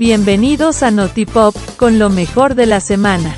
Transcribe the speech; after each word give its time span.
Bienvenidos 0.00 0.82
a 0.82 0.90
Notipop, 0.90 1.54
con 1.76 1.98
lo 1.98 2.08
mejor 2.08 2.54
de 2.54 2.64
la 2.64 2.80
semana. 2.80 3.36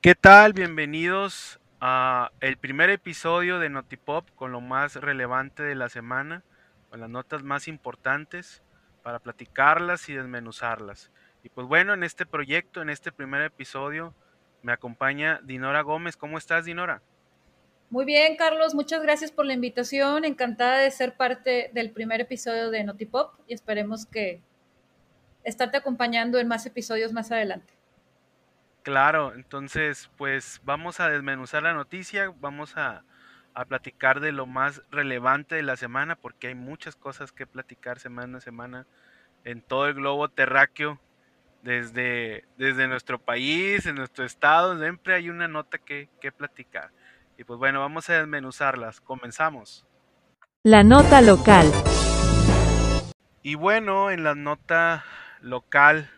¿Qué 0.00 0.14
tal? 0.14 0.52
Bienvenidos 0.52 1.58
a 1.80 2.30
el 2.38 2.56
primer 2.56 2.90
episodio 2.90 3.58
de 3.58 3.68
Notipop 3.68 4.30
con 4.36 4.52
lo 4.52 4.60
más 4.60 4.94
relevante 4.94 5.64
de 5.64 5.74
la 5.74 5.88
semana, 5.88 6.44
con 6.88 7.00
las 7.00 7.10
notas 7.10 7.42
más 7.42 7.66
importantes 7.66 8.62
para 9.02 9.18
platicarlas 9.18 10.08
y 10.08 10.14
desmenuzarlas. 10.14 11.10
Y 11.42 11.48
pues 11.48 11.66
bueno, 11.66 11.94
en 11.94 12.04
este 12.04 12.26
proyecto, 12.26 12.80
en 12.80 12.90
este 12.90 13.10
primer 13.10 13.42
episodio, 13.42 14.14
me 14.62 14.70
acompaña 14.70 15.40
Dinora 15.42 15.80
Gómez. 15.80 16.16
¿Cómo 16.16 16.38
estás, 16.38 16.64
Dinora? 16.64 17.02
Muy 17.88 18.04
bien, 18.04 18.36
Carlos, 18.36 18.74
muchas 18.74 19.02
gracias 19.02 19.30
por 19.30 19.46
la 19.46 19.52
invitación. 19.52 20.24
Encantada 20.24 20.78
de 20.78 20.90
ser 20.90 21.16
parte 21.16 21.70
del 21.72 21.92
primer 21.92 22.20
episodio 22.20 22.70
de 22.70 22.82
Notipop 22.82 23.34
y 23.46 23.54
esperemos 23.54 24.06
que 24.06 24.42
estarte 25.44 25.76
acompañando 25.76 26.38
en 26.38 26.48
más 26.48 26.66
episodios 26.66 27.12
más 27.12 27.30
adelante. 27.30 27.72
Claro, 28.82 29.34
entonces 29.34 30.10
pues 30.16 30.60
vamos 30.64 31.00
a 31.00 31.08
desmenuzar 31.08 31.62
la 31.62 31.74
noticia, 31.74 32.32
vamos 32.40 32.76
a, 32.76 33.04
a 33.54 33.64
platicar 33.64 34.20
de 34.20 34.32
lo 34.32 34.46
más 34.46 34.82
relevante 34.90 35.54
de 35.54 35.62
la 35.62 35.76
semana 35.76 36.16
porque 36.16 36.48
hay 36.48 36.54
muchas 36.54 36.96
cosas 36.96 37.32
que 37.32 37.46
platicar 37.46 38.00
semana 38.00 38.38
a 38.38 38.40
semana 38.40 38.86
en 39.44 39.62
todo 39.62 39.86
el 39.86 39.94
globo 39.94 40.28
terráqueo 40.28 41.00
desde, 41.62 42.44
desde 42.56 42.86
nuestro 42.86 43.18
país, 43.18 43.86
en 43.86 43.96
nuestro 43.96 44.24
estado, 44.24 44.78
siempre 44.78 45.14
hay 45.14 45.30
una 45.30 45.48
nota 45.48 45.78
que, 45.78 46.08
que 46.20 46.30
platicar. 46.30 46.90
Y 47.38 47.44
pues 47.44 47.58
bueno, 47.58 47.80
vamos 47.80 48.08
a 48.08 48.14
desmenuzarlas. 48.14 49.00
Comenzamos. 49.00 49.86
La 50.62 50.82
nota 50.82 51.20
local. 51.20 51.70
Y 53.42 53.54
bueno, 53.54 54.10
en 54.10 54.24
la 54.24 54.34
nota 54.34 55.04
local, 55.40 56.10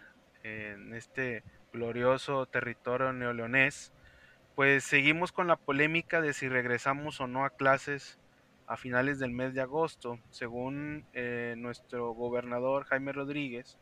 en 0.42 0.94
este 0.94 1.42
glorioso 1.72 2.46
territorio 2.46 3.12
neoleonés, 3.12 3.92
pues 4.54 4.84
seguimos 4.84 5.32
con 5.32 5.46
la 5.46 5.56
polémica 5.56 6.20
de 6.20 6.32
si 6.32 6.48
regresamos 6.48 7.20
o 7.20 7.26
no 7.26 7.44
a 7.44 7.50
clases 7.50 8.18
a 8.66 8.76
finales 8.76 9.18
del 9.18 9.32
mes 9.32 9.54
de 9.54 9.60
agosto. 9.60 10.18
Según 10.30 11.04
eh, 11.12 11.54
nuestro 11.56 12.12
gobernador 12.12 12.84
Jaime 12.84 13.12
Rodríguez, 13.12 13.78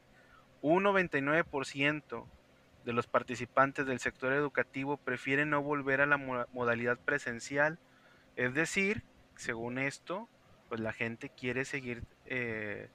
un 0.62 0.84
99% 0.84 2.24
de 2.86 2.92
los 2.92 3.08
participantes 3.08 3.84
del 3.84 3.98
sector 3.98 4.32
educativo 4.32 4.96
prefieren 4.96 5.50
no 5.50 5.60
volver 5.60 6.00
a 6.00 6.06
la 6.06 6.16
modalidad 6.16 6.96
presencial. 6.98 7.80
Es 8.36 8.54
decir, 8.54 9.02
según 9.34 9.78
esto, 9.78 10.28
pues 10.68 10.80
la 10.80 10.92
gente 10.92 11.28
quiere 11.28 11.64
seguir 11.64 12.04
eh, 12.26 12.88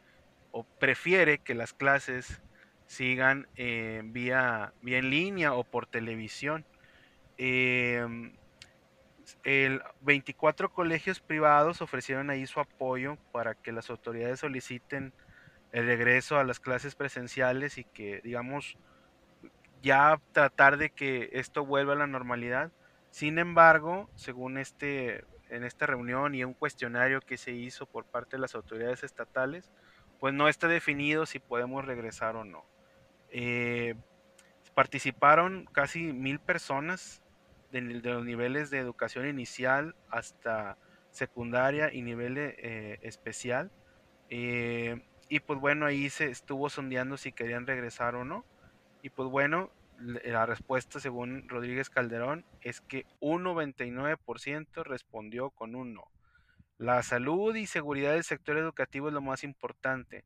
o 0.51 0.63
prefiere 0.63 1.39
que 1.39 1.55
las 1.55 1.73
clases 1.73 2.41
sigan 2.87 3.47
eh, 3.57 4.01
vía, 4.05 4.73
vía 4.81 4.97
en 4.99 5.09
línea 5.09 5.53
o 5.53 5.65
por 5.65 5.87
televisión. 5.87 6.65
Em, 7.37 8.33
el 9.43 9.81
24 10.01 10.71
colegios 10.71 11.19
privados 11.19 11.81
ofrecieron 11.81 12.29
ahí 12.29 12.47
su 12.47 12.61
apoyo 12.61 13.17
para 13.33 13.55
que 13.55 13.73
las 13.73 13.89
autoridades 13.89 14.39
soliciten 14.39 15.11
el 15.73 15.85
regreso 15.85 16.37
a 16.37 16.45
las 16.45 16.61
clases 16.61 16.95
presenciales 16.95 17.77
y 17.77 17.83
que, 17.83 18.21
digamos, 18.23 18.77
ya 19.81 20.19
tratar 20.31 20.77
de 20.77 20.89
que 20.89 21.29
esto 21.33 21.65
vuelva 21.65 21.93
a 21.93 21.97
la 21.97 22.07
normalidad. 22.07 22.71
Sin 23.09 23.39
embargo, 23.39 24.09
según 24.15 24.57
este, 24.57 25.25
en 25.49 25.63
esta 25.63 25.85
reunión 25.85 26.33
y 26.33 26.43
un 26.43 26.53
cuestionario 26.53 27.21
que 27.21 27.37
se 27.37 27.51
hizo 27.51 27.85
por 27.85 28.05
parte 28.05 28.37
de 28.37 28.41
las 28.41 28.55
autoridades 28.55 29.03
estatales, 29.03 29.71
pues 30.19 30.33
no 30.33 30.47
está 30.47 30.67
definido 30.67 31.25
si 31.25 31.39
podemos 31.39 31.85
regresar 31.85 32.35
o 32.35 32.43
no. 32.43 32.63
Eh, 33.29 33.95
participaron 34.73 35.67
casi 35.71 36.13
mil 36.13 36.39
personas 36.39 37.21
de, 37.71 37.81
los 37.81 38.25
niveles 38.25 38.69
de 38.69 38.79
educación 38.79 39.27
inicial 39.27 39.95
hasta 40.09 40.77
secundaria 41.11 41.93
y 41.93 42.01
nivel 42.01 42.37
eh, 42.37 42.99
especial. 43.01 43.71
Eh, 44.29 45.01
y 45.27 45.39
pues 45.39 45.59
bueno, 45.59 45.85
ahí 45.85 46.09
se 46.09 46.29
estuvo 46.29 46.69
sondeando 46.69 47.17
si 47.17 47.31
querían 47.31 47.67
regresar 47.67 48.15
o 48.15 48.23
no. 48.23 48.45
Y 49.01 49.09
pues 49.09 49.29
bueno, 49.29 49.71
la 50.01 50.45
respuesta 50.45 50.99
según 50.99 51.47
Rodríguez 51.47 51.89
Calderón 51.89 52.45
es 52.61 52.81
que 52.81 53.05
un 53.19 53.43
99% 53.43 54.83
respondió 54.83 55.51
con 55.51 55.75
un 55.75 55.93
no. 55.93 56.11
La 56.77 57.03
salud 57.03 57.55
y 57.55 57.67
seguridad 57.67 58.13
del 58.13 58.23
sector 58.23 58.57
educativo 58.57 59.07
es 59.07 59.13
lo 59.13 59.21
más 59.21 59.43
importante. 59.43 60.25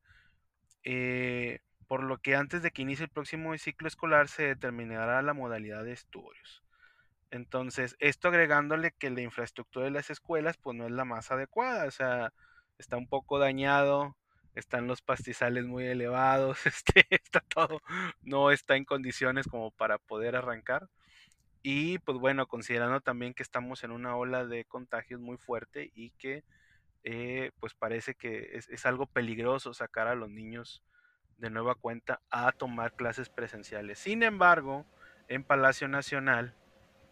Eh, 0.83 1.59
por 1.87 2.03
lo 2.03 2.17
que 2.17 2.35
antes 2.35 2.61
de 2.63 2.71
que 2.71 2.81
inicie 2.81 3.05
el 3.05 3.11
próximo 3.11 3.57
ciclo 3.57 3.87
escolar 3.87 4.27
se 4.27 4.43
determinará 4.43 5.21
la 5.21 5.33
modalidad 5.33 5.83
de 5.83 5.93
estudios. 5.93 6.63
Entonces, 7.31 7.95
esto 7.99 8.29
agregándole 8.29 8.91
que 8.91 9.09
la 9.09 9.21
infraestructura 9.21 9.85
de 9.85 9.91
las 9.91 10.09
escuelas 10.09 10.57
pues 10.57 10.77
no 10.77 10.85
es 10.85 10.91
la 10.91 11.05
más 11.05 11.31
adecuada, 11.31 11.85
o 11.85 11.91
sea, 11.91 12.33
está 12.77 12.97
un 12.97 13.07
poco 13.07 13.39
dañado, 13.39 14.15
están 14.55 14.87
los 14.87 15.01
pastizales 15.01 15.65
muy 15.65 15.85
elevados, 15.85 16.65
este, 16.65 17.05
está 17.09 17.41
todo, 17.41 17.81
no 18.23 18.51
está 18.51 18.75
en 18.75 18.85
condiciones 18.85 19.47
como 19.47 19.71
para 19.71 19.97
poder 19.97 20.35
arrancar. 20.35 20.89
Y 21.61 21.97
pues 21.99 22.17
bueno, 22.19 22.47
considerando 22.47 23.01
también 23.01 23.33
que 23.33 23.43
estamos 23.43 23.83
en 23.83 23.91
una 23.91 24.15
ola 24.15 24.45
de 24.45 24.65
contagios 24.65 25.19
muy 25.19 25.37
fuerte 25.37 25.91
y 25.95 26.11
que 26.11 26.43
eh, 27.03 27.51
pues 27.59 27.73
parece 27.73 28.15
que 28.15 28.57
es, 28.69 28.85
algo 28.85 29.07
peligroso 29.07 29.73
sacar 29.73 30.07
a 30.07 30.15
los 30.15 30.29
niños 30.29 30.83
de 31.37 31.49
nueva 31.49 31.75
cuenta 31.75 32.21
a 32.29 32.51
tomar 32.51 32.93
clases 32.93 33.29
presenciales. 33.29 33.99
Sin 33.99 34.23
embargo, 34.23 34.85
en 35.27 35.43
Palacio 35.43 35.87
Nacional, 35.87 36.55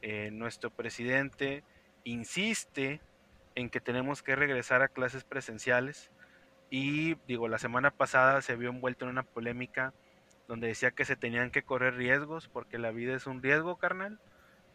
eh, 0.02 0.30
nuestro 0.32 0.70
presidente 0.70 1.64
insiste 2.04 3.02
en 3.56 3.70
que 3.70 3.82
tenemos 3.82 4.22
que 4.22 4.36
regresar 4.36 4.82
a 4.84 4.88
clases 4.88 5.24
presenciales 5.24 6.12
y 6.76 7.14
digo, 7.28 7.48
la 7.48 7.60
semana 7.60 7.92
pasada 7.92 8.42
se 8.42 8.56
vio 8.56 8.72
envuelto 8.72 9.06
en 9.06 9.12
una 9.12 9.22
polémica 9.22 9.94
donde 10.48 10.70
decía 10.70 10.90
que 10.90 11.06
se 11.06 11.16
tenían 11.16 11.52
que 11.52 11.62
correr 11.62 11.94
riesgos 11.94 12.48
porque 12.48 12.80
la 12.80 12.90
vida 12.90 13.16
es 13.16 13.28
un 13.28 13.44
riesgo, 13.44 13.78
carnal. 13.78 14.20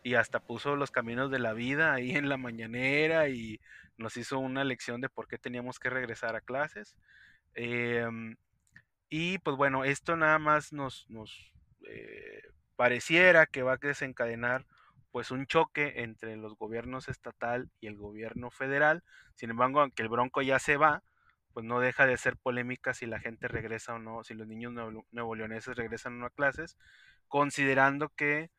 Y 0.04 0.14
hasta 0.14 0.38
puso 0.38 0.76
los 0.76 0.92
caminos 0.92 1.28
de 1.32 1.40
la 1.40 1.54
vida 1.54 1.92
ahí 1.92 2.12
en 2.12 2.28
la 2.28 2.36
mañanera 2.36 3.28
y 3.30 3.60
nos 3.96 4.16
hizo 4.16 4.38
una 4.38 4.62
lección 4.62 5.00
de 5.00 5.08
por 5.08 5.26
qué 5.26 5.38
teníamos 5.38 5.80
que 5.80 5.90
regresar 5.90 6.36
a 6.36 6.40
clases. 6.40 6.94
Em, 7.54 8.36
y 9.08 9.38
pues 9.38 9.56
bueno, 9.56 9.82
esto 9.82 10.14
nada 10.14 10.38
más 10.38 10.72
nos, 10.72 11.10
nos 11.10 11.52
eh, 11.88 12.42
pareciera 12.76 13.46
que 13.46 13.64
va 13.64 13.72
a 13.72 13.76
desencadenar 13.76 14.66
pues 15.10 15.32
un 15.32 15.46
choque 15.46 15.94
entre 15.96 16.36
los 16.36 16.54
gobiernos 16.56 17.08
estatal 17.08 17.68
y 17.80 17.88
el 17.88 17.96
gobierno 17.96 18.52
federal. 18.52 19.02
Sin 19.34 19.50
embargo, 19.50 19.80
aunque 19.80 20.04
el 20.04 20.08
bronco 20.08 20.42
ya 20.42 20.60
se 20.60 20.76
va, 20.76 21.02
pues 21.58 21.66
no 21.66 21.80
deja 21.80 22.06
de 22.06 22.16
ser 22.16 22.36
polémica 22.36 22.94
si 22.94 23.04
la 23.04 23.18
gente 23.18 23.48
regresa 23.48 23.94
o 23.94 23.98
no, 23.98 24.22
si 24.22 24.32
los 24.32 24.46
niños 24.46 24.72
nuevo, 25.10 25.34
leoneses 25.34 25.76
regresan 25.76 26.12
o 26.12 26.16
no 26.18 26.26
a 26.26 26.30
clases, 26.30 26.78
considerando 27.26 28.10
que 28.10 28.52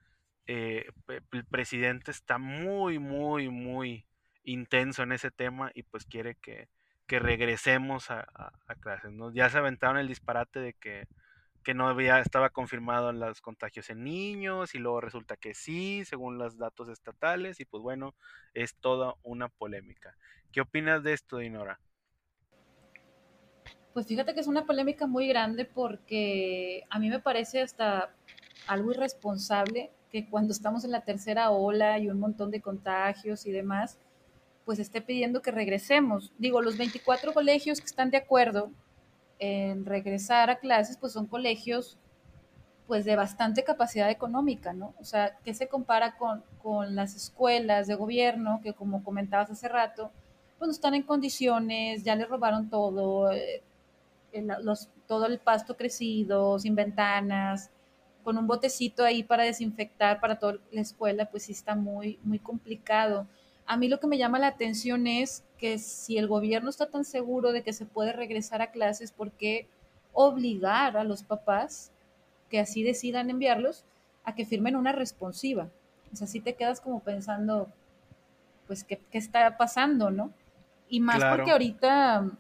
eh, 0.48 0.86
el 1.32 1.46
presidente 1.46 2.12
está 2.12 2.38
muy, 2.40 3.00
muy, 3.00 3.48
muy 3.48 4.06
intenso 4.44 5.04
en 5.04 5.14
ese 5.14 5.32
tema 5.32 5.72
y 5.74 5.84
pues 5.84 6.04
quiere 6.04 6.36
que, 6.36 6.68
regresemos 7.08 8.12
a, 8.12 8.52
clases. 8.82 9.14
¿no? 9.14 9.32
Ya 9.32 9.50
se 9.50 9.60
aventaron 9.60 9.98
el 9.98 10.10
disparate 10.10 10.60
de 10.60 10.74
que, 10.74 11.08
que 11.64 11.74
no 11.74 11.88
había, 11.88 12.20
estaba 12.20 12.50
confirmado 12.50 13.14
los 13.14 13.40
contagios 13.40 13.90
en 13.90 14.04
niños 14.04 14.76
y 14.76 14.78
luego 14.78 15.00
resulta 15.00 15.38
que 15.38 15.54
sí, 15.54 16.04
según 16.04 16.38
los 16.38 16.58
datos 16.58 16.90
estatales 16.90 17.62
y 17.62 17.66
pues 17.66 17.82
bueno, 17.82 18.14
es 18.54 18.76
toda 18.76 19.14
una 19.24 19.48
polémica. 19.48 20.18
¿Qué 20.52 20.60
opinas 20.60 21.02
de 21.02 21.14
esto, 21.14 21.38
Dinora? 21.38 21.80
Pues 23.94 24.06
fíjate 24.06 24.34
que 24.34 24.40
es 24.40 24.48
una 24.48 24.66
polémica 24.66 25.08
muy 25.08 25.28
grande 25.28 25.66
porque 25.66 26.84
a 26.90 27.00
mí 27.00 27.10
me 27.10 27.20
parece 27.20 27.62
hasta 27.62 28.14
algo 28.68 28.92
irresponsable 28.92 29.92
que 30.12 30.30
cuando 30.30 30.54
estamos 30.54 30.84
en 30.84 30.92
la 30.92 31.02
tercera 31.02 31.52
ola 31.52 32.00
y 32.00 32.10
un 32.10 32.20
montón 32.20 32.52
de 32.52 32.62
contagios 32.62 33.46
y 33.46 33.52
demás, 33.52 33.98
pues 34.66 34.80
esté 34.80 35.02
pidiendo 35.02 35.42
que 35.42 35.52
regresemos. 35.52 36.32
Digo, 36.38 36.62
los 36.62 36.78
24 36.78 37.34
colegios 37.34 37.80
que 37.80 37.88
están 37.88 38.12
de 38.12 38.18
acuerdo 38.18 38.72
en 39.40 39.86
regresar 39.86 40.50
a 40.50 40.60
clases, 40.60 40.98
pues 40.98 41.14
son 41.14 41.26
colegios 41.26 41.98
pues 42.88 43.06
de 43.06 43.16
bastante 43.16 43.64
capacidad 43.64 44.10
económica, 44.10 44.74
¿no? 44.74 44.96
O 45.00 45.06
sea, 45.06 45.38
¿qué 45.44 45.54
se 45.54 45.68
compara 45.68 46.18
con, 46.18 46.44
con 46.62 46.96
las 46.96 47.16
escuelas 47.16 47.86
de 47.86 47.94
gobierno 47.94 48.62
que 48.64 48.74
como 48.74 49.04
comentabas 49.04 49.52
hace 49.52 49.68
rato, 49.68 50.12
pues 50.58 50.68
no 50.68 50.72
están 50.72 50.96
en 50.96 51.04
condiciones, 51.04 52.04
ya 52.04 52.16
les 52.16 52.28
robaron 52.28 52.70
todo, 52.70 53.32
eh, 53.32 53.62
los, 54.62 54.90
todo 55.08 55.26
el 55.26 55.40
pasto 55.40 55.76
crecido, 55.76 56.60
sin 56.60 56.76
ventanas, 56.76 57.72
con 58.24 58.38
un 58.38 58.48
botecito 58.48 59.04
ahí 59.04 59.24
para 59.24 59.44
desinfectar 59.44 60.20
para 60.20 60.38
toda 60.38 60.58
la 60.72 60.82
escuela, 60.82 61.26
pues 61.26 61.44
sí 61.44 61.54
está 61.54 61.76
muy, 61.76 62.20
muy 62.24 62.40
complicado. 62.40 63.28
A 63.66 63.78
mí 63.78 63.88
lo 63.88 64.00
que 64.00 64.08
me 64.08 64.18
llama 64.18 64.40
la 64.40 64.48
atención 64.48 65.08
es 65.08 65.44
que 65.58 65.78
si 65.80 66.18
el 66.18 66.28
gobierno 66.28 66.70
está 66.70 66.88
tan 66.88 67.06
seguro 67.06 67.52
de 67.52 67.64
que 67.64 67.74
se 67.74 67.86
puede 67.86 68.14
regresar 68.14 68.62
a 68.62 68.72
clases, 68.72 69.12
¿por 69.12 69.32
qué 69.32 69.68
obligar 70.14 70.98
a 70.98 71.04
los 71.04 71.24
papás 71.24 71.92
que 72.50 72.60
así 72.60 72.84
decidan 72.84 73.30
enviarlos 73.30 73.86
a 74.24 74.36
que 74.36 74.46
firmen 74.46 74.76
una 74.76 74.92
responsiva? 74.92 75.70
O 76.12 76.16
sea, 76.16 76.28
si 76.28 76.40
te 76.40 76.56
quedas 76.56 76.82
como 76.82 77.00
pensando, 77.02 77.70
pues, 78.68 78.84
¿qué, 78.84 79.00
qué 79.12 79.18
está 79.18 79.58
pasando, 79.58 80.10
no? 80.10 80.32
Y 80.90 81.00
más 81.00 81.18
Claro. 81.18 81.38
porque 81.38 81.52
ahorita, 81.52 82.32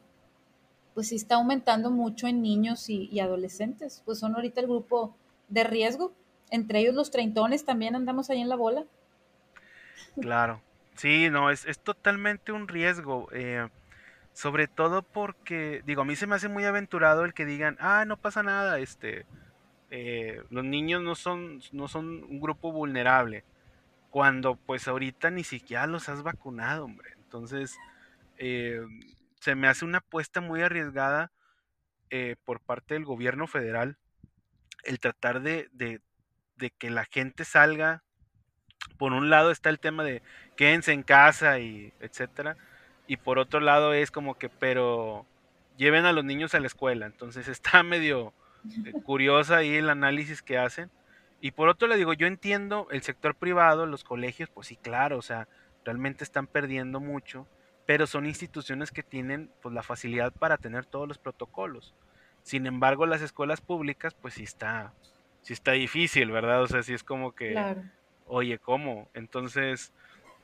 pues 0.99 1.07
sí 1.07 1.15
está 1.15 1.35
aumentando 1.35 1.91
mucho 1.91 2.27
en 2.27 2.41
niños 2.41 2.89
y, 2.89 3.21
adolescentes, 3.21 4.01
pues 4.03 4.19
son 4.19 4.35
ahorita 4.35 4.59
el 4.59 4.67
grupo 4.67 5.15
de 5.47 5.63
riesgo, 5.63 6.11
entre 6.49 6.79
ellos 6.79 6.93
los 6.93 7.09
treintones 7.09 7.63
también 7.63 7.95
andamos 7.95 8.29
ahí 8.29 8.41
en 8.41 8.49
la 8.49 8.57
bola. 8.57 8.83
Claro. 10.19 10.61
Sí, 10.97 11.29
no, 11.29 11.51
es, 11.51 11.65
es 11.65 11.79
totalmente 11.79 12.51
un 12.51 12.67
riesgo. 12.67 13.29
eh, 13.31 13.69
sobre 14.33 14.67
todo 14.67 15.01
porque, 15.01 15.83
digo, 15.85 16.01
a 16.01 16.05
mí 16.05 16.17
se 16.17 16.27
me 16.27 16.35
hace 16.35 16.49
muy 16.49 16.65
aventurado 16.65 17.23
el 17.23 17.33
que 17.33 17.45
digan, 17.45 17.77
ah, 17.79 18.03
no 18.05 18.17
pasa 18.17 18.43
nada, 18.43 18.77
este, 18.79 19.25
eh, 19.91 20.43
los 20.49 20.65
niños 20.65 21.01
no 21.01 21.15
son, 21.15 21.61
no 21.71 21.87
son 21.87 22.25
un 22.25 22.41
grupo 22.41 22.73
vulnerable. 22.73 23.45
Cuando 24.09 24.57
pues 24.57 24.85
ahorita 24.89 25.29
ni 25.29 25.45
siquiera 25.45 25.87
los 25.87 26.09
has 26.09 26.23
vacunado, 26.23 26.83
hombre. 26.83 27.11
Entonces, 27.23 27.77
eh, 28.37 28.81
se 29.39 29.55
me 29.55 29.67
hace 29.67 29.85
una 29.85 29.99
apuesta 29.99 30.41
muy 30.41 30.61
arriesgada 30.61 31.31
eh, 32.09 32.35
por 32.43 32.59
parte 32.59 32.95
del 32.95 33.05
gobierno 33.05 33.47
federal 33.47 33.97
el 34.83 34.99
tratar 34.99 35.41
de, 35.41 35.69
de, 35.71 36.01
de 36.57 36.71
que 36.71 36.89
la 36.89 37.05
gente 37.05 37.45
salga. 37.45 38.03
Por 38.97 39.13
un 39.13 39.29
lado 39.29 39.51
está 39.51 39.69
el 39.69 39.79
tema 39.79 40.03
de 40.03 40.21
quédense 40.55 40.93
en 40.93 41.03
casa 41.03 41.59
y 41.59 41.93
etcétera, 41.99 42.57
y 43.07 43.17
por 43.17 43.39
otro 43.39 43.59
lado 43.59 43.93
es 43.93 44.11
como 44.11 44.37
que, 44.37 44.49
pero 44.49 45.25
lleven 45.77 46.05
a 46.05 46.13
los 46.13 46.23
niños 46.23 46.53
a 46.53 46.59
la 46.59 46.67
escuela, 46.67 47.05
entonces 47.05 47.47
está 47.47 47.83
medio 47.83 48.33
eh, 48.85 48.91
curiosa 49.03 49.57
ahí 49.57 49.75
el 49.75 49.89
análisis 49.89 50.41
que 50.41 50.57
hacen. 50.57 50.91
Y 51.41 51.51
por 51.51 51.69
otro 51.69 51.87
le 51.87 51.95
digo, 51.95 52.13
yo 52.13 52.27
entiendo 52.27 52.87
el 52.91 53.01
sector 53.01 53.33
privado, 53.33 53.85
los 53.85 54.03
colegios, 54.03 54.49
pues 54.49 54.67
sí, 54.67 54.75
claro, 54.75 55.17
o 55.17 55.21
sea, 55.21 55.47
realmente 55.85 56.25
están 56.25 56.47
perdiendo 56.47 56.99
mucho, 56.99 57.47
pero 57.89 58.05
son 58.05 58.27
instituciones 58.27 58.91
que 58.91 59.01
tienen 59.01 59.49
pues 59.63 59.73
la 59.73 59.81
facilidad 59.81 60.31
para 60.31 60.57
tener 60.57 60.85
todos 60.85 61.07
los 61.07 61.17
protocolos. 61.17 61.95
Sin 62.43 62.67
embargo, 62.67 63.07
las 63.07 63.23
escuelas 63.23 63.61
públicas, 63.61 64.13
pues 64.13 64.35
sí 64.35 64.43
está, 64.43 64.93
sí 65.41 65.53
está 65.53 65.71
difícil, 65.71 66.29
¿verdad? 66.29 66.61
O 66.61 66.67
sea, 66.67 66.83
sí 66.83 66.93
es 66.93 67.03
como 67.03 67.31
que 67.31 67.53
Claro. 67.53 67.81
Oye, 68.27 68.59
¿cómo? 68.59 69.09
Entonces 69.15 69.91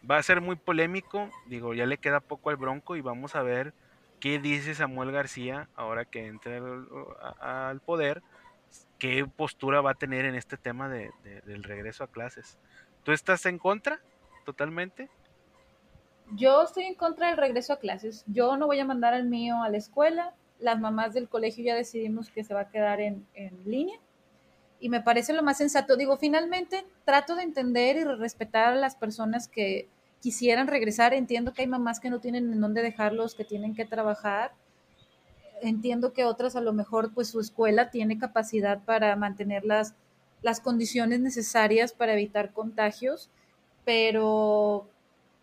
va 0.09 0.17
a 0.17 0.23
ser 0.23 0.41
muy 0.41 0.55
polémico. 0.55 1.29
Digo, 1.47 1.75
ya 1.75 1.85
le 1.85 1.99
queda 1.99 2.19
poco 2.19 2.49
al 2.49 2.55
Bronco 2.55 2.95
y 2.95 3.01
vamos 3.01 3.35
a 3.35 3.43
ver 3.43 3.75
qué 4.19 4.39
dice 4.39 4.73
Samuel 4.73 5.11
García 5.11 5.69
ahora 5.75 6.03
que 6.05 6.25
entre 6.25 6.57
al, 6.57 6.87
a- 7.39 7.69
al 7.69 7.79
poder. 7.79 8.23
¿Qué 8.97 9.23
postura 9.35 9.81
va 9.81 9.91
a 9.91 9.93
tener 9.93 10.25
en 10.25 10.33
este 10.33 10.57
tema 10.57 10.89
de, 10.89 11.11
de- 11.21 11.41
del 11.41 11.61
regreso 11.63 12.03
a 12.03 12.07
clases? 12.07 12.57
¿Tú 13.03 13.11
estás 13.11 13.45
en 13.45 13.59
contra? 13.59 13.99
¿Totalmente? 14.45 15.11
Yo 16.33 16.63
estoy 16.63 16.85
en 16.85 16.95
contra 16.95 17.29
del 17.29 17.37
regreso 17.37 17.73
a 17.73 17.79
clases. 17.79 18.23
Yo 18.27 18.57
no 18.57 18.65
voy 18.67 18.79
a 18.79 18.85
mandar 18.85 19.13
al 19.13 19.25
mío 19.25 19.61
a 19.61 19.69
la 19.69 19.77
escuela. 19.77 20.33
Las 20.59 20.79
mamás 20.79 21.13
del 21.13 21.29
colegio 21.29 21.63
ya 21.63 21.75
decidimos 21.75 22.29
que 22.29 22.43
se 22.43 22.53
va 22.53 22.61
a 22.61 22.69
quedar 22.69 22.99
en, 22.99 23.25
en 23.33 23.57
línea. 23.65 23.99
Y 24.79 24.89
me 24.89 25.01
parece 25.01 25.33
lo 25.33 25.43
más 25.43 25.57
sensato. 25.57 25.95
Digo, 25.95 26.17
finalmente 26.17 26.85
trato 27.05 27.35
de 27.35 27.43
entender 27.43 27.95
y 27.97 28.03
respetar 28.03 28.73
a 28.73 28.75
las 28.75 28.95
personas 28.95 29.47
que 29.47 29.87
quisieran 30.21 30.67
regresar. 30.67 31.13
Entiendo 31.13 31.53
que 31.53 31.61
hay 31.61 31.67
mamás 31.67 31.99
que 31.99 32.09
no 32.09 32.19
tienen 32.19 32.51
en 32.51 32.59
dónde 32.59 32.81
dejarlos, 32.81 33.35
que 33.35 33.45
tienen 33.45 33.75
que 33.75 33.85
trabajar. 33.85 34.53
Entiendo 35.61 36.11
que 36.13 36.25
otras 36.25 36.55
a 36.55 36.61
lo 36.61 36.73
mejor 36.73 37.13
pues 37.13 37.29
su 37.29 37.39
escuela 37.39 37.91
tiene 37.91 38.17
capacidad 38.17 38.83
para 38.83 39.15
mantener 39.15 39.63
las, 39.63 39.95
las 40.41 40.59
condiciones 40.59 41.19
necesarias 41.19 41.93
para 41.93 42.13
evitar 42.13 42.51
contagios, 42.51 43.29
pero 43.85 44.89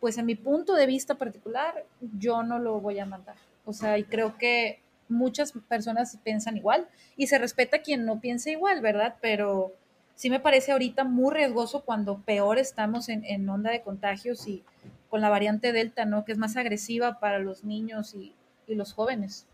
pues 0.02 0.18
en 0.18 0.26
mi 0.26 0.34
punto 0.34 0.74
de 0.74 0.88
vista 0.88 1.14
particular, 1.14 1.86
yo 2.18 2.42
no 2.42 2.58
lo 2.58 2.80
voy 2.80 2.98
a 2.98 3.06
mandar. 3.06 3.36
O 3.64 3.72
sea, 3.72 3.98
y 3.98 4.02
creo 4.02 4.36
que 4.36 4.82
muchas 5.08 5.52
personas 5.68 6.18
piensan 6.24 6.56
igual 6.56 6.88
y 7.16 7.28
se 7.28 7.38
respeta 7.38 7.82
quien 7.82 8.04
no 8.04 8.18
piensa 8.18 8.50
igual, 8.50 8.80
¿verdad? 8.80 9.14
Pero 9.20 9.72
sí 10.16 10.28
me 10.28 10.40
parece 10.40 10.72
ahorita 10.72 11.04
muy 11.04 11.32
riesgoso 11.32 11.84
cuando 11.84 12.18
peor 12.18 12.58
estamos 12.58 13.08
en, 13.08 13.24
en 13.24 13.48
onda 13.48 13.70
de 13.70 13.82
contagios 13.82 14.48
y 14.48 14.64
con 15.08 15.20
la 15.20 15.28
variante 15.28 15.70
Delta, 15.70 16.04
¿no? 16.04 16.24
Que 16.24 16.32
es 16.32 16.38
más 16.38 16.56
agresiva 16.56 17.20
para 17.20 17.38
los 17.38 17.62
niños 17.62 18.16
y, 18.16 18.34
y 18.66 18.74
los 18.74 18.94
jóvenes. 18.94 19.46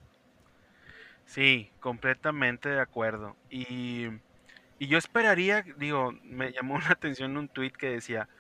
Sí, 1.27 1.71
completamente 1.79 2.71
de 2.71 2.81
acuerdo. 2.81 3.37
Y, 3.51 4.07
y 4.79 4.87
yo 4.87 4.97
esperaría, 4.97 5.63
digo, 5.77 6.13
me 6.23 6.53
llamó 6.53 6.79
la 6.81 6.93
atención 6.93 7.37
un 7.37 7.49
tuit 7.49 7.77
que 7.77 7.91
decía, 7.91 8.31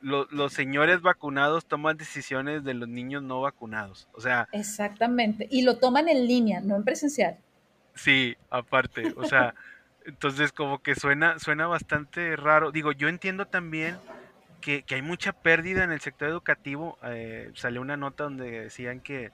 "Lo- 0.00 0.26
los 0.30 0.52
señores 0.52 1.02
vacunados 1.02 1.66
toman 1.66 1.96
decisiones 1.96 2.64
de 2.64 2.74
los 2.74 2.88
niños 2.88 3.22
no 3.22 3.40
vacunados. 3.40 4.08
O 4.12 4.20
sea, 4.20 4.48
Exactamente. 4.52 5.46
Y 5.50 5.62
lo 5.62 5.78
toman 5.78 6.08
en 6.08 6.26
línea, 6.26 6.60
no 6.60 6.76
en 6.76 6.84
presencial. 6.84 7.38
Sí, 7.94 8.36
aparte, 8.50 9.12
o 9.16 9.24
sea, 9.24 9.54
entonces 10.06 10.52
como 10.52 10.78
que 10.82 10.94
suena, 10.94 11.38
suena 11.38 11.66
bastante 11.66 12.36
raro. 12.36 12.72
Digo, 12.72 12.92
yo 12.92 13.08
entiendo 13.08 13.46
también 13.46 13.96
que, 14.60 14.82
que 14.82 14.94
hay 14.94 15.02
mucha 15.02 15.32
pérdida 15.32 15.84
en 15.84 15.92
el 15.92 16.00
sector 16.00 16.28
educativo. 16.28 16.98
eh, 17.04 17.50
salió 17.54 17.80
una 17.80 17.96
nota 17.96 18.24
donde 18.24 18.50
decían 18.62 19.00
que, 19.00 19.30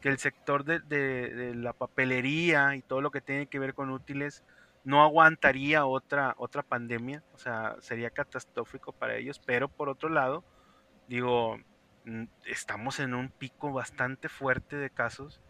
que 0.00 0.08
el 0.08 0.18
sector 0.18 0.64
de, 0.64 0.80
de- 0.80 1.34
de 1.34 1.54
la 1.54 1.72
papelería 1.72 2.76
y 2.76 2.82
todo 2.82 3.00
lo 3.00 3.10
que 3.10 3.20
tiene 3.20 3.46
que 3.46 3.58
ver 3.58 3.74
con 3.74 3.90
útiles 3.90 4.42
no 4.86 5.02
aguantaría 5.04 5.86
otra, 5.86 6.34
otra 6.38 6.64
pandemia, 6.64 7.24
o 7.34 7.38
sea, 7.38 7.76
sería 7.82 8.10
catastrófico 8.12 8.94
para 8.94 9.16
ellos, 9.16 9.40
pero 9.40 9.68
por 9.70 9.90
otro 9.90 10.08
lado, 10.10 10.46
digo, 11.06 11.58
mm, 12.04 12.24
estamos 12.46 13.00
en 13.00 13.14
un 13.14 13.30
pico 13.32 13.72
bastante 13.72 14.28
fuerte 14.28 14.76
de 14.76 14.90
casos 14.90 15.42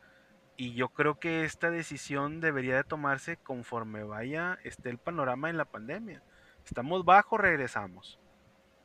y 0.57 0.75
yo 0.75 0.91
creo 0.91 1.19
que 1.19 1.45
esta 1.45 1.71
decisión 1.71 2.41
debería 2.41 2.77
de 2.77 2.85
tomarse 2.85 3.39
conforme 3.39 4.05
vaya 4.05 4.59
esté 4.65 4.91
el 4.91 4.99
panorama 4.99 5.51
en 5.51 5.59
la 5.59 5.67
pandemia. 5.67 6.25
Estamos 6.65 7.05
bajo, 7.05 7.39
regresamos. 7.39 8.21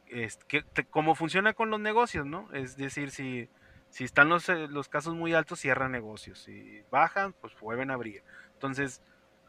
Es 0.08 0.38
que, 0.48 0.64
te- 0.64 0.86
como 0.86 1.16
funciona 1.16 1.54
con 1.54 1.70
los 1.70 1.80
negocios, 1.80 2.26
¿no? 2.26 2.52
Es 2.54 2.76
decir, 2.78 3.12
si, 3.12 3.50
si 3.90 4.04
están 4.04 4.30
los, 4.30 4.50
eh, 4.50 4.68
los 4.68 4.90
casos 4.90 5.16
muy 5.16 5.34
altos, 5.34 5.60
cierran 5.60 5.92
negocios. 5.92 6.40
Si 6.44 6.82
bajan, 6.92 7.34
pues 7.34 7.54
vuelven 7.60 7.92
a 7.92 7.96
abrir. 7.96 8.24
Entonces, 8.54 9.02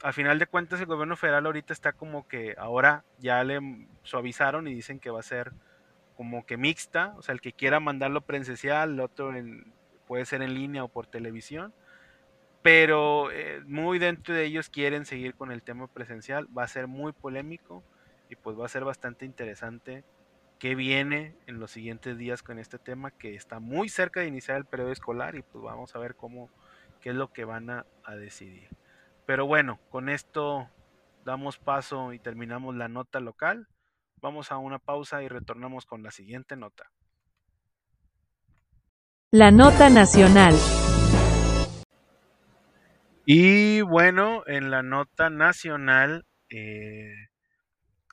al 0.02 0.14
final 0.14 0.38
de 0.38 0.46
cuentas, 0.46 0.80
el 0.80 0.86
gobierno 0.86 1.16
federal 1.16 1.46
ahorita 1.46 1.72
está 1.72 1.92
como 1.92 2.26
que 2.26 2.54
ahora 2.58 3.04
ya 3.16 3.42
le 3.44 3.60
suavizaron 4.02 4.68
y 4.68 4.74
dicen 4.74 5.00
que 5.00 5.10
va 5.10 5.20
a 5.20 5.22
ser 5.22 5.54
como 6.14 6.44
que 6.46 6.56
mixta. 6.58 7.14
O 7.16 7.22
sea, 7.22 7.34
el 7.34 7.40
que 7.42 7.54
quiera 7.54 7.80
mandarlo 7.80 8.22
presencial, 8.22 8.92
el 8.94 9.00
otro 9.00 9.34
en- 9.36 9.74
puede 10.06 10.26
ser 10.26 10.42
en 10.42 10.54
línea 10.54 10.84
o 10.84 10.88
por 10.90 11.06
televisión 11.08 11.74
pero 12.62 13.30
eh, 13.32 13.60
muy 13.66 13.98
dentro 13.98 14.34
de 14.34 14.44
ellos 14.44 14.68
quieren 14.70 15.04
seguir 15.04 15.34
con 15.34 15.50
el 15.52 15.62
tema 15.62 15.88
presencial. 15.88 16.46
Va 16.56 16.64
a 16.64 16.68
ser 16.68 16.86
muy 16.88 17.12
polémico 17.12 17.84
y 18.28 18.36
pues 18.36 18.58
va 18.58 18.66
a 18.66 18.68
ser 18.68 18.84
bastante 18.84 19.24
interesante 19.26 20.04
qué 20.58 20.74
viene 20.76 21.38
en 21.46 21.58
los 21.60 21.72
siguientes 21.72 22.18
días 22.18 22.42
con 22.42 22.58
este 22.58 22.78
tema 22.78 23.10
que 23.12 23.34
está 23.34 23.60
muy 23.60 23.88
cerca 23.88 24.20
de 24.20 24.28
iniciar 24.28 24.58
el 24.58 24.66
periodo 24.66 24.92
escolar 24.92 25.34
y 25.36 25.42
pues 25.42 25.62
vamos 25.64 25.94
a 25.96 25.98
ver 26.00 26.14
cómo, 26.16 26.52
qué 27.00 27.10
es 27.10 27.16
lo 27.16 27.28
que 27.32 27.44
van 27.44 27.70
a, 27.70 27.86
a 28.04 28.16
decidir. 28.16 28.68
Pero 29.32 29.46
bueno, 29.46 29.80
con 29.88 30.10
esto 30.10 30.68
damos 31.24 31.56
paso 31.56 32.12
y 32.12 32.18
terminamos 32.18 32.76
la 32.76 32.88
nota 32.88 33.18
local. 33.18 33.66
Vamos 34.20 34.52
a 34.52 34.58
una 34.58 34.78
pausa 34.78 35.22
y 35.22 35.28
retornamos 35.28 35.86
con 35.86 36.02
la 36.02 36.10
siguiente 36.10 36.54
nota. 36.54 36.90
La 39.30 39.50
nota 39.50 39.88
nacional. 39.88 40.54
Y 43.24 43.80
bueno, 43.80 44.42
en 44.46 44.70
la 44.70 44.82
nota 44.82 45.30
nacional, 45.30 46.26
eh, 46.50 47.14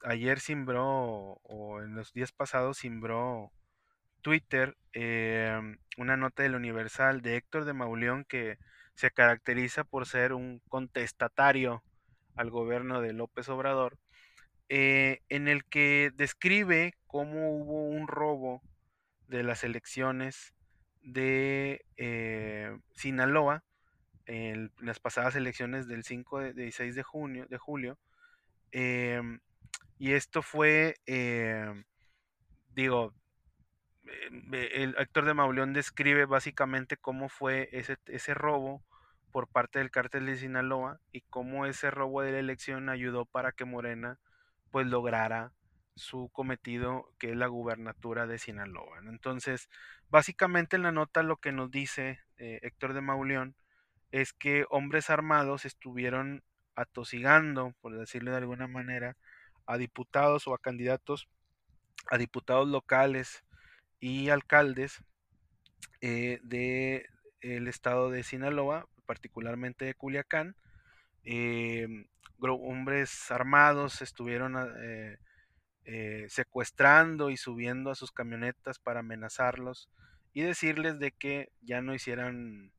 ayer 0.05 0.39
cimbró, 0.39 1.41
o 1.43 1.81
en 1.81 1.95
los 1.95 2.13
días 2.13 2.31
pasados 2.31 2.79
cimbró 2.79 3.51
Twitter, 4.21 4.77
em, 4.93 5.79
una 5.97 6.15
nota 6.15 6.43
del 6.43 6.55
Universal 6.55 7.21
de 7.21 7.35
Héctor 7.35 7.65
de 7.65 7.73
Mauleón 7.73 8.23
que 8.23 8.57
se 8.99 9.11
caracteriza 9.11 9.85
por 9.85 10.05
ser 10.05 10.33
un 10.33 10.59
contestatario 10.67 11.81
al 12.35 12.49
gobierno 12.49 12.99
de 12.99 13.13
López 13.13 13.47
Obrador, 13.47 13.97
eh, 14.67 15.21
en 15.29 15.47
el 15.47 15.63
que 15.63 16.11
describe 16.15 16.95
cómo 17.07 17.49
hubo 17.49 17.85
un 17.85 18.09
robo 18.09 18.61
de 19.29 19.43
las 19.43 19.63
elecciones 19.63 20.53
de 21.01 21.85
eh, 21.95 22.77
Sinaloa 22.93 23.63
en 24.25 24.69
las 24.81 24.99
pasadas 24.99 25.37
elecciones 25.37 25.87
del 25.87 26.03
5 26.03 26.39
de, 26.39 26.53
de 26.53 26.69
6 26.69 26.93
de 26.93 27.03
junio, 27.03 27.45
de 27.49 27.57
julio. 27.57 27.97
em, 28.73 29.39
y 29.97 30.11
esto 30.11 30.41
fue, 30.41 30.95
em, 31.05 31.85
digo, 32.75 33.13
el 34.51 34.95
Héctor 34.97 35.23
de 35.23 35.33
Mauleón 35.33 35.71
describe 35.71 36.25
básicamente 36.25 36.97
cómo 36.97 37.29
fue 37.29 37.69
ese, 37.71 37.95
ese 38.07 38.33
robo 38.33 38.83
por 39.31 39.47
parte 39.47 39.79
del 39.79 39.91
cártel 39.91 40.25
de 40.25 40.37
Sinaloa 40.37 40.99
y 41.11 41.21
cómo 41.21 41.65
ese 41.65 41.91
robo 41.91 42.21
de 42.21 42.31
la 42.31 42.39
elección 42.39 42.89
ayudó 42.89 43.25
para 43.25 43.51
que 43.51 43.65
Morena 43.65 44.19
pues 44.71 44.87
lograra 44.87 45.51
su 45.95 46.29
cometido 46.29 47.11
que 47.19 47.31
es 47.31 47.35
la 47.35 47.47
gubernatura 47.47 48.25
de 48.27 48.39
Sinaloa. 48.39 48.99
Entonces, 49.07 49.69
básicamente 50.09 50.75
en 50.75 50.83
la 50.83 50.91
nota 50.91 51.23
lo 51.23 51.37
que 51.37 51.51
nos 51.51 51.71
dice 51.71 52.19
eh, 52.37 52.59
Héctor 52.63 52.93
de 52.93 53.01
Mauleón 53.01 53.55
es 54.11 54.33
que 54.33 54.65
hombres 54.69 55.09
armados 55.09 55.65
estuvieron 55.65 56.43
atosigando, 56.75 57.75
por 57.81 57.97
decirlo 57.97 58.31
de 58.31 58.37
alguna 58.37 58.67
manera, 58.67 59.17
a 59.65 59.77
diputados 59.77 60.47
o 60.47 60.53
a 60.53 60.57
candidatos, 60.57 61.27
a 62.09 62.17
diputados 62.17 62.67
locales 62.67 63.43
y 63.99 64.29
alcaldes 64.29 65.03
eh, 66.01 66.39
del 66.43 67.67
estado 67.67 68.09
de 68.09 68.23
Sinaloa, 68.23 68.87
particularmente 69.09 69.85
de 69.85 69.95
Culiacán. 69.95 70.55
Em, 71.23 72.05
hombres 72.39 73.31
armados 73.31 74.03
estuvieron 74.03 74.55
eh, 74.77 75.17
eh, 75.85 76.27
secuestrando 76.29 77.31
y 77.31 77.37
subiendo 77.37 77.89
a 77.89 77.95
sus 77.95 78.11
camionetas 78.11 78.77
para 78.77 78.99
amenazarlos 78.99 79.89
y 80.31 80.43
decirles 80.43 80.99
de 80.99 81.11
que 81.11 81.49
ya 81.61 81.81
no 81.81 81.95
hicieran 81.95 82.71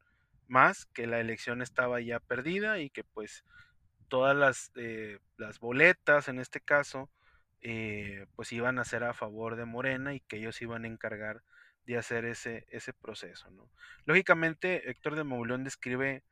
más, 0.47 0.87
que 0.87 1.09
la 1.09 1.19
elección 1.19 1.63
estaba 1.63 2.01
ya 2.01 2.21
perdida 2.21 2.79
y 2.79 2.91
que 2.91 3.03
pues 3.03 3.45
todas 4.07 4.37
las, 4.37 4.71
eh, 4.77 5.19
las 5.37 5.59
boletas 5.59 6.29
en 6.29 6.39
este 6.39 6.61
caso 6.61 7.11
eh, 7.61 8.27
pues 8.37 8.53
iban 8.53 8.79
a 8.79 8.85
ser 8.85 9.03
a 9.03 9.15
favor 9.15 9.57
de 9.57 9.65
Morena 9.65 10.15
y 10.15 10.21
que 10.21 10.37
ellos 10.37 10.63
iban 10.63 10.85
a 10.85 10.89
encargar 10.89 11.43
de 11.91 11.99
hacer 11.99 12.25
ese, 12.25 12.67
ese 12.71 12.93
proceso. 12.93 13.49
Lógicamente 14.05 14.91
Héctor 14.91 15.17
de 15.17 15.25
Maulón 15.25 15.65
describe 15.65 16.23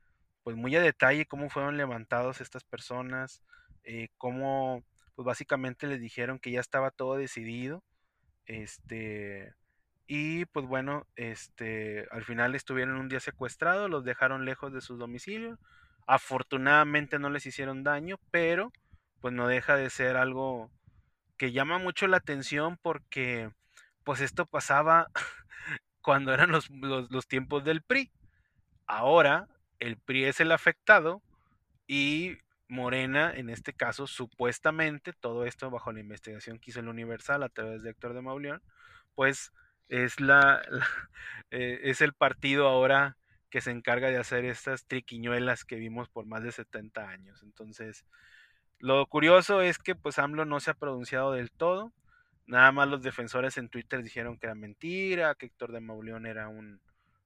pues 0.43 0.57
muy 0.57 0.75
a 0.77 0.81
detalle 0.81 1.27
cómo 1.27 1.51
fueron 1.51 1.77
levantados 1.77 2.41
estas 2.41 2.65
personas, 2.65 3.43
eh, 3.85 4.09
cómo 4.17 4.83
pues 5.15 5.27
básicamente 5.27 5.87
les 5.87 6.01
dijeron 6.01 6.39
que 6.39 6.51
ya 6.53 6.61
estaba 6.61 6.91
todo 6.91 7.17
decidido, 7.17 7.83
este, 8.47 9.53
y 10.07 10.47
pues 10.47 10.65
bueno, 10.67 11.07
este, 11.17 12.07
al 12.11 12.25
final 12.25 12.55
estuvieron 12.55 12.97
un 12.97 13.09
día 13.09 13.21
secuestrados, 13.21 13.91
los 13.91 14.05
dejaron 14.05 14.45
lejos 14.45 14.73
de 14.73 14.81
sus 14.81 14.99
domicilios, 14.99 15.59
afortunadamente 16.07 17.19
no 17.19 17.29
les 17.31 17.45
hicieron 17.45 17.83
daño, 17.85 18.19
pero 18.31 18.73
pues 19.21 19.35
no 19.35 19.49
deja 19.49 19.77
de 19.77 19.91
ser 19.91 20.17
algo 20.17 20.71
que 21.37 21.53
llama 21.53 21.79
mucho 21.79 22.07
la 22.07 22.17
atención 22.17 22.79
porque 22.81 23.51
pues 24.09 24.23
esto 24.23 24.47
pasaba 24.47 25.11
cuando 26.01 26.33
eran 26.33 26.51
los, 26.51 26.71
los 26.71 27.29
tiempos 27.29 27.63
del 27.63 27.83
PRI. 27.83 28.11
Ahora 28.87 29.49
el 29.81 29.99
PRI 29.99 30.25
es 30.25 30.41
el 30.41 30.51
afectado 30.51 31.21
y 31.87 32.39
Morena, 32.69 33.31
en 33.37 33.51
este 33.51 33.75
caso, 33.75 34.07
supuestamente, 34.07 35.13
todo 35.13 35.45
esto 35.45 35.71
bajo 35.71 35.93
la 35.93 36.01
investigación 36.01 36.59
que 36.59 36.71
hizo 36.71 36.81
el 36.81 36.89
Universal 36.89 37.43
a 37.43 37.51
través 37.51 37.83
de 37.83 37.91
Héctor 37.91 38.15
de 38.15 38.23
Mauleón, 38.23 38.63
pues 39.15 39.53
es 39.91 40.21
la, 40.21 40.63
eh, 41.51 41.81
es 41.83 42.01
el 42.01 42.15
partido 42.15 42.67
ahora 42.67 43.19
que 43.51 43.61
se 43.61 43.73
encarga 43.73 44.09
de 44.09 44.17
hacer 44.17 44.47
estas 44.47 44.87
triquiñuelas 44.87 45.67
que 45.67 45.77
vimos 45.77 46.09
por 46.09 46.25
más 46.25 46.43
de 46.43 46.53
70 46.53 47.11
años. 47.11 47.43
Entonces, 47.43 48.07
lo 48.79 49.05
curioso 49.05 49.61
es 49.61 49.77
que 49.79 49.95
pues 49.95 50.19
AMLO 50.19 50.47
no 50.47 50.61
se 50.61 50.71
ha 50.71 50.75
pronunciado 50.75 51.33
del 51.33 51.51
todo. 51.51 51.93
Nada 52.49 52.73
más 52.73 52.89
los 52.89 53.03
defensores 53.03 53.59
en 53.59 53.69
Twitter 53.69 54.03
dijeron 54.03 54.39
que 54.39 54.47
era 54.47 54.55
mentira, 54.55 55.35
que 55.35 55.47
Héctor 55.47 55.71
de 55.71 55.81
Mauleón 55.81 56.25
era 56.25 56.49
un 56.49 56.81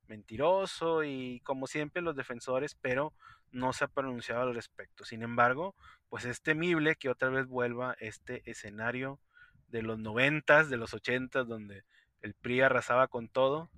mentiroso 0.09 1.05
y 1.05 1.39
como 1.45 1.69
siempre 1.69 2.03
los 2.03 2.17
defensores, 2.17 2.75
pero 2.75 3.13
no 3.53 3.73
se 3.73 3.85
ha 3.85 3.89
pronunciado 3.89 4.43
al 4.43 4.55
respecto. 4.55 5.05
Sin 5.05 5.23
embargo, 5.23 5.77
pues 6.09 6.25
es 6.25 6.43
temible 6.43 6.97
que 6.97 7.09
otra 7.09 7.29
vez 7.29 7.47
vuelva 7.47 7.95
este 8.01 8.43
escenario 8.51 9.21
de 9.69 9.83
los 9.83 9.97
noventas, 9.97 10.69
de 10.69 10.77
los 10.77 10.93
ochentas, 10.93 11.47
donde 11.47 11.85
el 12.21 12.35
PRI 12.35 12.63
arrasaba 12.63 13.07
con 13.07 13.29
todo, 13.29 13.71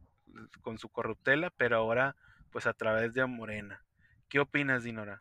con 0.62 0.78
su 0.78 0.88
corruptela, 0.88 1.50
pero 1.58 1.76
ahora 1.76 2.16
pues 2.52 2.66
a 2.66 2.72
través 2.72 3.12
de 3.12 3.26
Morena. 3.26 3.84
¿Qué 4.30 4.40
opinas, 4.40 4.82
Dinora? 4.82 5.20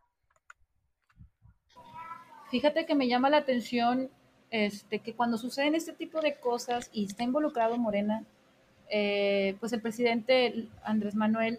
Fíjate 2.49 2.85
que 2.85 2.95
me 2.95 3.09
llama 3.09 3.29
la 3.29 3.37
atención 3.37 4.09
este, 4.53 4.99
que 4.99 5.15
cuando 5.15 5.39
suceden 5.39 5.73
este 5.73 5.93
tipo 5.93 6.21
de 6.21 6.35
cosas 6.35 6.91
y 6.93 7.05
está 7.05 7.23
involucrado 7.23 7.75
Morena, 7.79 8.23
eh, 8.87 9.55
pues 9.59 9.73
el 9.73 9.81
presidente 9.81 10.67
Andrés 10.83 11.15
Manuel 11.15 11.57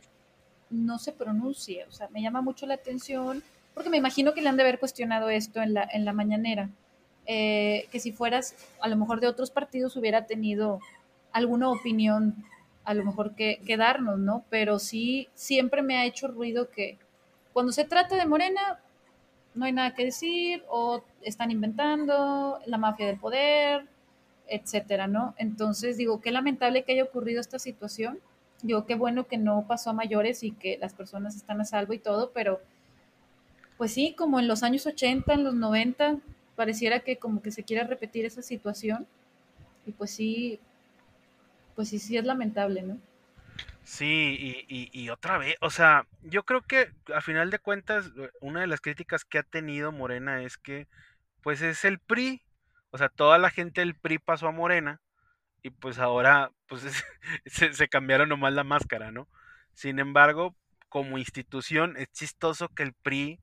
no 0.71 1.01
se 1.01 1.11
pronuncia. 1.11 1.87
O 1.89 1.93
sea, 1.93 2.09
me 2.11 2.23
llama 2.23 2.41
mucho 2.41 2.67
la 2.67 2.75
atención 2.75 3.43
porque 3.75 3.91
me 3.91 3.97
imagino 3.97 4.33
que 4.33 4.43
le 4.43 4.49
han 4.49 4.57
de 4.57 4.63
haber 4.63 4.79
cuestionado 4.79 5.29
esto 5.29 5.61
en 5.61 5.75
la, 5.75 5.89
en 5.93 6.05
la 6.05 6.13
mañanera. 6.13 6.71
Eh, 7.27 7.89
que 7.91 7.99
si 7.99 8.13
fueras 8.13 8.55
a 8.81 8.87
lo 8.87 8.95
mejor 8.95 9.19
de 9.19 9.27
otros 9.27 9.51
partidos 9.51 9.97
hubiera 9.97 10.27
tenido 10.27 10.79
alguna 11.33 11.71
opinión, 11.71 12.45
a 12.85 12.95
lo 12.95 13.05
mejor 13.05 13.35
que, 13.35 13.61
que 13.67 13.77
darnos, 13.77 14.21
¿no? 14.21 14.45
Pero 14.51 14.79
sí, 14.79 15.27
siempre 15.35 15.83
me 15.83 15.97
ha 15.97 16.05
hecho 16.05 16.29
ruido 16.29 16.71
que 16.71 16.97
cuando 17.53 17.73
se 17.73 17.85
trata 17.85 18.15
de 18.15 18.27
Morena, 18.27 18.79
no 19.54 19.64
hay 19.64 19.73
nada 19.73 19.94
que 19.94 20.04
decir, 20.04 20.64
o 20.68 21.02
están 21.23 21.50
inventando 21.50 22.58
la 22.66 22.78
mafia 22.78 23.06
del 23.06 23.18
poder, 23.18 23.87
etcétera, 24.49 25.06
¿no? 25.06 25.34
Entonces 25.38 25.96
digo, 25.96 26.20
qué 26.20 26.30
lamentable 26.30 26.84
que 26.84 26.92
haya 26.92 27.04
ocurrido 27.04 27.40
esta 27.40 27.58
situación 27.58 28.20
Digo, 28.64 28.87
qué 28.87 28.94
bueno 28.94 29.26
que 29.26 29.37
no 29.37 29.66
pasó 29.68 29.90
a 29.90 29.92
mayores 29.92 30.42
y 30.42 30.52
que 30.52 30.78
las 30.78 30.94
personas 30.94 31.37
están 31.37 31.61
a 31.61 31.66
salvo 31.66 31.92
y 31.92 31.99
todo, 31.99 32.30
pero 32.32 32.62
pues 33.76 33.92
sí, 33.92 34.14
como 34.16 34.40
en 34.40 34.49
los 34.49 34.62
años 34.62 34.87
80, 34.87 35.34
en 35.34 35.44
los 35.44 35.54
90, 35.54 36.16
pareciera 36.56 37.00
que 37.00 37.18
como 37.18 37.42
que 37.42 37.50
se 37.50 37.62
quiera 37.62 37.84
repetir 37.84 38.25
esa 38.25 38.40
situación. 38.40 39.06
Y 39.84 39.92
pues 39.92 40.12
sí, 40.12 40.61
pues 41.76 41.90
sí, 41.90 41.99
sí 41.99 42.16
es 42.16 42.25
lamentable, 42.25 42.80
¿no? 42.80 42.96
Sí, 43.85 44.64
y, 44.69 44.91
y, 44.93 45.11
otra 45.11 45.38
vez, 45.38 45.57
o 45.61 45.71
sea, 45.71 46.07
yo 46.23 46.45
creo 46.45 46.62
que 46.62 46.91
a 47.14 47.21
final 47.21 47.50
de 47.50 47.59
cuentas, 47.59 48.11
una 48.41 48.62
de 48.62 48.67
las 48.67 48.81
críticas 48.81 49.25
que 49.25 49.38
ha 49.38 49.43
tenido 49.43 49.93
Morena 49.93 50.43
es 50.43 50.57
que, 50.57 50.88
pues 51.43 51.61
es 51.62 51.85
el 51.85 51.99
PRI, 51.99 52.43
o 52.91 52.99
sea, 52.99 53.11
toda 53.11 53.38
la 53.38 53.50
gente 53.50 53.83
del 53.83 53.95
PRI 53.95 54.19
pasó 54.19 54.49
a 54.49 54.53
Morena, 54.53 55.03
y 55.64 55.71
pues 55.71 55.99
ahora 55.99 56.53
pues 56.69 56.85
se, 57.47 57.88
cambiaron 57.88 58.29
nomás 58.29 58.53
la 58.53 58.64
máscara, 58.64 59.11
¿no? 59.11 59.29
Sin 59.73 59.99
embargo, 59.99 60.55
como 60.88 61.19
institución 61.19 61.97
es 61.97 62.12
chistoso 62.12 62.69
que 62.69 62.85
el 62.85 62.93
PRI 62.93 63.41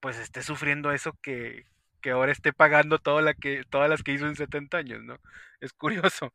pues 0.00 0.18
esté 0.18 0.42
sufriendo 0.42 0.90
eso 0.92 1.12
que, 1.22 1.66
que 2.00 2.10
ahora 2.12 2.32
esté 2.32 2.52
pagando 2.52 2.98
toda 2.98 3.22
la 3.22 3.34
que, 3.34 3.64
todas 3.68 3.90
las 3.90 4.02
que 4.02 4.12
hizo 4.12 4.26
en 4.26 4.36
70 4.36 4.78
años, 4.78 5.02
¿no? 5.04 5.18
Es 5.60 5.72
curioso, 5.74 6.32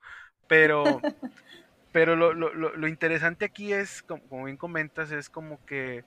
pero, 0.47 0.83
pero 1.95 2.17
lo, 2.17 2.33
lo, 2.33 2.51
lo, 2.53 2.87
interesante 2.89 3.45
aquí 3.45 3.71
es, 3.71 4.03
como, 4.03 4.43
bien 4.43 4.57
comentas, 4.57 5.13
es 5.13 5.29
como 5.29 5.65
que 5.65 5.99
eh, 5.99 6.03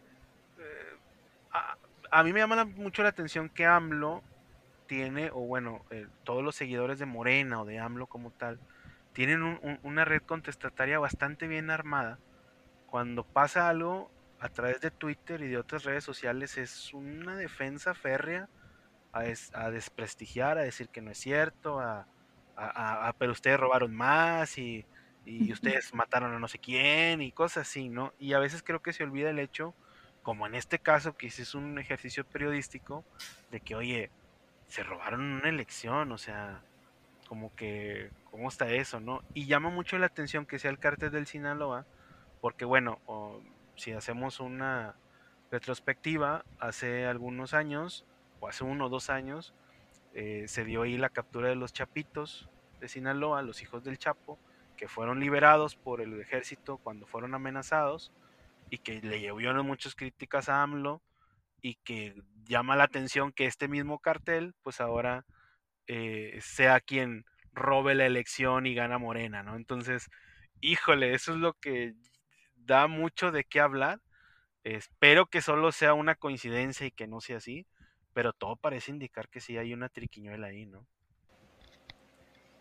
a, 1.50 1.78
a, 2.10 2.22
mí 2.22 2.34
me 2.34 2.40
llama 2.40 2.62
mucho 2.66 3.02
la 3.02 3.08
atención 3.08 3.48
que 3.48 3.64
AMLO 3.64 4.22
tiene, 4.86 5.30
o 5.30 5.40
bueno, 5.40 5.86
eh, 5.88 6.06
todos 6.24 6.44
los 6.44 6.56
seguidores 6.56 6.98
de 6.98 7.06
Morena 7.06 7.62
o 7.62 7.64
de 7.64 7.78
AMLO 7.78 8.06
como 8.06 8.30
tal, 8.32 8.60
tienen 9.14 9.58
una 9.82 10.04
red 10.04 10.20
contestataria 10.20 10.98
bastante 10.98 11.48
bien 11.48 11.70
armada. 11.70 12.18
Cuando 12.90 13.24
pasa 13.24 13.70
algo 13.70 14.10
a 14.40 14.50
través 14.50 14.82
de 14.82 14.90
Twitter 14.90 15.40
y 15.40 15.48
de 15.48 15.56
otras 15.56 15.84
redes 15.84 16.04
sociales 16.04 16.58
es 16.58 16.92
una 16.92 17.34
defensa 17.34 17.94
férrea 17.94 18.50
a, 19.12 19.70
desprestigiar, 19.70 20.58
a 20.58 20.64
decir 20.64 20.90
que 20.90 21.00
no 21.00 21.12
es 21.12 21.18
cierto, 21.18 21.80
a, 21.80 22.06
pero 23.18 23.32
ustedes 23.32 23.58
robaron 23.58 23.96
más 23.96 24.58
y, 24.58 24.84
y 25.28 25.52
ustedes 25.52 25.92
mataron 25.92 26.34
a 26.34 26.38
no 26.38 26.48
sé 26.48 26.58
quién 26.58 27.20
y 27.20 27.32
cosas 27.32 27.68
así, 27.68 27.90
¿no? 27.90 28.14
Y 28.18 28.32
a 28.32 28.38
veces 28.38 28.62
creo 28.62 28.80
que 28.80 28.94
se 28.94 29.04
olvida 29.04 29.28
el 29.28 29.38
hecho, 29.38 29.74
como 30.22 30.46
en 30.46 30.54
este 30.54 30.78
caso, 30.78 31.16
que 31.16 31.26
es 31.26 31.54
un 31.54 31.78
ejercicio 31.78 32.24
periodístico, 32.24 33.04
de 33.50 33.60
que, 33.60 33.74
oye, 33.74 34.10
se 34.68 34.82
robaron 34.82 35.20
una 35.20 35.50
elección, 35.50 36.12
o 36.12 36.18
sea, 36.18 36.62
como 37.28 37.54
que, 37.54 38.10
¿cómo 38.30 38.48
está 38.48 38.70
eso, 38.70 39.00
no? 39.00 39.22
Y 39.34 39.44
llama 39.44 39.68
mucho 39.68 39.98
la 39.98 40.06
atención 40.06 40.46
que 40.46 40.58
sea 40.58 40.70
el 40.70 40.78
cártel 40.78 41.10
del 41.10 41.26
Sinaloa, 41.26 41.84
porque 42.40 42.64
bueno, 42.64 42.98
si 43.76 43.92
hacemos 43.92 44.40
una 44.40 44.94
retrospectiva, 45.50 46.44
hace 46.58 47.06
algunos 47.06 47.52
años, 47.52 48.06
o 48.40 48.48
hace 48.48 48.64
uno 48.64 48.86
o 48.86 48.88
dos 48.88 49.10
años, 49.10 49.52
eh, 50.14 50.44
se 50.48 50.64
dio 50.64 50.82
ahí 50.82 50.96
la 50.96 51.10
captura 51.10 51.48
de 51.48 51.54
los 51.54 51.74
chapitos 51.74 52.48
de 52.80 52.88
Sinaloa, 52.88 53.42
los 53.42 53.60
hijos 53.60 53.84
del 53.84 53.98
Chapo, 53.98 54.38
que 54.78 54.88
fueron 54.88 55.20
liberados 55.20 55.76
por 55.76 56.00
el 56.00 56.18
ejército 56.20 56.78
cuando 56.78 57.06
fueron 57.06 57.34
amenazados 57.34 58.12
y 58.70 58.78
que 58.78 59.02
le 59.02 59.20
llevaron 59.20 59.66
muchas 59.66 59.94
críticas 59.94 60.48
a 60.48 60.62
AMLO 60.62 61.02
y 61.60 61.74
que 61.84 62.14
llama 62.44 62.76
la 62.76 62.84
atención 62.84 63.32
que 63.32 63.46
este 63.46 63.68
mismo 63.68 63.98
cartel, 63.98 64.54
pues 64.62 64.80
ahora 64.80 65.26
eh, 65.88 66.38
sea 66.40 66.80
quien 66.80 67.26
robe 67.52 67.96
la 67.96 68.06
elección 68.06 68.66
y 68.66 68.74
gana 68.74 68.98
Morena, 68.98 69.42
¿no? 69.42 69.56
Entonces, 69.56 70.08
híjole, 70.60 71.12
eso 71.12 71.32
es 71.32 71.38
lo 71.38 71.54
que 71.54 71.94
da 72.54 72.86
mucho 72.86 73.32
de 73.32 73.44
qué 73.44 73.60
hablar. 73.60 74.00
Espero 74.62 75.26
que 75.26 75.40
solo 75.42 75.72
sea 75.72 75.94
una 75.94 76.14
coincidencia 76.14 76.86
y 76.86 76.92
que 76.92 77.08
no 77.08 77.20
sea 77.20 77.38
así, 77.38 77.66
pero 78.12 78.32
todo 78.32 78.56
parece 78.56 78.92
indicar 78.92 79.28
que 79.28 79.40
sí 79.40 79.58
hay 79.58 79.74
una 79.74 79.88
triquiñuela 79.88 80.48
ahí, 80.48 80.66
¿no? 80.66 80.86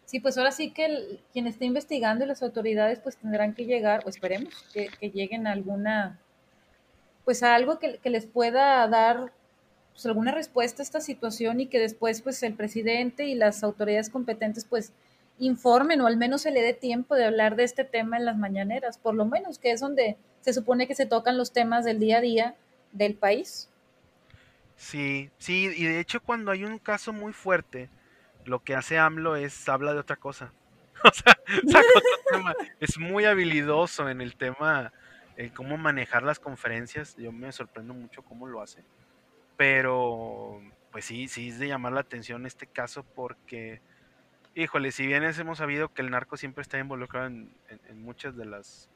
Sí, 0.08 0.22
pues 0.22 0.38
ahora 0.38 0.54
sí 0.54 0.72
que 0.72 1.20
quien 1.34 1.48
esté 1.48 1.66
investigando 1.66 2.24
y 2.24 2.30
las 2.30 2.42
autoridades 2.42 3.00
pues 3.00 3.18
tendrán 3.18 3.54
que 3.54 3.66
llegar, 3.66 4.04
o 4.06 4.10
esperemos 4.10 4.54
que, 4.74 4.90
lleguen 5.10 5.48
a 5.48 5.52
alguna, 5.52 6.18
pues 7.26 7.44
a 7.44 7.54
algo 7.54 7.78
que, 7.78 8.00
les 8.06 8.26
pueda 8.26 8.88
dar 8.88 9.34
pues, 9.92 10.06
alguna 10.06 10.32
respuesta 10.32 10.82
a 10.82 10.86
esta 10.86 11.02
situación 11.02 11.60
y 11.60 11.68
que 11.68 11.78
después 11.78 12.22
pues 12.22 12.42
el 12.44 12.54
presidente 12.54 13.26
y 13.26 13.36
las 13.36 13.66
autoridades 13.66 14.10
competentes 14.10 14.64
pues 14.64 14.94
informen 15.40 16.00
o 16.00 16.08
al 16.08 16.16
menos 16.16 16.44
se 16.44 16.52
le 16.52 16.62
dé 16.62 16.74
tiempo 16.74 17.16
de 17.16 17.26
hablar 17.26 17.58
de 17.58 17.66
este 17.66 17.84
tema 17.84 18.16
en 18.16 18.24
las 18.24 18.38
mañaneras, 18.38 18.98
por 18.98 19.14
lo 19.14 19.26
menos 19.26 19.60
que 19.60 19.72
es 19.72 19.82
donde 19.82 20.16
se 20.40 20.54
supone 20.54 20.88
que 20.88 20.96
se 20.96 21.06
tocan 21.06 21.38
los 21.38 21.52
temas 21.52 21.84
del 21.84 22.00
día 22.00 22.20
a 22.20 22.22
día 22.22 22.56
del 22.94 23.16
país. 23.16 23.68
Sí, 24.78 25.32
sí, 25.38 25.70
y 25.76 25.84
de 25.84 26.00
hecho 26.00 26.22
cuando 26.24 26.52
hay 26.52 26.64
un 26.64 26.80
caso 26.80 27.12
muy 27.12 27.34
fuerte, 27.34 27.90
lo 28.48 28.64
que 28.64 28.76
hace 28.76 28.98
AMLO 28.98 29.36
es 29.36 29.68
habla 29.70 29.94
de 29.94 30.00
otra 30.00 30.16
cosa. 30.16 30.54
O 31.04 31.12
sea, 31.14 31.38
Es 32.80 32.98
muy 32.98 33.26
habilidoso 33.26 34.10
en 34.10 34.20
el 34.20 34.36
tema, 34.36 34.92
en 35.36 35.50
cómo 35.50 35.78
manejar 35.78 36.24
las 36.24 36.40
conferencias. 36.40 37.16
Yo 37.18 37.32
me 37.32 37.52
sorprendo 37.52 37.94
mucho 37.94 38.24
cómo 38.24 38.48
lo 38.48 38.62
hace. 38.62 38.84
Pero, 39.58 40.60
pues 40.92 41.06
sí, 41.06 41.28
sí 41.28 41.50
es 41.50 41.60
de 41.60 41.68
llamar 41.68 41.94
la 41.94 42.00
atención 42.00 42.48
este 42.48 42.66
caso 42.66 43.04
porque, 43.04 43.80
híjole, 44.56 44.92
si 44.92 45.06
bien 45.06 45.24
hemos 45.24 45.60
sabido 45.60 45.94
que 45.94 46.02
el 46.02 46.10
narco 46.10 46.36
siempre 46.36 46.64
está 46.64 46.80
involucrado 46.80 47.28
en, 47.28 47.52
en, 47.70 48.02
muchas 48.02 48.36
de 48.36 48.46
las 48.46 48.90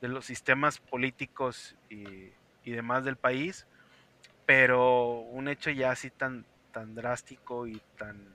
de 0.00 0.08
los 0.08 0.24
sistemas 0.24 0.80
políticos 0.80 1.76
y, 1.88 2.32
y 2.64 2.72
demás 2.72 3.04
del 3.04 3.16
país, 3.16 3.66
pero 4.44 5.20
un 5.20 5.48
hecho 5.48 5.70
ya 5.70 5.92
así 5.92 6.10
tan, 6.10 6.44
tan 6.72 6.94
drástico 6.94 7.66
y 7.66 7.80
tan 7.96 8.34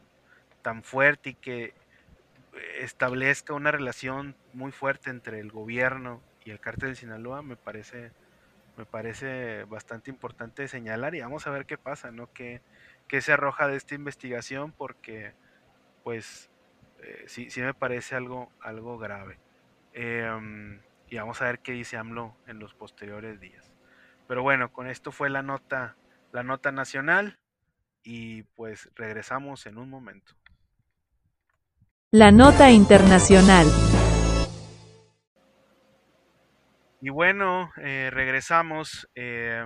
tan 0.61 0.83
fuerte 0.83 1.31
y 1.31 1.33
que 1.35 1.73
establezca 2.79 3.53
una 3.53 3.71
relación 3.71 4.35
muy 4.53 4.71
fuerte 4.71 5.09
entre 5.09 5.39
el 5.39 5.51
gobierno 5.51 6.21
y 6.43 6.51
el 6.51 6.59
cártel 6.59 6.89
de 6.89 6.95
Sinaloa 6.95 7.41
me 7.41 7.55
parece 7.55 8.11
me 8.79 8.85
parece 8.85 9.65
bastante 9.65 10.09
importante 10.09 10.65
señalar 10.69 11.13
y 11.13 11.19
vamos 11.19 11.45
a 11.45 11.49
ver 11.49 11.65
qué 11.65 11.77
pasa, 11.77 12.11
¿no? 12.11 12.31
Que, 12.31 12.61
se 13.09 13.33
arroja 13.33 13.67
de 13.67 13.75
esta 13.75 13.93
investigación 13.93 14.71
porque 14.71 15.33
pues 16.03 16.49
eh, 17.01 17.25
sí, 17.27 17.49
sí 17.49 17.59
me 17.59 17.73
parece 17.73 18.15
algo, 18.15 18.49
algo 18.61 18.97
grave. 18.97 19.37
Em, 19.91 20.79
y 21.09 21.17
vamos 21.17 21.41
a 21.41 21.45
ver 21.45 21.59
qué 21.59 21.73
dice 21.73 21.97
AMLO 21.97 22.37
en 22.47 22.59
los 22.59 22.73
posteriores 22.73 23.41
días. 23.41 23.73
Pero 24.29 24.43
bueno, 24.43 24.71
con 24.71 24.87
esto 24.87 25.11
fue 25.11 25.29
la 25.29 25.41
nota, 25.41 25.97
la 26.31 26.43
nota 26.43 26.71
nacional 26.71 27.37
y 28.03 28.43
pues 28.43 28.89
regresamos 28.95 29.65
en 29.65 29.77
un 29.77 29.89
momento. 29.89 30.38
La 32.11 32.31
nota 32.31 32.71
internacional. 32.71 33.67
Y 37.01 37.09
bueno, 37.11 37.69
eh, 37.79 38.09
regresamos. 38.11 39.07
Eh, 39.13 39.63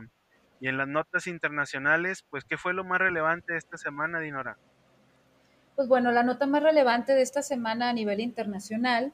y 0.59 0.67
en 0.67 0.75
las 0.75 0.89
notas 0.89 1.27
internacionales, 1.27 2.25
pues, 2.29 2.43
¿qué 2.43 2.57
fue 2.57 2.73
lo 2.73 2.83
más 2.83 2.99
relevante 2.99 3.53
de 3.53 3.59
esta 3.59 3.77
semana, 3.77 4.19
Dinora? 4.19 4.57
Pues 5.77 5.87
bueno, 5.87 6.11
la 6.11 6.23
nota 6.23 6.45
más 6.45 6.61
relevante 6.61 7.13
de 7.13 7.21
esta 7.21 7.41
semana 7.41 7.89
a 7.89 7.93
nivel 7.93 8.19
internacional 8.19 9.13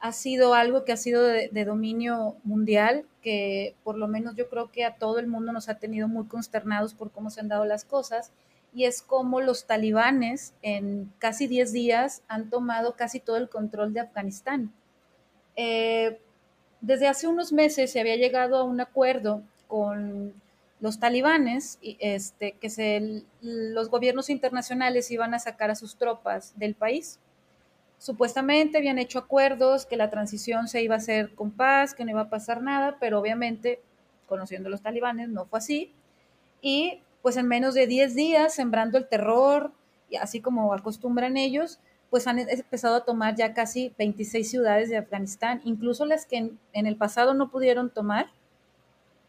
ha 0.00 0.12
sido 0.12 0.54
algo 0.54 0.86
que 0.86 0.92
ha 0.92 0.96
sido 0.96 1.24
de, 1.24 1.50
de, 1.52 1.64
dominio 1.66 2.36
mundial, 2.42 3.04
que 3.20 3.76
por 3.84 3.98
lo 3.98 4.08
menos 4.08 4.34
yo 4.34 4.48
creo 4.48 4.72
que 4.72 4.86
a 4.86 4.94
todo 4.94 5.18
el 5.18 5.26
mundo 5.26 5.52
nos 5.52 5.68
ha 5.68 5.74
tenido 5.74 6.08
muy 6.08 6.24
consternados 6.24 6.94
por 6.94 7.10
cómo 7.10 7.28
se 7.28 7.40
han 7.40 7.48
dado 7.48 7.66
las 7.66 7.84
cosas, 7.84 8.32
y 8.74 8.84
es 8.84 9.02
como 9.02 9.40
los 9.40 9.66
talibanes 9.66 10.54
en 10.62 11.12
casi 11.18 11.46
10 11.46 11.72
días 11.72 12.22
han 12.28 12.48
tomado 12.48 12.94
casi 12.96 13.20
todo 13.20 13.36
el 13.36 13.48
control 13.48 13.92
de 13.92 14.00
Afganistán. 14.00 14.72
Eh, 15.56 16.18
desde 16.80 17.06
hace 17.06 17.28
unos 17.28 17.52
meses 17.52 17.92
se 17.92 18.00
había 18.00 18.16
llegado 18.16 18.56
a 18.56 18.64
un 18.64 18.80
acuerdo 18.80 19.42
con 19.68 20.34
los 20.80 20.98
talibanes, 20.98 21.78
este, 21.82 22.52
que 22.52 23.22
los 23.40 23.88
gobiernos 23.88 24.30
internacionales 24.30 25.10
iban 25.12 25.32
a 25.32 25.38
sacar 25.38 25.70
a 25.70 25.76
sus 25.76 25.96
tropas 25.96 26.58
del 26.58 26.74
país. 26.74 27.20
Supuestamente 27.98 28.78
habían 28.78 28.98
hecho 28.98 29.20
acuerdos, 29.20 29.86
que 29.86 29.96
la 29.96 30.10
transición 30.10 30.66
se 30.66 30.82
iba 30.82 30.96
a 30.96 30.98
hacer 30.98 31.36
con 31.36 31.52
paz, 31.52 31.94
que 31.94 32.04
no 32.04 32.10
iba 32.10 32.22
a 32.22 32.30
pasar 32.30 32.62
nada, 32.62 32.96
pero 32.98 33.20
obviamente, 33.20 33.80
conociendo 34.26 34.68
los 34.70 34.82
talibanes, 34.82 35.28
no 35.28 35.44
fue 35.44 35.60
así. 35.60 35.92
Y 36.60 37.00
pues 37.22 37.36
en 37.36 37.46
menos 37.46 37.74
de 37.74 37.86
10 37.86 38.14
días, 38.14 38.54
sembrando 38.54 38.98
el 38.98 39.08
terror, 39.08 39.72
y 40.10 40.16
así 40.16 40.40
como 40.40 40.74
acostumbran 40.74 41.36
ellos, 41.36 41.78
pues 42.10 42.26
han 42.26 42.38
empezado 42.38 42.96
a 42.96 43.04
tomar 43.06 43.36
ya 43.36 43.54
casi 43.54 43.94
26 43.96 44.50
ciudades 44.50 44.90
de 44.90 44.98
Afganistán, 44.98 45.62
incluso 45.64 46.04
las 46.04 46.26
que 46.26 46.36
en, 46.36 46.86
el 46.86 46.96
pasado 46.96 47.32
no 47.32 47.50
pudieron 47.50 47.88
tomar, 47.88 48.26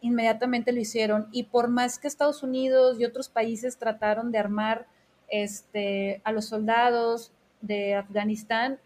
inmediatamente 0.01 0.73
lo 0.73 0.81
hicieron. 0.81 1.29
Y 1.31 1.43
por 1.43 1.69
más 1.69 1.97
que 1.97 2.09
Estados 2.09 2.43
Unidos 2.43 2.99
y 2.99 3.05
otros 3.05 3.29
países 3.29 3.77
trataron 3.77 4.33
de 4.33 4.37
armar 4.37 4.85
este, 5.29 6.19
a 6.25 6.33
los 6.33 6.45
soldados 6.45 7.31
de 7.61 7.95
Afganistán, 7.95 8.79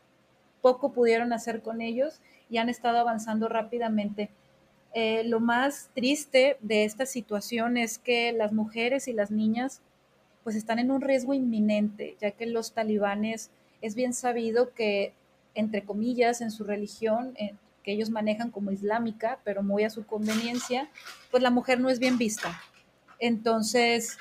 poco 0.62 0.92
pudieron 0.92 1.34
hacer 1.34 1.64
con 1.64 1.82
ellos 1.82 2.22
y 2.52 2.58
han 2.58 2.70
estado 2.70 3.00
avanzando 3.00 3.48
rápidamente. 3.48 4.30
Eh, 5.00 5.24
lo 5.26 5.40
más 5.40 5.92
triste 5.94 6.58
de 6.60 6.84
esta 6.84 7.06
situación 7.06 7.78
es 7.78 8.00
que 8.00 8.32
las 8.32 8.52
mujeres 8.52 9.08
y 9.08 9.14
las 9.14 9.30
niñas 9.30 9.84
pues 10.44 10.56
están 10.56 10.80
en 10.80 10.90
un 10.90 11.02
riesgo 11.02 11.36
inminente, 11.36 12.18
ya 12.20 12.32
que 12.32 12.48
los 12.48 12.72
talibanes 12.72 13.52
es 13.84 13.94
bien 13.94 14.16
sabido 14.16 14.74
que, 14.74 15.14
entre 15.54 15.84
comillas, 15.84 16.42
en 16.42 16.50
su 16.50 16.64
religión, 16.64 17.36
eh, 17.38 17.54
que 17.84 17.92
ellos 17.92 18.10
manejan 18.10 18.50
como 18.50 18.72
islámica, 18.72 19.38
pero 19.44 19.62
muy 19.62 19.84
a 19.84 19.92
su 19.92 20.04
conveniencia, 20.04 20.90
pues 21.30 21.44
la 21.44 21.52
mujer 21.52 21.80
no 21.80 21.92
es 21.92 22.00
bien 22.00 22.18
vista. 22.18 22.60
Entonces, 23.20 24.18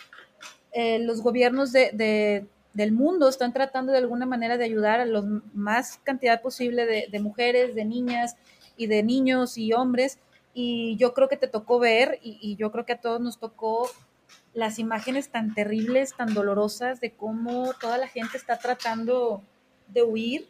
eh, 0.73 0.99
los 0.99 1.23
gobiernos 1.23 1.73
del 1.73 2.93
mundo 2.93 3.31
están 3.31 3.55
tratando 3.55 3.93
de 3.93 3.99
alguna 3.99 4.27
manera 4.27 4.59
de 4.59 4.65
ayudar 4.67 5.01
a 5.01 5.07
la 5.07 5.23
más 5.55 6.01
cantidad 6.05 6.43
posible 6.43 6.85
de, 6.85 7.09
de 7.11 7.19
mujeres, 7.19 7.75
de 7.75 7.87
niñas 7.87 8.37
y 8.77 8.89
de 8.89 9.03
niños 9.03 9.57
y 9.57 9.73
hombres 9.73 10.19
y 10.59 10.97
yo 10.97 11.13
creo 11.13 11.29
que 11.29 11.37
te 11.37 11.49
tocó 11.49 11.79
ver 11.79 12.19
y, 12.23 12.57
yo 12.57 12.73
creo 12.73 12.87
que 12.87 12.95
a 12.95 13.01
todos 13.01 13.21
nos 13.21 13.39
tocó 13.39 13.91
las 14.55 14.79
imágenes 14.79 15.29
tan 15.29 15.53
terribles, 15.53 16.15
tan 16.17 16.33
dolorosas 16.33 16.99
de 16.99 17.11
cómo 17.11 17.75
toda 17.79 17.99
la 17.99 18.09
gente 18.09 18.39
está 18.39 18.59
tratando 18.59 19.43
de 19.89 20.03
huir 20.03 20.49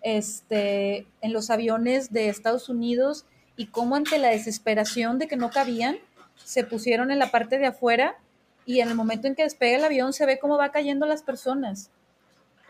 este, 0.00 1.06
en 1.20 1.34
los 1.34 1.50
aviones 1.50 2.14
de 2.14 2.30
Estados 2.30 2.70
Unidos 2.70 3.26
y 3.54 3.66
cómo 3.66 3.94
ante 3.94 4.16
la 4.16 4.30
desesperación 4.30 5.18
de 5.18 5.28
que 5.28 5.36
no 5.36 5.50
cabían, 5.50 5.98
se 6.42 6.64
pusieron 6.64 7.10
en 7.10 7.18
la 7.18 7.30
parte 7.30 7.58
de 7.58 7.66
afuera 7.66 8.16
y 8.64 8.80
en 8.80 8.88
el 8.88 8.94
momento 8.94 9.26
en 9.26 9.34
que 9.34 9.42
despega 9.42 9.76
el 9.76 9.84
avión 9.84 10.14
se 10.14 10.24
ve 10.24 10.38
cómo 10.38 10.56
va 10.56 10.72
cayendo 10.72 11.04
las 11.04 11.22
personas. 11.22 11.90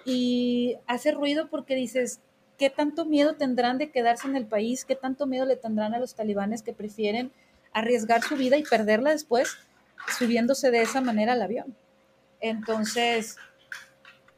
Y 0.05 0.79
hace 0.89 1.13
ruido 1.13 1.49
porque 1.49 1.77
dices, 1.77 2.19
¿qué 2.59 2.71
tanto 2.71 3.05
miedo 3.05 3.35
tendrán 3.35 3.79
de 3.79 3.91
quedarse 3.91 4.29
en 4.29 4.37
el 4.37 4.47
país? 4.47 4.85
¿Qué 4.85 4.95
tanto 4.95 5.27
miedo 5.27 5.47
le 5.47 5.57
tendrán 5.57 5.95
a 5.95 5.99
los 5.99 6.15
talibanes 6.15 6.63
que 6.63 6.73
prefieren 6.73 7.33
arriesgar 7.73 8.23
su 8.23 8.37
vida 8.37 8.57
y 8.57 8.63
perderla 8.63 9.11
después 9.11 9.57
subiéndose 10.19 10.71
de 10.71 10.83
esa 10.83 11.01
manera 11.01 11.33
al 11.33 11.43
avión? 11.43 11.77
Entonces, 12.41 13.37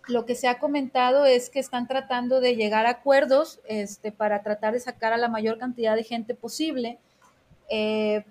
lo 0.08 0.26
que 0.26 0.34
se 0.34 0.48
ha 0.48 0.58
comentado 0.58 1.24
es 1.24 1.50
que 1.50 1.58
están 1.58 1.88
tratando 1.88 2.40
de 2.40 2.56
llegar 2.56 2.86
a 2.86 2.90
acuerdos 2.90 3.60
este, 3.66 4.12
para 4.12 4.42
tratar 4.42 4.74
de 4.74 4.80
sacar 4.80 5.12
a 5.12 5.16
la 5.16 5.28
mayor 5.28 5.58
cantidad 5.58 5.96
de 5.96 6.04
gente 6.04 6.34
posible. 6.34 6.98
Eh, 7.70 8.24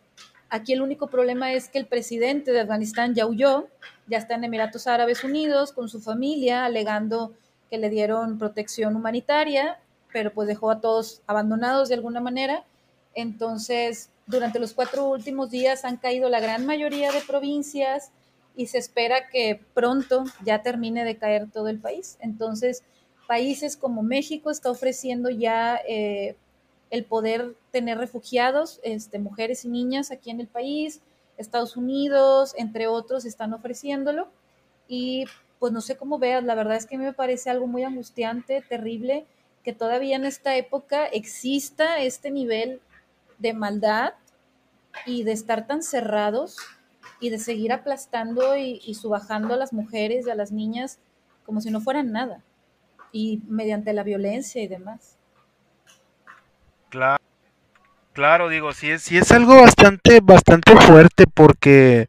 aquí 0.49 0.73
el 0.73 0.81
único 0.81 1.07
problema 1.07 1.53
es 1.53 1.69
que 1.69 1.79
el 1.79 1.87
presidente 1.87 2.51
de 2.51 2.61
Afganistán 2.61 3.15
ya 3.15 3.25
huyó, 3.25 3.67
ya 4.07 4.19
está 4.19 4.35
en 4.35 4.43
Emiratos 4.43 4.85
Árabes 4.85 5.23
Unidos 5.23 5.71
con 5.71 5.89
su 5.89 5.99
familia, 5.99 6.65
alegando 6.65 7.33
que 7.73 7.79
le 7.79 7.89
dieron 7.89 8.37
protección 8.37 8.95
humanitaria 8.95 9.79
pero 10.13 10.31
pues 10.31 10.47
dejó 10.47 10.69
a 10.69 10.79
todos 10.79 11.21
abandonados 11.27 11.89
de 11.89 11.95
alguna 11.95 12.21
manera. 12.21 12.63
Entonces, 13.15 14.09
durante 14.27 14.59
los 14.59 14.73
cuatro 14.73 15.09
últimos 15.09 15.49
días 15.49 15.83
han 15.83 15.97
caído 15.97 16.29
la 16.29 16.39
gran 16.39 16.65
mayoría 16.65 17.11
de 17.11 17.19
provincias 17.21 18.11
y 18.55 18.67
se 18.67 18.77
espera 18.77 19.27
que 19.29 19.59
pronto 19.73 20.23
ya 20.45 20.61
termine 20.61 21.03
de 21.03 21.17
caer 21.17 21.49
todo 21.51 21.67
el 21.67 21.79
país. 21.79 22.17
Entonces, 22.21 22.83
países 23.27 23.75
como 23.75 24.03
México 24.03 24.51
está 24.51 24.69
ofreciendo 24.69 25.31
ya 25.31 25.81
eh, 25.87 26.35
el 26.91 27.03
poder 27.05 27.55
tener 27.71 27.97
refugiados, 27.97 28.79
este, 28.83 29.17
mujeres 29.17 29.65
y 29.65 29.69
niñas 29.69 30.11
aquí 30.11 30.29
en 30.29 30.39
el 30.39 30.47
país, 30.47 31.01
Estados 31.37 31.75
Unidos, 31.75 32.53
entre 32.55 32.85
otros, 32.85 33.25
están 33.25 33.53
ofreciéndolo. 33.53 34.27
Y 34.87 35.25
pues 35.63 35.71
no 35.71 35.79
sé 35.79 35.95
cómo 35.95 36.19
veas, 36.19 36.43
la 36.43 36.55
verdad 36.55 36.75
es 36.75 36.85
que 36.85 36.97
me 36.97 37.13
parece 37.13 37.49
algo 37.49 37.67
muy 37.67 37.83
angustiante, 37.83 38.61
terrible 38.67 39.25
que 39.63 39.71
todavía 39.71 40.17
en 40.17 40.25
esta 40.25 40.57
época 40.57 41.05
exista 41.05 41.99
este 41.99 42.31
nivel 42.31 42.81
de 43.37 43.53
maldad 43.53 44.11
y 45.05 45.23
de 45.23 45.31
estar 45.31 45.65
tan 45.65 45.81
cerrados 45.81 46.57
y 47.21 47.29
de 47.29 47.39
seguir 47.39 47.71
aplastando 47.71 48.57
y, 48.57 48.81
y 48.83 48.95
subajando 48.95 49.53
a 49.53 49.57
las 49.57 49.71
mujeres 49.71 50.27
y 50.27 50.31
a 50.31 50.35
las 50.35 50.51
niñas 50.51 50.99
como 51.45 51.61
si 51.61 51.71
no 51.71 51.79
fueran 51.79 52.11
nada 52.11 52.43
y 53.13 53.41
mediante 53.47 53.93
la 53.93 54.03
violencia 54.03 54.61
y 54.61 54.67
demás. 54.67 55.15
Claro, 56.89 57.22
claro, 58.13 58.49
digo, 58.49 58.73
sí 58.73 58.89
es, 58.91 59.01
sí 59.01 59.17
es 59.17 59.31
algo 59.31 59.61
bastante, 59.61 60.21
bastante 60.21 60.75
fuerte 60.77 61.25
porque, 61.27 62.07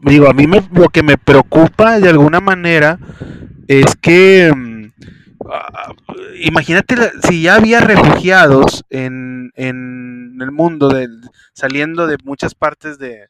digo, 0.00 0.28
a 0.28 0.32
mí 0.32 0.46
me, 0.46 0.62
lo 0.72 0.88
que 0.88 1.02
me 1.02 1.18
preocupa 1.18 2.00
de 2.00 2.08
alguna 2.08 2.40
manera 2.40 2.98
es 3.68 3.94
que, 3.96 4.52
ah, 5.50 5.94
imagínate, 6.40 6.96
si 7.28 7.42
ya 7.42 7.56
había 7.56 7.80
refugiados 7.80 8.84
en, 8.90 9.52
en 9.54 10.38
el 10.40 10.50
mundo, 10.50 10.88
de, 10.88 11.08
saliendo 11.52 12.06
de 12.06 12.16
muchas 12.24 12.54
partes 12.54 12.98
de, 12.98 13.28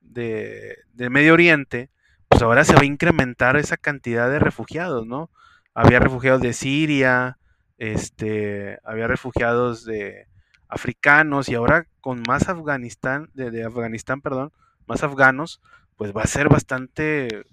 de, 0.00 0.76
de 0.94 1.10
Medio 1.10 1.34
Oriente, 1.34 1.90
pues 2.28 2.42
ahora 2.42 2.64
se 2.64 2.74
va 2.74 2.80
a 2.82 2.86
incrementar 2.86 3.56
esa 3.56 3.76
cantidad 3.76 4.30
de 4.30 4.38
refugiados, 4.38 5.06
¿no? 5.06 5.30
Había 5.74 6.00
refugiados 6.00 6.40
de 6.40 6.52
Siria, 6.54 7.38
este, 7.78 8.78
había 8.84 9.06
refugiados 9.06 9.84
de 9.84 10.25
africanos 10.68 11.48
y 11.48 11.54
ahora 11.54 11.86
con 12.00 12.22
más 12.26 12.48
Afganistán, 12.48 13.30
de, 13.34 13.64
Afganistán, 13.64 14.20
perdón, 14.20 14.52
más 14.86 15.02
afganos, 15.02 15.60
pues 15.96 16.16
va 16.16 16.22
a 16.22 16.26
ser 16.26 16.48
bastante 16.48 17.44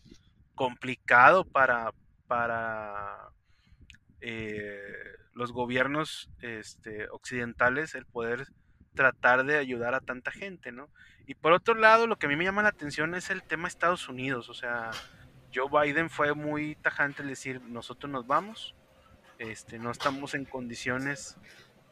complicado 0.56 1.45
para, 1.45 1.91
para 2.28 3.30
eh, 4.21 4.80
los 5.34 5.52
gobiernos 5.52 6.30
este, 6.41 7.08
occidentales 7.10 7.95
el 7.95 8.06
poder 8.06 8.47
tratar 8.93 9.43
de 9.45 9.58
ayudar 9.58 9.95
a 9.95 10.02
tanta 10.02 10.32
gente, 10.32 10.71
¿no? 10.71 10.89
Y 11.26 11.36
por 11.36 11.54
otro 11.54 11.73
lado, 11.73 12.06
lo 12.06 12.17
que 12.17 12.28
a 12.28 12.30
mí 12.30 12.36
me 12.36 12.43
llama 12.43 12.62
la 12.62 12.69
atención 12.69 13.15
es 13.15 13.30
el 13.30 13.43
tema 13.43 13.67
Estados 13.67 14.08
Unidos, 14.08 14.49
o 14.49 14.54
sea, 14.54 14.91
Joe 15.54 15.69
Biden 15.69 16.10
fue 16.10 16.34
muy 16.34 16.76
tajante 16.76 17.21
al 17.21 17.30
decir, 17.30 17.62
nosotros 17.62 18.12
nos 18.12 18.28
vamos, 18.28 18.76
este, 19.39 19.80
no 19.80 19.91
estamos 19.91 20.34
en 20.34 20.45
condiciones 20.45 21.38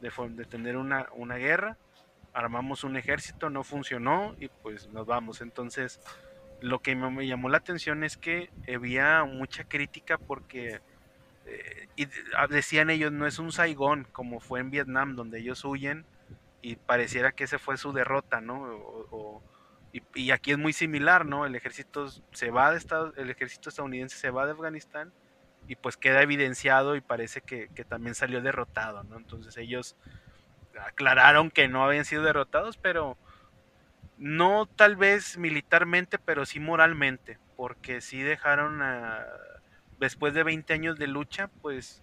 de, 0.02 0.44
tener 0.44 0.76
una, 0.76 1.06
una, 1.14 1.36
guerra, 1.36 1.78
armamos 2.34 2.84
un 2.84 2.96
ejército, 2.96 3.50
no 3.50 3.62
funcionó 3.62 4.34
y 4.38 4.48
pues 4.48 4.88
nos 4.88 5.06
vamos. 5.06 5.40
Entonces, 5.40 6.00
lo 6.60 6.80
que 6.80 6.94
me, 6.96 7.26
llamó 7.26 7.48
la 7.48 7.58
atención 7.58 8.02
es 8.04 8.16
que 8.16 8.50
había 8.74 9.24
mucha 9.24 9.64
crítica 9.64 10.18
porque 10.18 10.80
eh, 11.46 11.88
y 11.96 12.06
decían 12.50 12.90
ellos, 12.90 13.12
no 13.12 13.26
es 13.26 13.38
un 13.38 13.52
Saigón 13.52 14.06
como 14.12 14.40
fue 14.40 14.60
en 14.60 14.70
Vietnam, 14.70 15.14
donde 15.14 15.38
ellos 15.38 15.64
huyen 15.64 16.04
y 16.60 16.76
pareciera 16.76 17.32
que 17.32 17.44
ese 17.44 17.58
fue 17.58 17.76
su 17.76 17.92
derrota, 17.92 18.40
¿no? 18.40 18.62
O, 19.10 19.42
y, 19.92 20.02
y, 20.14 20.30
aquí 20.30 20.52
es 20.52 20.58
muy 20.58 20.72
similar, 20.72 21.26
¿no? 21.26 21.44
El 21.44 21.54
ejército 21.54 22.08
se 22.32 22.50
va 22.50 22.70
de 22.70 22.78
Estados, 22.78 23.12
el 23.18 23.28
ejército 23.30 23.68
estadounidense 23.68 24.16
se 24.16 24.30
va 24.30 24.46
de 24.46 24.52
Afganistán 24.52 25.12
y 25.68 25.76
pues 25.76 25.96
queda 25.96 26.22
evidenciado 26.22 26.96
y 26.96 27.00
parece 27.00 27.40
que, 27.40 27.68
también 27.88 28.14
salió 28.14 28.40
derrotado, 28.40 29.04
¿no? 29.04 29.16
Entonces 29.16 29.56
ellos 29.56 29.96
aclararon 30.80 31.50
que 31.50 31.68
no 31.68 31.84
habían 31.84 32.04
sido 32.04 32.22
derrotados, 32.22 32.76
pero 32.76 33.16
no 34.18 34.66
tal 34.66 34.96
vez 34.96 35.36
militarmente, 35.36 36.18
pero 36.18 36.46
sí 36.46 36.60
moralmente, 36.60 37.38
porque 37.56 38.00
sí 38.00 38.22
dejaron 38.22 38.80
después 39.98 40.34
de 40.34 40.42
20 40.42 40.72
años 40.72 40.98
de 40.98 41.06
lucha, 41.06 41.48
pues 41.60 42.02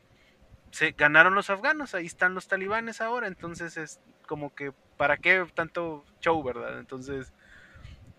se 0.72 0.92
ganaron 0.92 1.36
los 1.36 1.50
afganos, 1.50 1.96
ahí 1.96 2.06
están 2.06 2.36
los 2.36 2.48
talibanes 2.48 3.02
ahora, 3.02 3.28
entonces 3.28 3.78
es 3.78 4.00
como 4.28 4.54
que, 4.54 4.72
¿para 4.98 5.18
qué 5.18 5.46
tanto 5.56 6.06
show, 6.22 6.42
verdad? 6.44 6.80
Entonces, 6.80 7.34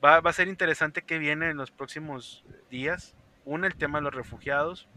va, 0.04 0.16
a 0.18 0.32
ser 0.32 0.48
interesante 0.48 1.02
que 1.02 1.18
viene 1.18 1.50
en 1.50 1.56
los 1.56 1.70
próximos 1.70 2.44
días. 2.70 3.14
Uno, 3.44 3.66
el 3.66 3.76
tema 3.76 3.98
de 3.98 4.04
los 4.04 4.14
refugiados. 4.14 4.88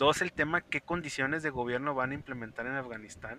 Dos, 0.00 0.22
el 0.22 0.32
tema 0.32 0.62
qué 0.62 0.80
condiciones 0.80 1.42
de 1.42 1.50
gobierno 1.50 1.94
van 1.94 2.12
a 2.12 2.14
implementar 2.14 2.64
en 2.64 2.72
Afganistán. 2.72 3.38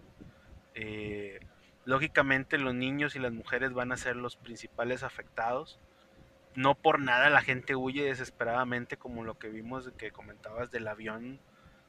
Eh, 0.76 1.40
lógicamente 1.86 2.60
los 2.60 2.76
niños 2.76 3.16
y 3.16 3.20
las 3.20 3.32
mujeres 3.32 3.74
van 3.74 3.92
a 3.92 3.98
ser 3.98 4.16
los 4.16 4.36
principales 4.36 5.02
afectados. 5.02 5.80
No 6.54 6.76
por 6.76 7.00
nada 7.00 7.32
la 7.32 7.42
gente 7.42 7.76
huye 7.76 8.04
desesperadamente 8.04 8.96
como 8.96 9.24
lo 9.24 9.40
que 9.40 9.50
vimos 9.50 9.90
que 9.98 10.12
comentabas 10.12 10.70
del 10.70 10.88
avión. 10.88 11.40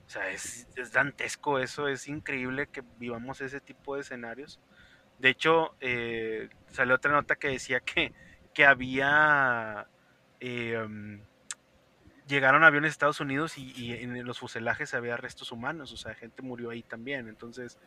O 0.06 0.08
sea, 0.08 0.30
es, 0.30 0.66
es 0.74 0.90
dantesco 0.90 1.58
eso, 1.58 1.86
es 1.86 2.08
increíble 2.08 2.66
que 2.68 2.82
vivamos 2.98 3.42
ese 3.42 3.60
tipo 3.60 3.96
de 3.96 4.00
escenarios. 4.00 4.58
De 5.18 5.28
hecho, 5.28 5.76
eh, 5.80 6.48
salió 6.70 6.94
otra 6.94 7.12
nota 7.12 7.36
que 7.36 7.48
decía 7.48 7.80
que, 7.80 8.14
que 8.54 8.64
había... 8.64 9.86
Eh, 10.40 10.82
um, 10.82 11.20
llegaron 12.32 12.64
aviones 12.64 12.88
a 12.88 12.92
Estados 12.92 13.20
Unidos 13.20 13.58
y, 13.58 13.72
y, 13.76 13.92
en 13.92 14.24
los 14.24 14.38
fuselajes 14.38 14.94
había 14.94 15.16
restos 15.18 15.52
humanos, 15.52 15.92
o 15.92 15.96
sea, 15.96 16.14
gente 16.14 16.42
murió 16.42 16.70
ahí 16.70 16.82
también. 16.82 17.28
Entonces, 17.28 17.78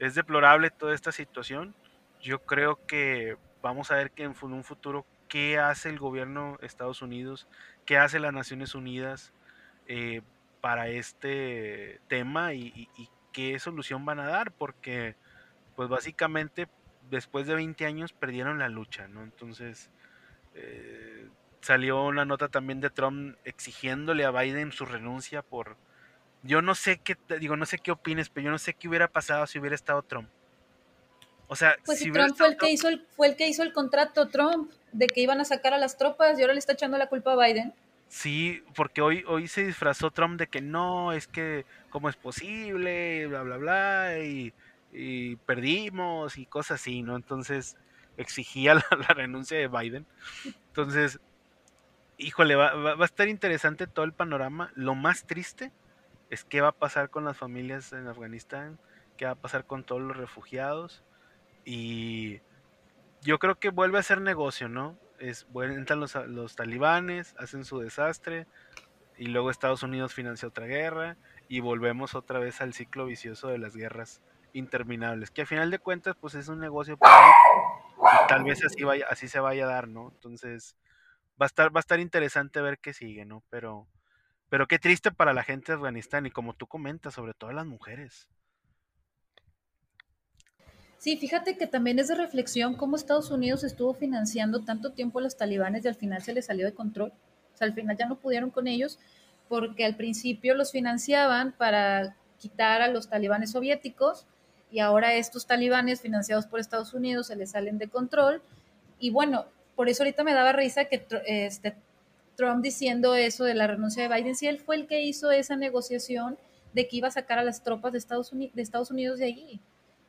es 0.00 0.14
deplorable 0.14 0.70
toda 0.70 0.94
esta 0.94 1.12
situación. 1.12 1.74
Yo 2.20 2.40
creo 2.40 2.84
que 2.86 3.36
vamos 3.62 3.90
a 3.90 3.96
ver 3.96 4.10
que 4.10 4.24
en 4.24 4.34
un 4.42 4.64
futuro 4.64 5.06
qué 5.28 5.58
hace 5.58 5.90
el 5.90 5.98
gobierno 5.98 6.58
de 6.60 6.66
Estados 6.66 7.02
Unidos, 7.02 7.46
qué 7.86 7.96
hace 7.96 8.18
las 8.18 8.32
Naciones 8.32 8.74
Unidas 8.74 9.32
eh, 9.86 10.22
para 10.60 10.88
este 10.88 12.00
tema 12.08 12.52
y, 12.52 12.66
y, 12.74 12.88
y, 12.96 13.08
qué 13.32 13.58
solución 13.58 14.04
van 14.04 14.20
a 14.20 14.26
dar, 14.26 14.52
porque 14.52 15.16
pues 15.76 15.88
básicamente 15.88 16.68
después 17.10 17.46
de 17.46 17.54
20 17.54 17.86
años 17.86 18.12
perdieron 18.12 18.58
la 18.58 18.68
lucha, 18.68 19.08
¿no? 19.08 19.22
Entonces 19.22 19.90
eh, 20.54 21.28
salió 21.64 22.04
una 22.04 22.26
nota 22.26 22.48
también 22.48 22.82
de 22.82 22.90
Trump 22.90 23.36
exigiéndole 23.44 24.26
a 24.26 24.30
Biden 24.30 24.70
su 24.70 24.84
renuncia 24.84 25.40
por, 25.40 25.78
yo 26.42 26.60
no 26.60 26.74
sé 26.74 26.98
qué, 26.98 27.16
digo, 27.40 27.56
no 27.56 27.64
sé 27.64 27.78
qué 27.78 27.90
opines, 27.90 28.28
pero 28.28 28.44
yo 28.44 28.50
no 28.50 28.58
sé 28.58 28.74
qué 28.74 28.86
hubiera 28.86 29.08
pasado 29.08 29.46
si 29.46 29.58
hubiera 29.58 29.74
estado 29.74 30.02
Trump. 30.02 30.28
O 31.48 31.56
sea, 31.56 31.76
pues 31.86 32.00
si 32.00 32.12
Trump 32.12 32.36
fue 32.36 32.48
el, 32.48 32.56
que 32.58 32.70
hizo 32.70 32.88
el, 32.88 33.06
fue 33.16 33.28
el 33.28 33.36
que 33.36 33.48
hizo 33.48 33.62
el 33.62 33.72
contrato, 33.72 34.28
Trump, 34.28 34.72
de 34.92 35.06
que 35.06 35.22
iban 35.22 35.40
a 35.40 35.46
sacar 35.46 35.72
a 35.72 35.78
las 35.78 35.96
tropas 35.96 36.38
y 36.38 36.42
ahora 36.42 36.52
le 36.52 36.58
está 36.58 36.74
echando 36.74 36.98
la 36.98 37.08
culpa 37.08 37.32
a 37.32 37.46
Biden. 37.46 37.72
Sí, 38.08 38.62
porque 38.76 39.00
hoy, 39.00 39.24
hoy 39.26 39.48
se 39.48 39.64
disfrazó 39.64 40.10
Trump 40.10 40.38
de 40.38 40.48
que 40.48 40.60
no, 40.60 41.12
es 41.12 41.26
que 41.26 41.64
cómo 41.88 42.10
es 42.10 42.16
posible, 42.16 43.26
bla, 43.26 43.42
bla, 43.42 43.56
bla, 43.56 44.18
y, 44.18 44.52
y 44.92 45.36
perdimos 45.36 46.36
y 46.36 46.44
cosas 46.44 46.82
así, 46.82 47.02
¿no? 47.02 47.16
Entonces 47.16 47.78
exigía 48.18 48.74
la, 48.74 48.84
la 48.98 49.14
renuncia 49.14 49.56
de 49.56 49.68
Biden. 49.68 50.06
Entonces, 50.68 51.20
híjole, 52.24 52.54
va, 52.54 52.74
va, 52.74 52.94
va 52.94 53.04
a 53.04 53.06
estar 53.06 53.28
interesante 53.28 53.86
todo 53.86 54.04
el 54.04 54.12
panorama. 54.12 54.70
Lo 54.74 54.94
más 54.94 55.26
triste 55.26 55.72
es 56.30 56.44
qué 56.44 56.60
va 56.60 56.68
a 56.68 56.72
pasar 56.72 57.10
con 57.10 57.24
las 57.24 57.36
familias 57.36 57.92
en 57.92 58.08
Afganistán, 58.08 58.78
qué 59.16 59.26
va 59.26 59.32
a 59.32 59.36
pasar 59.36 59.64
con 59.66 59.84
todos 59.84 60.02
los 60.02 60.16
refugiados 60.16 61.04
y 61.64 62.40
yo 63.22 63.38
creo 63.38 63.56
que 63.56 63.70
vuelve 63.70 63.98
a 63.98 64.02
ser 64.02 64.20
negocio, 64.20 64.68
¿no? 64.68 64.98
Es, 65.18 65.46
entran 65.54 66.00
los, 66.00 66.14
los 66.26 66.56
talibanes, 66.56 67.34
hacen 67.38 67.64
su 67.64 67.78
desastre 67.78 68.46
y 69.16 69.26
luego 69.26 69.50
Estados 69.50 69.82
Unidos 69.82 70.12
financia 70.12 70.48
otra 70.48 70.66
guerra 70.66 71.16
y 71.48 71.60
volvemos 71.60 72.14
otra 72.14 72.38
vez 72.38 72.60
al 72.60 72.74
ciclo 72.74 73.06
vicioso 73.06 73.48
de 73.48 73.58
las 73.58 73.76
guerras 73.76 74.20
interminables, 74.52 75.30
que 75.30 75.42
a 75.42 75.46
final 75.46 75.70
de 75.70 75.78
cuentas 75.78 76.16
pues 76.20 76.34
es 76.34 76.48
un 76.48 76.60
negocio 76.60 76.94
y 76.94 78.28
tal 78.28 78.44
vez 78.44 78.64
así 78.64 78.84
vaya, 78.84 79.06
así 79.08 79.28
se 79.28 79.40
vaya 79.40 79.64
a 79.64 79.68
dar, 79.68 79.88
¿no? 79.88 80.10
Entonces 80.14 80.76
va 81.40 81.46
a 81.46 81.46
estar, 81.46 81.74
va 81.74 81.78
a 81.78 81.80
estar 81.80 82.00
interesante 82.00 82.60
ver 82.60 82.78
qué 82.78 82.92
sigue, 82.92 83.24
¿no? 83.24 83.42
Pero 83.50 83.88
pero 84.54 84.68
qué 84.68 84.78
triste 84.78 85.10
para 85.10 85.32
la 85.32 85.42
gente 85.42 85.72
de 85.72 85.76
Afganistán 85.76 86.26
y 86.26 86.30
como 86.30 86.54
tú 86.54 86.68
comentas, 86.68 87.14
sobre 87.14 87.34
todo 87.34 87.50
las 87.50 87.66
mujeres. 87.66 88.28
Sí, 90.98 91.16
fíjate 91.16 91.58
que 91.58 91.66
también 91.66 91.98
es 91.98 92.06
de 92.06 92.14
reflexión 92.14 92.76
cómo 92.76 92.96
Estados 92.96 93.32
Unidos 93.32 93.64
estuvo 93.64 93.94
financiando 93.94 94.64
tanto 94.64 94.92
tiempo 94.92 95.18
a 95.18 95.22
los 95.22 95.36
talibanes 95.36 95.84
y 95.84 95.88
al 95.88 95.96
final 95.96 96.22
se 96.22 96.32
les 96.32 96.46
salió 96.46 96.64
de 96.64 96.72
control. 96.72 97.12
O 97.52 97.56
sea, 97.56 97.66
al 97.66 97.74
final 97.74 97.96
ya 97.96 98.06
no 98.06 98.20
pudieron 98.20 98.50
con 98.50 98.68
ellos 98.68 98.98
porque 99.48 99.84
al 99.84 99.96
principio 99.96 100.54
los 100.54 100.72
financiaban 100.72 101.52
para 101.52 102.16
quitar 102.38 102.80
a 102.80 102.88
los 102.88 103.08
talibanes 103.08 103.50
soviéticos 103.50 104.26
y 104.70 104.78
ahora 104.78 105.14
estos 105.14 105.46
talibanes 105.46 106.00
financiados 106.00 106.46
por 106.46 106.60
Estados 106.60 106.94
Unidos 106.94 107.26
se 107.26 107.36
les 107.36 107.50
salen 107.50 107.78
de 107.78 107.88
control. 107.88 108.40
Y 108.98 109.10
bueno, 109.10 109.46
por 109.76 109.88
eso 109.88 110.02
ahorita 110.02 110.24
me 110.24 110.34
daba 110.34 110.52
risa 110.52 110.86
que 110.86 111.06
este, 111.26 111.74
Trump 112.36 112.62
diciendo 112.62 113.14
eso 113.14 113.44
de 113.44 113.54
la 113.54 113.66
renuncia 113.66 114.08
de 114.08 114.14
Biden, 114.14 114.36
si 114.36 114.46
él 114.46 114.58
fue 114.58 114.76
el 114.76 114.86
que 114.86 115.02
hizo 115.02 115.30
esa 115.30 115.56
negociación 115.56 116.38
de 116.72 116.88
que 116.88 116.96
iba 116.96 117.08
a 117.08 117.12
sacar 117.12 117.38
a 117.38 117.44
las 117.44 117.62
tropas 117.62 117.92
de 117.92 117.98
Estados 117.98 118.32
Unidos 118.90 119.18
de, 119.18 119.24
allí. 119.24 119.60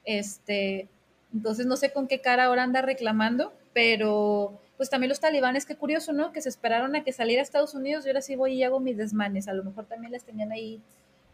Este, 0.04 0.88
entonces 1.34 1.66
no 1.66 1.78
sé 1.78 1.92
con 1.92 2.08
qué 2.08 2.22
cara 2.22 2.46
ahora 2.46 2.64
anda 2.64 2.82
reclamando, 2.82 3.54
pero 3.74 4.60
pues 4.78 4.90
también 4.90 5.10
los 5.10 5.20
talibanes, 5.20 5.66
qué 5.66 5.76
curioso, 5.76 6.12
¿no? 6.12 6.32
Que 6.32 6.42
se 6.42 6.50
esperaron 6.50 6.96
a 6.96 7.04
que 7.04 7.14
saliera 7.14 7.42
a 7.42 7.44
Estados 7.44 7.76
Unidos 7.76 8.06
y 8.06 8.10
ahora 8.10 8.22
sí 8.22 8.36
voy 8.36 8.54
y 8.54 8.64
hago 8.64 8.80
mis 8.80 8.98
desmanes. 8.98 9.48
A 9.48 9.54
lo 9.54 9.64
mejor 9.64 9.86
también 9.86 10.12
les 10.12 10.24
tenían 10.24 10.52
ahí 10.52 10.82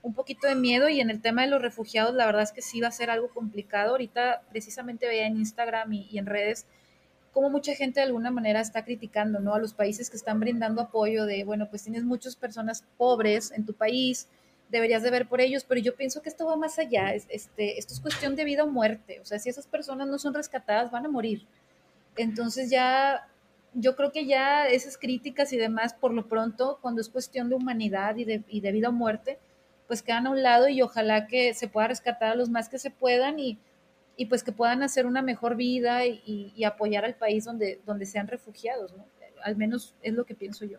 un 0.03 0.13
poquito 0.13 0.47
de 0.47 0.55
miedo 0.55 0.89
y 0.89 0.99
en 0.99 1.09
el 1.09 1.21
tema 1.21 1.43
de 1.43 1.47
los 1.47 1.61
refugiados 1.61 2.15
la 2.15 2.25
verdad 2.25 2.41
es 2.41 2.51
que 2.51 2.61
sí 2.61 2.81
va 2.81 2.87
a 2.87 2.91
ser 2.91 3.09
algo 3.09 3.29
complicado. 3.29 3.91
Ahorita 3.91 4.41
precisamente 4.49 5.07
veía 5.07 5.27
en 5.27 5.37
Instagram 5.37 5.91
y, 5.93 6.17
en 6.17 6.25
redes 6.25 6.65
cómo 7.31 7.49
mucha 7.49 7.73
gente 7.75 7.99
de 7.99 8.07
alguna 8.07 8.31
manera 8.31 8.59
está 8.61 8.83
criticando 8.83 9.39
¿no? 9.39 9.53
a 9.53 9.59
los 9.59 9.73
países 9.73 10.09
que 10.09 10.17
están 10.17 10.39
brindando 10.39 10.81
apoyo 10.81 11.25
de, 11.25 11.43
bueno, 11.43 11.69
pues 11.69 11.83
tienes 11.83 12.03
muchas 12.03 12.35
personas 12.35 12.83
pobres 12.97 13.51
en 13.51 13.65
tu 13.65 13.73
país, 13.73 14.27
deberías 14.69 15.03
de 15.03 15.11
ver 15.11 15.27
por 15.27 15.41
ellos, 15.41 15.65
pero 15.67 15.81
yo 15.81 15.95
pienso 15.95 16.21
que 16.21 16.29
esto 16.29 16.45
va 16.45 16.55
más 16.55 16.79
allá, 16.79 17.13
este, 17.13 17.77
esto 17.77 17.93
es 17.93 17.99
cuestión 17.99 18.35
de 18.35 18.43
vida 18.43 18.63
o 18.63 18.67
muerte, 18.67 19.19
o 19.21 19.25
sea, 19.25 19.39
si 19.39 19.49
esas 19.49 19.67
personas 19.67 20.07
no 20.07 20.17
son 20.17 20.33
rescatadas, 20.33 20.91
van 20.91 21.05
a 21.05 21.09
morir. 21.09 21.45
Entonces 22.17 22.69
ya, 22.69 23.27
yo 23.73 23.95
creo 23.95 24.11
que 24.11 24.25
ya 24.25 24.67
esas 24.67 24.97
críticas 24.97 25.53
y 25.53 25.57
demás, 25.57 25.93
por 25.93 26.13
lo 26.13 26.27
pronto, 26.27 26.79
cuando 26.81 27.01
es 27.01 27.09
cuestión 27.09 27.49
de 27.49 27.55
humanidad 27.55 28.15
y 28.17 28.25
de, 28.25 28.43
y 28.47 28.61
de 28.61 28.71
vida 28.71 28.89
o 28.89 28.93
muerte, 28.93 29.39
pues 29.87 30.03
quedan 30.03 30.27
a 30.27 30.31
un 30.31 30.41
lado 30.41 30.69
y 30.69 30.81
ojalá 30.81 31.27
que 31.27 31.53
se 31.53 31.67
pueda 31.67 31.87
rescatar 31.89 32.31
a 32.31 32.35
los 32.35 32.49
más 32.49 32.69
que 32.69 32.79
se 32.79 32.91
puedan 32.91 33.39
y, 33.39 33.57
y 34.21 34.27
pues 34.27 34.43
que 34.43 34.51
puedan 34.51 34.83
hacer 34.83 35.07
una 35.07 35.23
mejor 35.23 35.55
vida 35.55 36.05
y, 36.05 36.53
y, 36.55 36.63
apoyar 36.63 37.05
al 37.05 37.15
país 37.15 37.43
donde, 37.43 37.81
donde 37.87 38.05
sean 38.05 38.27
refugiados, 38.27 38.95
¿no? 38.95 39.03
Al 39.43 39.55
menos 39.55 39.95
es 40.03 40.13
lo 40.13 40.25
que 40.25 40.35
pienso 40.35 40.63
yo. 40.63 40.77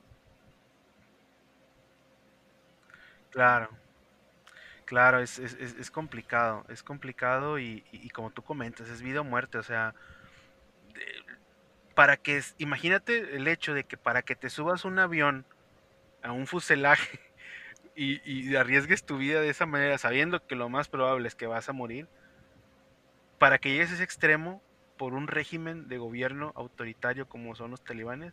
Claro, 3.31 3.69
claro, 4.85 5.19
es, 5.19 5.41
es, 5.41 5.91
complicado, 5.91 6.65
es 6.69 6.85
complicado 6.85 7.59
y, 7.59 7.83
y, 7.91 8.11
como 8.11 8.31
tú 8.31 8.43
comentas, 8.43 8.89
es 8.89 9.03
vida 9.03 9.23
o 9.23 9.25
muerte, 9.25 9.59
o 9.59 9.65
sea, 9.65 9.93
para 11.97 12.17
que, 12.17 12.41
imagínate 12.59 13.35
el 13.35 13.49
hecho 13.49 13.75
de 13.75 13.83
que 13.83 13.97
para 13.97 14.23
que 14.23 14.37
te 14.37 14.51
subas 14.51 14.85
un 14.85 15.01
avión 15.01 15.45
a 16.23 16.31
un 16.31 16.47
fuselaje 16.47 17.19
y, 17.97 18.55
arriesgues 18.55 19.05
tu 19.05 19.19
vida 19.19 19.41
de 19.41 19.49
esa 19.49 19.67
manera, 19.67 19.99
sabiendo 19.99 20.47
que 20.47 20.55
lo 20.55 20.69
más 20.69 20.87
probable 20.87 21.27
es 21.27 21.35
que 21.35 21.49
vas 21.49 21.69
a 21.69 21.73
morir, 21.73 22.07
para 23.43 23.59
que 23.59 23.71
llegues 23.71 23.91
a 23.91 23.95
ese 23.95 24.05
extremo 24.05 24.63
por 24.97 25.15
un 25.15 25.27
régimen 25.27 25.89
de 25.89 25.99
gobierno 25.99 26.53
autoritario 26.55 27.29
como 27.29 27.57
son 27.57 27.73
los 27.73 27.83
talibanes, 27.83 28.33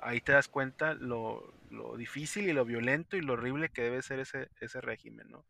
ahí 0.00 0.22
te 0.22 0.32
das 0.32 0.48
cuenta 0.48 0.94
lo, 0.94 1.52
difícil 1.98 2.48
y 2.48 2.54
lo 2.54 2.64
violento 2.64 3.18
y 3.18 3.20
lo 3.20 3.34
horrible 3.34 3.68
que 3.68 3.82
debe 3.82 4.00
ser 4.00 4.20
ese, 4.20 4.48
ese 4.62 4.80
régimen, 4.80 5.28
¿no? 5.30 5.44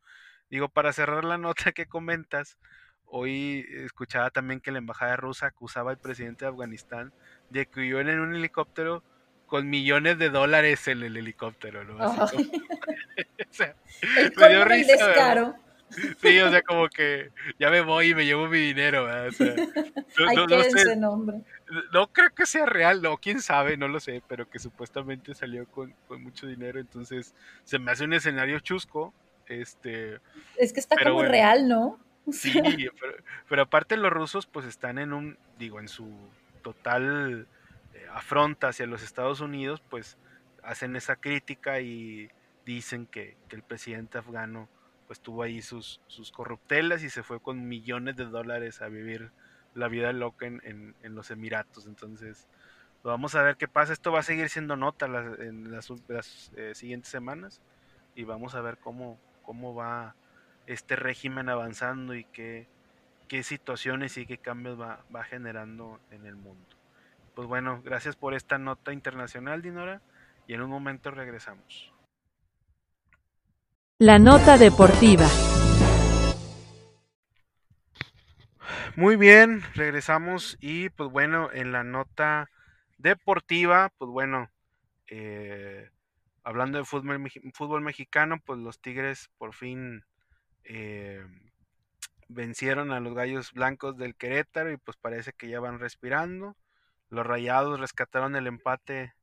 Digo, 0.50 0.68
para 0.68 0.92
cerrar 0.92 1.24
la 1.24 1.38
nota 1.38 1.70
que 1.70 1.86
comentas, 1.86 2.58
hoy 3.04 3.64
escuchaba 3.84 4.30
también 4.30 4.58
que 4.58 4.72
la 4.72 4.78
embajada 4.78 5.14
rusa 5.14 5.46
acusaba 5.46 5.92
al 5.92 5.98
presidente 5.98 6.44
de 6.44 6.50
Afganistán 6.50 7.12
de 7.48 7.66
que 7.66 7.82
huyó 7.82 8.00
en 8.00 8.18
un 8.18 8.34
helicóptero 8.34 9.04
con 9.46 9.70
millones 9.70 10.18
de 10.18 10.30
dólares 10.30 10.88
en 10.88 11.04
el 11.04 11.16
helicóptero, 11.16 11.84
¿no? 11.84 12.02
Así 12.02 12.36
o 13.50 13.52
sea, 13.52 13.76
me 14.36 14.48
dio 14.48 14.64
risa. 14.64 15.06
Descaro. 15.06 15.65
Sí, 16.20 16.38
o 16.40 16.50
sea, 16.50 16.62
como 16.62 16.88
que 16.88 17.30
ya 17.58 17.70
me 17.70 17.80
voy 17.80 18.10
y 18.10 18.14
me 18.14 18.24
llevo 18.24 18.48
mi 18.48 18.58
dinero, 18.58 19.04
O 19.04 19.32
sea, 19.32 19.54
no, 20.34 20.46
no, 20.46 20.62
sé, 20.62 20.96
nombre. 20.96 21.38
no 21.92 22.12
creo 22.12 22.30
que 22.34 22.46
sea 22.46 22.66
real, 22.66 23.02
no, 23.02 23.16
quién 23.18 23.40
sabe, 23.40 23.76
no 23.76 23.88
lo 23.88 24.00
sé, 24.00 24.22
pero 24.26 24.48
que 24.48 24.58
supuestamente 24.58 25.34
salió 25.34 25.66
con, 25.66 25.94
con 26.08 26.22
mucho 26.22 26.46
dinero, 26.46 26.80
entonces 26.80 27.34
se 27.64 27.78
me 27.78 27.92
hace 27.92 28.04
un 28.04 28.12
escenario 28.12 28.58
chusco, 28.60 29.14
este... 29.46 30.20
Es 30.56 30.72
que 30.72 30.80
está 30.80 30.96
como 31.02 31.22
real, 31.22 31.68
¿no? 31.68 32.00
Sí, 32.32 32.60
pero, 33.00 33.14
pero 33.48 33.62
aparte 33.62 33.96
los 33.96 34.12
rusos 34.12 34.46
pues 34.46 34.66
están 34.66 34.98
en 34.98 35.12
un, 35.12 35.38
digo, 35.58 35.78
en 35.78 35.86
su 35.86 36.10
total 36.62 37.46
eh, 37.94 38.06
afronta 38.12 38.68
hacia 38.68 38.86
los 38.86 39.04
Estados 39.04 39.40
Unidos, 39.40 39.80
pues 39.88 40.18
hacen 40.64 40.96
esa 40.96 41.14
crítica 41.14 41.80
y 41.80 42.28
dicen 42.64 43.06
que, 43.06 43.36
el 43.50 43.62
presidente 43.62 44.18
afgano 44.18 44.68
pues 45.06 45.20
tuvo 45.20 45.42
ahí 45.42 45.62
sus, 45.62 46.00
sus 46.06 46.32
corruptelas 46.32 47.02
y 47.02 47.10
se 47.10 47.22
fue 47.22 47.40
con 47.40 47.68
millones 47.68 48.16
de 48.16 48.24
dólares 48.24 48.82
a 48.82 48.88
vivir 48.88 49.30
la 49.74 49.88
vida 49.88 50.12
loca 50.12 50.46
en, 50.46 50.94
en, 51.02 51.14
los 51.14 51.30
Emiratos. 51.30 51.86
Entonces, 51.86 52.46
pues, 53.02 53.12
vamos 53.12 53.34
a 53.34 53.42
ver 53.42 53.56
qué 53.56 53.68
pasa. 53.68 53.92
Esto 53.92 54.10
va 54.12 54.20
a 54.20 54.24
seguir 54.24 54.48
siendo 54.48 54.76
nota 54.76 55.06
en 55.06 55.70
las, 55.70 55.90
eh, 56.56 56.74
siguientes 56.74 57.10
semanas 57.10 57.60
y 58.14 58.24
vamos 58.24 58.54
a 58.54 58.60
ver 58.60 58.78
cómo, 58.78 59.18
cómo 59.42 59.74
va 59.74 60.14
este 60.66 60.96
régimen 60.96 61.48
avanzando 61.48 62.14
y 62.14 62.24
qué, 62.24 62.66
qué 63.28 63.42
situaciones 63.42 64.16
y 64.16 64.26
qué 64.26 64.38
cambios 64.38 64.80
va, 64.80 65.04
va 65.14 65.24
generando 65.24 66.00
en 66.10 66.26
el 66.26 66.36
mundo. 66.36 66.66
Pues 67.34 67.46
bueno, 67.46 67.82
gracias 67.84 68.16
por 68.16 68.34
esta 68.34 68.58
nota 68.58 68.92
internacional, 68.92 69.60
Dinora, 69.60 70.00
y 70.48 70.54
en 70.54 70.62
un 70.62 70.70
momento 70.70 71.10
regresamos. 71.10 71.92
La 73.98 74.18
nota 74.18 74.58
deportiva. 74.58 75.26
Muy 78.94 79.16
bien, 79.16 79.62
regresamos 79.74 80.58
y 80.60 80.90
pues 80.90 81.10
bueno, 81.10 81.48
en 81.50 81.72
la 81.72 81.82
nota 81.82 82.50
deportiva, 82.98 83.90
pues 83.96 84.10
bueno, 84.10 84.50
eh, 85.06 85.88
hablando 86.44 86.76
de 86.76 86.84
fútbol, 86.84 87.80
mexicano, 87.80 88.38
pues 88.44 88.58
los 88.58 88.78
Tigres 88.82 89.30
por 89.38 89.54
fin 89.54 90.04
eh, 90.64 91.24
vencieron 92.28 92.92
a 92.92 93.00
los 93.00 93.14
Gallos 93.14 93.54
Blancos 93.54 93.96
del 93.96 94.14
Querétaro 94.14 94.72
y 94.72 94.76
pues 94.76 94.98
parece 94.98 95.32
que 95.32 95.48
ya 95.48 95.58
van 95.58 95.78
respirando. 95.78 96.54
Los 97.08 97.26
Rayados 97.26 97.80
rescataron 97.80 98.36
el 98.36 98.46
empate 98.46 99.14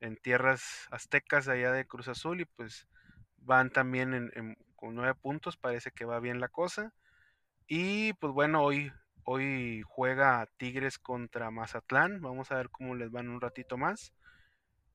en 0.00 0.16
tierras 0.16 0.88
aztecas 0.90 1.46
allá 1.46 1.70
de 1.70 1.86
Cruz 1.86 2.08
Azul 2.08 2.40
y 2.40 2.46
pues 2.46 2.88
van 3.40 3.70
también 3.70 4.14
en, 4.14 4.56
con 4.76 4.94
nueve 4.94 5.14
puntos, 5.14 5.56
parece 5.56 5.90
que 5.90 6.04
va 6.04 6.20
bien 6.20 6.40
la 6.40 6.48
cosa. 6.48 6.92
Y 7.66 8.12
pues 8.14 8.32
bueno, 8.32 8.62
hoy, 8.62 8.92
hoy 9.24 9.82
juega 9.86 10.48
Tigres 10.56 10.98
contra 10.98 11.50
Mazatlán, 11.50 12.20
vamos 12.20 12.50
a 12.50 12.56
ver 12.56 12.70
cómo 12.70 12.94
les 12.94 13.10
van 13.10 13.28
un 13.28 13.40
ratito 13.40 13.76
más. 13.76 14.12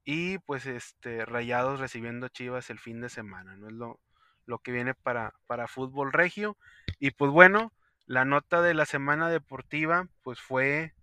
Y 0.05 0.37
pues 0.39 0.65
este 0.65 1.25
Rayados 1.25 1.79
recibiendo 1.79 2.27
Chivas 2.27 2.69
el 2.69 2.79
fin 2.79 2.99
de 3.01 3.09
semana, 3.09 3.55
¿no? 3.55 3.67
Es 3.67 3.73
lo, 3.73 3.99
lo 4.45 4.59
que 4.59 4.71
viene 4.71 4.93
para, 4.93 5.33
para 5.47 5.67
fútbol 5.67 6.11
regio. 6.11 6.57
Y 6.99 7.11
pues 7.11 7.31
bueno, 7.31 7.71
la 8.05 8.25
nota 8.25 8.61
de 8.61 8.73
la 8.73 8.85
semana 8.85 9.29
deportiva 9.29 10.07
pues 10.23 10.41
fue 10.41 10.93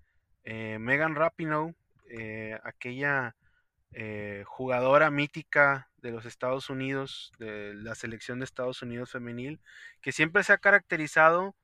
eh, 0.45 0.79
Megan 0.79 1.15
Rapinoe, 1.15 1.75
eh, 2.11 2.59
aquella 2.65 3.37
eh, 3.93 4.45
jugadora 4.47 5.11
mítica 5.11 5.91
de 5.99 6.13
los 6.13 6.25
Estados 6.25 6.71
Unidos, 6.71 7.33
de 7.39 7.75
la 7.75 7.95
selección 7.95 8.39
de 8.39 8.45
Estados 8.45 8.83
Unidos 8.83 9.11
femenil, 9.11 9.61
que 10.01 10.13
siempre 10.13 10.45
se 10.45 10.53
ha 10.53 10.59
caracterizado 10.59 11.55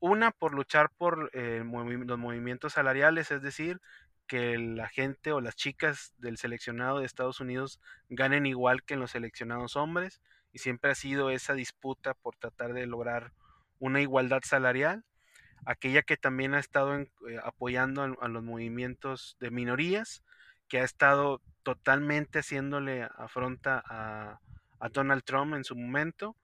una 0.00 0.32
por 0.32 0.52
luchar 0.52 0.90
por 0.90 1.34
los 1.34 2.18
movimientos 2.18 2.74
salariales, 2.74 3.30
es 3.30 3.40
decir, 3.40 3.80
que 4.26 4.58
la 4.58 4.88
gente 4.88 5.32
o 5.32 5.40
las 5.40 5.56
chicas 5.56 6.14
del 6.18 6.38
seleccionado 6.38 6.98
de 6.98 7.06
Estados 7.06 7.40
Unidos 7.40 7.80
ganen 8.08 8.46
igual 8.46 8.82
que 8.82 8.94
en 8.94 9.00
los 9.00 9.12
seleccionados 9.12 9.76
hombres 9.76 10.20
y 10.52 10.58
siempre 10.58 10.90
ha 10.90 10.94
sido 10.94 11.30
esa 11.30 11.54
disputa 11.54 12.14
por 12.14 12.36
tratar 12.36 12.72
de 12.72 12.86
lograr 12.86 13.32
una 13.78 14.00
igualdad 14.00 14.40
salarial, 14.44 15.04
aquella 15.66 16.02
que 16.02 16.16
también 16.16 16.54
ha 16.54 16.60
estado 16.60 16.96
eh, 17.00 17.08
apoyando 17.42 18.02
a, 18.02 18.28
los 18.28 18.42
movimientos 18.42 19.36
de 19.40 19.50
minorías, 19.50 20.22
que 20.68 20.80
ha 20.80 20.84
estado 20.84 21.40
totalmente 21.62 22.40
haciéndole 22.40 23.08
afronta 23.16 23.82
a, 23.86 24.40
a 24.80 24.88
Donald 24.90 25.24
Trump 25.24 25.54
en 25.54 25.64
su 25.64 25.76
momento 25.76 26.36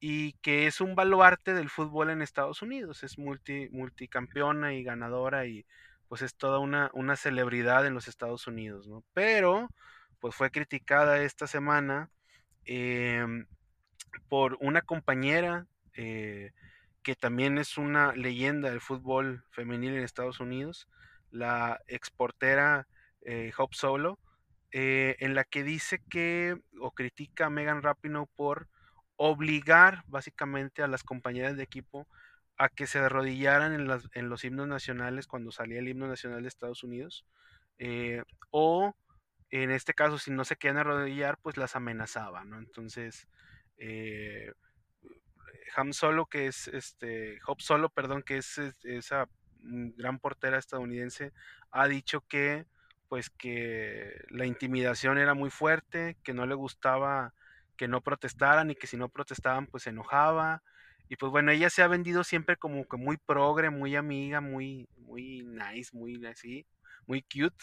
y 0.00 0.32
que 0.34 0.66
es 0.66 0.80
un 0.80 0.94
baluarte 0.94 1.54
del 1.54 1.70
fútbol 1.70 2.10
en 2.10 2.22
Estados 2.22 2.62
Unidos, 2.62 3.02
es 3.04 3.18
multi, 3.18 3.68
multicampeona 3.70 4.74
y 4.74 4.82
ganadora 4.82 5.46
y 5.46 5.64
pues 6.08 6.22
es 6.22 6.34
toda 6.34 6.58
una, 6.58 6.90
una 6.94 7.16
celebridad 7.16 7.86
en 7.86 7.94
los 7.94 8.08
Estados 8.08 8.46
Unidos, 8.46 8.86
¿no? 8.86 9.02
Pero 9.14 9.68
pues 10.20 10.34
fue 10.34 10.50
criticada 10.50 11.22
esta 11.22 11.46
semana 11.46 12.10
Em, 12.64 13.46
por 14.28 14.56
una 14.60 14.82
compañera 14.82 15.66
eh, 15.94 16.52
que 17.02 17.14
también 17.14 17.58
es 17.58 17.76
una 17.76 18.14
leyenda 18.14 18.70
del 18.70 18.80
fútbol 18.80 19.44
femenil 19.50 19.94
en 19.94 20.02
Estados 20.02 20.40
Unidos, 20.40 20.88
la 21.30 21.80
exportera 21.88 22.86
eh, 23.24 23.52
Solo, 23.72 24.18
eh, 24.72 25.16
en 25.20 25.34
la 25.34 25.44
que 25.44 25.62
dice 25.62 26.00
que 26.08 26.56
o 26.80 26.92
critica 26.92 27.46
a 27.46 27.50
Megan 27.50 27.82
Rapinoe 27.82 28.26
por 28.34 28.68
obligar 29.16 30.04
básicamente 30.06 30.82
a 30.82 30.88
las 30.88 31.02
compañeras 31.02 31.56
de 31.56 31.62
equipo 31.62 32.08
a 32.56 32.68
que 32.68 32.86
se 32.86 32.98
arrodillaran 32.98 33.72
en, 33.72 34.28
los 34.28 34.44
himnos 34.44 34.68
nacionales 34.68 35.26
cuando 35.26 35.50
salía 35.50 35.80
el 35.80 35.88
himno 35.88 36.06
nacional 36.06 36.42
de 36.42 36.48
Estados 36.48 36.84
Unidos 36.84 37.26
o 38.50 38.94
en 39.62 39.70
este 39.70 39.94
caso, 39.94 40.18
si 40.18 40.32
no 40.32 40.44
se 40.44 40.56
quedan 40.56 40.78
arrodillar, 40.78 41.38
pues 41.38 41.56
las 41.56 41.76
amenazaba. 41.76 42.42
Entonces, 42.42 43.28
eh, 43.76 44.52
Ham 45.76 45.92
Solo, 45.92 46.26
que 46.26 46.48
es 46.48 46.66
este, 46.66 47.38
Hop 47.46 47.60
Solo, 47.60 47.88
perdón, 47.88 48.24
que 48.24 48.38
es, 48.38 48.58
esa 48.58 49.28
gran 49.60 50.18
portera 50.18 50.58
estadounidense, 50.58 51.32
ha 51.70 51.86
dicho 51.86 52.22
que 52.22 52.66
pues 53.14 53.30
que 53.30 54.24
la 54.28 54.44
intimidación 54.44 55.18
era 55.18 55.34
muy 55.34 55.48
fuerte, 55.48 56.16
que 56.24 56.34
no 56.34 56.46
le 56.46 56.56
gustaba 56.56 57.32
que 57.76 57.86
no 57.86 58.00
protestaran 58.00 58.72
y 58.72 58.74
que 58.74 58.88
si 58.88 58.96
no 58.96 59.08
protestaban 59.08 59.68
pues 59.68 59.84
se 59.84 59.90
enojaba. 59.90 60.64
Y 61.08 61.14
pues 61.14 61.30
bueno, 61.30 61.52
ella 61.52 61.70
se 61.70 61.84
ha 61.84 61.86
vendido 61.86 62.24
siempre 62.24 62.56
como 62.56 62.88
que 62.88 62.96
muy 62.96 63.16
progre, 63.16 63.70
muy 63.70 63.94
amiga, 63.94 64.40
muy, 64.40 64.88
muy 64.96 65.44
nice, 65.44 65.96
muy 65.96 66.26
así, 66.26 66.66
muy 67.06 67.22
cute. 67.22 67.54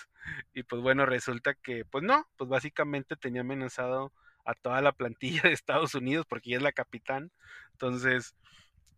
Y 0.53 0.63
pues 0.63 0.81
bueno, 0.81 1.05
resulta 1.05 1.53
que 1.53 1.83
pues 1.83 2.01
no, 2.01 2.25
pues 2.37 2.49
básicamente 2.49 3.17
tenía 3.17 3.41
amenazado 3.41 4.13
a 4.45 4.53
toda 4.53 4.79
la 4.79 4.93
plantilla 4.93 5.41
de 5.49 5.51
Estados 5.51 5.95
Unidos 5.95 6.25
porque 6.29 6.51
ella 6.51 6.59
es 6.59 6.63
la 6.63 6.71
capitán. 6.71 7.29
Entonces, 7.73 8.37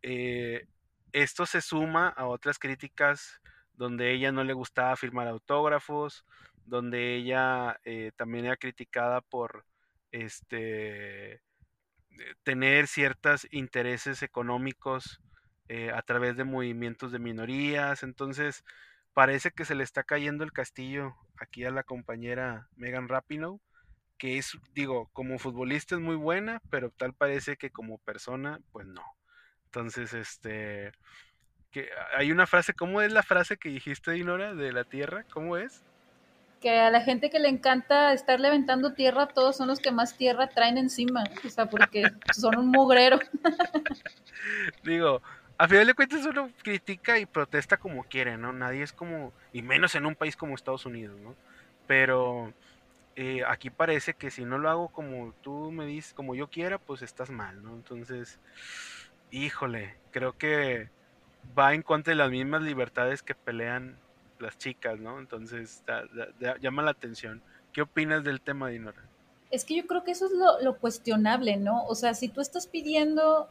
eh, 0.04 0.68
esto 1.14 1.48
se 1.48 1.62
suma 1.62 2.10
a 2.10 2.28
otras 2.28 2.60
críticas 2.60 3.42
donde 3.74 4.12
ella 4.14 4.32
no 4.32 4.44
le 4.44 4.54
gustaba 4.54 4.96
firmar 4.96 5.28
autógrafos, 5.28 6.26
donde 6.66 7.16
ella 7.16 7.80
eh, 7.86 8.12
también 8.16 8.46
era 8.46 8.58
criticada 8.58 9.22
por 9.22 9.66
este 10.12 11.42
tener 12.44 12.88
ciertos 12.88 13.48
intereses 13.52 14.22
económicos 14.22 15.20
eh, 15.70 15.92
a 15.92 16.02
través 16.02 16.38
de 16.38 16.44
movimientos 16.44 17.12
de 17.12 17.20
minorías. 17.20 18.04
Entonces, 18.04 18.64
parece 19.14 19.52
que 19.52 19.66
se 19.66 19.76
le 19.76 19.84
está 19.84 20.04
cayendo 20.04 20.44
el 20.44 20.52
castillo 20.52 21.16
aquí 21.38 21.64
a 21.66 21.72
la 21.72 21.84
compañera 21.84 22.70
Megan 22.76 23.08
Rapinoe, 23.08 23.60
que 24.18 24.38
es, 24.38 24.58
digo, 24.74 25.10
como 25.14 25.40
futbolista 25.40 25.96
es 25.96 26.02
muy 26.02 26.16
buena, 26.16 26.62
pero 26.70 26.92
tal 26.92 27.14
parece 27.14 27.58
que 27.58 27.72
como 27.72 27.98
persona, 28.00 28.60
pues 28.72 28.88
no. 28.88 29.04
Entonces, 29.66 30.14
este, 30.14 30.92
que 31.74 31.90
hay 32.16 32.32
una 32.32 32.48
frase, 32.48 32.74
¿cómo 32.74 33.02
es 33.02 33.12
la 33.12 33.24
frase 33.24 33.58
que 33.58 33.70
dijiste, 33.70 34.12
Dinora, 34.12 34.54
de 34.54 34.72
la 34.72 34.84
tierra? 34.84 35.26
¿Cómo 35.34 35.58
es? 35.58 35.84
Que 36.62 36.80
a 36.80 36.92
la 36.92 37.02
gente 37.02 37.30
que 37.30 37.40
le 37.40 37.50
encanta 37.50 38.14
estar 38.14 38.40
levantando 38.40 38.94
tierra, 38.94 39.28
todos 39.28 39.58
son 39.58 39.68
los 39.68 39.80
que 39.80 39.92
más 39.92 40.16
tierra 40.16 40.48
traen 40.48 40.78
encima, 40.78 41.24
o 41.44 41.50
sea, 41.50 41.66
porque 41.66 42.04
son 42.34 42.58
un 42.58 42.68
mugrero. 42.68 43.20
Digo, 44.84 45.22
a 45.58 45.68
final 45.68 45.88
de 45.88 45.94
cuentas 45.96 46.26
uno 46.26 46.52
critica 46.62 47.18
y 47.18 47.26
protesta 47.26 47.78
como 47.78 48.04
quiere, 48.04 48.38
¿no? 48.38 48.54
Nadie 48.54 48.84
es 48.84 48.94
como, 48.94 49.34
y 49.52 49.64
menos 49.64 49.96
en 49.96 50.06
un 50.06 50.16
país 50.16 50.38
como 50.38 50.56
Estados 50.56 50.86
Unidos, 50.86 51.20
¿no? 51.20 51.36
Pero 51.88 52.54
eh, 53.16 53.42
aquí 53.48 53.72
parece 53.72 54.14
que 54.14 54.30
si 54.30 54.46
no 54.46 54.60
lo 54.60 54.70
hago 54.70 54.90
como 54.90 55.34
tú 55.42 55.72
me 55.72 55.86
dices, 55.88 56.14
como 56.14 56.36
yo 56.36 56.50
quiera, 56.50 56.78
pues 56.78 57.02
estás 57.02 57.32
mal, 57.32 57.64
¿no? 57.64 57.74
Entonces, 57.74 58.40
híjole, 59.32 59.96
creo 60.12 60.38
que 60.38 60.90
va 61.58 61.74
en 61.74 61.82
contra 61.82 62.12
de 62.12 62.16
las 62.16 62.32
mismas 62.32 62.62
libertades 62.62 63.22
que 63.22 63.36
pelean 63.36 63.98
las 64.40 64.58
chicas, 64.58 65.00
¿no? 65.00 65.20
Entonces, 65.20 65.84
llama 66.62 66.84
la 66.84 66.92
atención. 66.92 67.42
¿Qué 67.72 67.82
opinas 67.82 68.24
del 68.24 68.42
tema, 68.42 68.70
Dinora? 68.70 69.02
Es 69.50 69.66
que 69.66 69.76
yo 69.76 69.86
creo 69.88 70.04
que 70.04 70.12
eso 70.12 70.26
es 70.28 70.32
lo, 70.64 70.78
cuestionable, 70.78 71.58
¿no? 71.58 71.86
O 71.86 71.96
sea, 71.96 72.14
si 72.14 72.28
tú 72.28 72.42
estás 72.42 72.68
pidiendo 72.68 73.48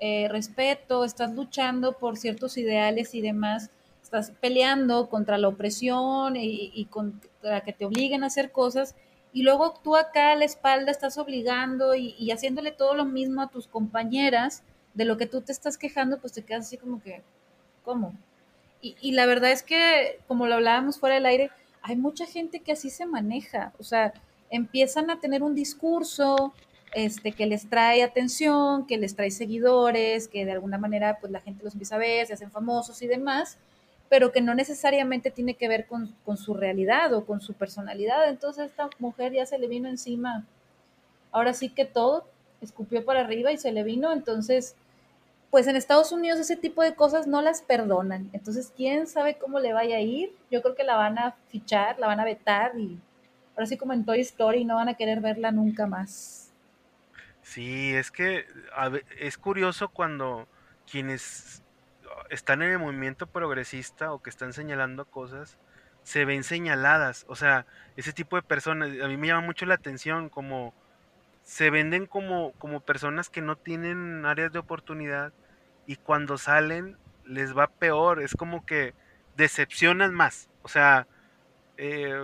eh, 0.00 0.28
respeto, 0.28 1.04
estás 1.04 1.32
luchando 1.34 1.92
por 1.98 2.16
ciertos 2.16 2.56
ideales 2.56 3.14
y 3.14 3.20
demás, 3.20 3.70
estás 4.02 4.30
peleando 4.40 5.08
contra 5.08 5.38
la 5.38 5.48
opresión 5.48 6.34
y, 6.36 6.86
contra 6.90 7.62
que 7.62 7.72
te 7.72 7.84
obliguen 7.84 8.24
a 8.24 8.26
hacer 8.26 8.52
cosas, 8.52 8.94
y 9.32 9.42
luego 9.42 9.74
tú 9.82 9.96
acá 9.96 10.32
a 10.32 10.36
la 10.36 10.44
espalda 10.44 10.90
estás 10.90 11.16
obligando 11.18 11.94
y, 11.94 12.14
y, 12.18 12.30
haciéndole 12.32 12.70
todo 12.70 12.94
lo 12.94 13.04
mismo 13.04 13.42
a 13.42 13.48
tus 13.48 13.66
compañeras 13.66 14.62
de 14.94 15.04
lo 15.04 15.16
que 15.16 15.26
tú 15.26 15.40
te 15.40 15.52
estás 15.52 15.78
quejando, 15.78 16.20
pues 16.20 16.32
te 16.32 16.44
quedas 16.44 16.66
así 16.66 16.76
como 16.76 17.02
que, 17.02 17.22
¿cómo? 17.84 18.14
Y, 18.80 18.96
y 19.00 19.12
la 19.12 19.26
verdad 19.26 19.52
es 19.52 19.62
que, 19.62 20.20
como 20.26 20.46
lo 20.46 20.54
hablábamos 20.54 20.98
fuera 20.98 21.14
del 21.14 21.26
aire, 21.26 21.50
hay 21.82 21.96
mucha 21.96 22.26
gente 22.26 22.60
que 22.60 22.72
así 22.72 22.90
se 22.90 23.06
maneja, 23.06 23.72
o 23.78 23.84
sea, 23.84 24.12
empiezan 24.50 25.10
a 25.10 25.18
tener 25.20 25.42
un 25.42 25.54
discurso, 25.54 26.52
este, 26.92 27.32
que 27.32 27.46
les 27.46 27.68
trae 27.68 28.02
atención, 28.02 28.86
que 28.86 28.98
les 28.98 29.16
trae 29.16 29.30
seguidores, 29.30 30.28
que 30.28 30.44
de 30.44 30.52
alguna 30.52 30.78
manera 30.78 31.18
pues 31.20 31.32
la 31.32 31.40
gente 31.40 31.64
los 31.64 31.72
empieza 31.72 31.96
a 31.96 31.98
ver, 31.98 32.26
se 32.26 32.34
hacen 32.34 32.50
famosos 32.50 33.00
y 33.00 33.06
demás, 33.06 33.56
pero 34.10 34.30
que 34.30 34.42
no 34.42 34.54
necesariamente 34.54 35.30
tiene 35.30 35.54
que 35.54 35.68
ver 35.68 35.86
con, 35.86 36.14
con 36.24 36.36
su 36.36 36.52
realidad 36.52 37.14
o 37.14 37.24
con 37.24 37.40
su 37.40 37.54
personalidad. 37.54 38.28
Entonces 38.28 38.66
esta 38.66 38.90
mujer 38.98 39.32
ya 39.32 39.46
se 39.46 39.58
le 39.58 39.68
vino 39.68 39.88
encima, 39.88 40.44
ahora 41.30 41.54
sí 41.54 41.70
que 41.70 41.86
todo, 41.86 42.26
escupió 42.60 43.04
para 43.04 43.20
arriba 43.20 43.50
y 43.52 43.56
se 43.56 43.72
le 43.72 43.82
vino, 43.82 44.12
entonces 44.12 44.76
pues 45.52 45.66
en 45.66 45.76
Estados 45.76 46.12
Unidos 46.12 46.40
ese 46.40 46.56
tipo 46.56 46.82
de 46.82 46.94
cosas 46.94 47.26
no 47.26 47.42
las 47.42 47.60
perdonan. 47.60 48.30
Entonces, 48.32 48.72
quién 48.74 49.06
sabe 49.06 49.36
cómo 49.36 49.60
le 49.60 49.74
vaya 49.74 49.96
a 49.96 50.00
ir. 50.00 50.34
Yo 50.50 50.62
creo 50.62 50.74
que 50.74 50.82
la 50.82 50.96
van 50.96 51.18
a 51.18 51.36
fichar, 51.48 51.98
la 51.98 52.06
van 52.06 52.20
a 52.20 52.24
vetar 52.24 52.72
y 52.78 52.98
ahora 53.54 53.66
sí 53.66 53.76
como 53.76 53.92
en 53.92 54.06
Toy 54.06 54.20
Story 54.20 54.64
no 54.64 54.76
van 54.76 54.88
a 54.88 54.94
querer 54.94 55.20
verla 55.20 55.52
nunca 55.52 55.86
más. 55.86 56.54
Sí, 57.42 57.94
es 57.94 58.10
que 58.10 58.46
es 59.18 59.36
curioso 59.36 59.90
cuando 59.90 60.48
quienes 60.90 61.62
están 62.30 62.62
en 62.62 62.70
el 62.70 62.78
movimiento 62.78 63.26
progresista 63.26 64.14
o 64.14 64.22
que 64.22 64.30
están 64.30 64.54
señalando 64.54 65.04
cosas, 65.04 65.58
se 66.02 66.24
ven 66.24 66.44
señaladas. 66.44 67.26
O 67.28 67.36
sea, 67.36 67.66
ese 67.98 68.14
tipo 68.14 68.36
de 68.36 68.42
personas, 68.42 68.88
a 69.02 69.06
mí 69.06 69.18
me 69.18 69.26
llama 69.26 69.42
mucho 69.42 69.66
la 69.66 69.74
atención, 69.74 70.30
como 70.30 70.72
se 71.42 71.68
venden 71.68 72.06
como, 72.06 72.52
como 72.52 72.80
personas 72.80 73.28
que 73.28 73.42
no 73.42 73.56
tienen 73.56 74.24
áreas 74.24 74.50
de 74.50 74.58
oportunidad 74.58 75.34
y 75.86 75.96
cuando 75.96 76.38
salen 76.38 76.96
les 77.24 77.56
va 77.56 77.66
peor. 77.66 78.22
Es 78.22 78.34
como 78.34 78.64
que 78.66 78.94
decepcionan 79.36 80.14
más. 80.14 80.48
O 80.62 80.68
sea, 80.68 81.06
eh, 81.76 82.14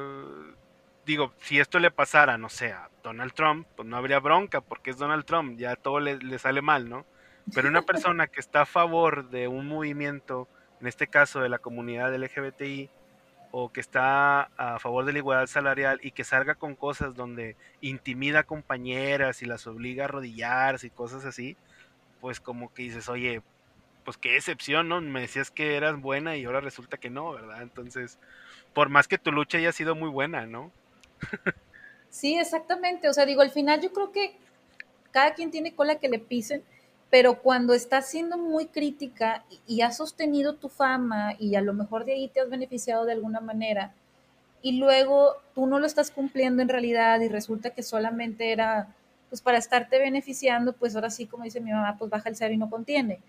digo, 1.07 1.33
si 1.41 1.59
esto 1.59 1.79
le 1.79 1.91
pasara, 1.91 2.39
no 2.39 2.49
sé, 2.49 2.73
a 2.73 2.91
Donald 3.03 3.33
Trump, 3.33 3.67
pues 3.77 3.89
no 3.89 3.97
habría 3.97 4.21
bronca 4.21 4.61
porque 4.61 4.91
es 4.91 4.99
Donald 4.99 5.25
Trump, 5.25 5.59
ya 5.59 5.77
todo 5.77 6.01
le, 6.01 6.39
sale 6.39 6.63
mal, 6.63 6.89
¿no? 6.89 7.07
Pero 7.55 7.69
una 7.69 7.83
persona 7.83 8.27
que 8.27 8.41
está 8.41 8.63
a 8.63 8.67
favor 8.67 9.31
de 9.31 9.49
un 9.49 9.67
movimiento, 9.67 10.47
en 10.83 10.87
este 10.87 11.07
caso 11.07 11.41
de 11.41 11.49
la 11.49 11.59
comunidad 11.59 12.15
LGBTI, 12.15 12.91
o 13.51 13.73
que 13.73 13.81
está 13.81 14.51
a 14.59 14.79
favor 14.79 15.07
de 15.07 15.13
la 15.13 15.19
igualdad 15.21 15.47
salarial 15.47 15.99
y 16.03 16.11
que 16.11 16.25
salga 16.25 16.55
con 16.57 16.75
cosas 16.75 17.15
donde 17.15 17.57
intimida 17.81 18.41
a 18.41 18.43
compañeras 18.43 19.41
y 19.41 19.47
las 19.47 19.67
obliga 19.67 20.05
a 20.05 20.09
arrodillarse 20.09 20.89
y 20.89 20.91
cosas 20.91 21.25
así, 21.25 21.57
pues 22.21 22.41
como 22.41 22.73
que 22.73 22.85
dices, 22.85 23.09
oye, 23.09 23.43
pues 24.05 24.17
qué 24.17 24.37
excepción, 24.37 24.89
¿no? 24.89 25.01
Me 25.01 25.21
decías 25.21 25.51
que 25.51 25.77
eras 25.77 26.01
buena 26.01 26.37
y 26.37 26.45
ahora 26.45 26.61
resulta 26.61 26.97
que 26.97 27.11
no, 27.11 27.33
¿verdad? 27.33 27.63
Entonces, 27.63 28.19
por 28.75 28.89
más 28.89 29.09
que 29.09 29.19
tu 29.19 29.33
lucha 29.33 29.59
haya 29.59 29.73
sido 29.73 29.95
muy 29.95 30.09
buena, 30.09 30.47
¿no? 30.47 30.71
Sí, 32.11 32.39
exactamente. 32.39 33.09
O 33.09 33.13
sea, 33.13 33.27
digo, 33.27 33.43
al 33.43 33.51
final 33.51 33.81
yo 33.81 33.93
creo 33.93 34.13
que 34.13 34.35
cada 35.11 35.35
quien 35.35 35.51
tiene 35.51 35.75
cola 35.75 35.97
que 35.97 36.09
le 36.09 36.19
pisen, 36.19 36.63
pero 37.11 37.41
cuando 37.41 37.75
estás 37.75 38.09
siendo 38.09 38.37
muy 38.37 38.67
crítica 38.67 39.45
y, 39.67 39.81
has 39.81 39.97
sostenido 39.97 40.55
tu 40.55 40.69
fama 40.69 41.35
y 41.39 41.55
a 41.55 41.61
lo 41.61 41.73
mejor 41.73 42.05
de 42.05 42.13
ahí 42.13 42.29
te 42.29 42.41
has 42.41 42.51
beneficiado 42.51 43.05
de 43.05 43.13
alguna 43.13 43.41
manera, 43.41 43.93
y 44.61 44.79
luego 44.79 45.37
tú 45.55 45.67
no 45.67 45.79
lo 45.79 45.87
estás 45.87 46.11
cumpliendo 46.11 46.63
en 46.63 46.69
realidad 46.69 47.21
y 47.21 47.29
resulta 47.29 47.71
que 47.71 47.83
solamente 47.83 48.53
era 48.53 48.89
pues 49.29 49.41
para 49.43 49.59
estarte 49.59 49.99
beneficiando, 49.99 50.73
pues 50.73 50.95
ahora 50.95 51.11
sí, 51.11 51.27
como 51.27 51.45
dice 51.45 51.61
mi 51.61 51.71
mamá, 51.71 51.97
pues 51.99 52.11
baja 52.11 52.29
el 52.29 52.37
cero 52.37 52.55
y 52.55 52.57
no 52.57 52.71
contiene. 52.71 53.21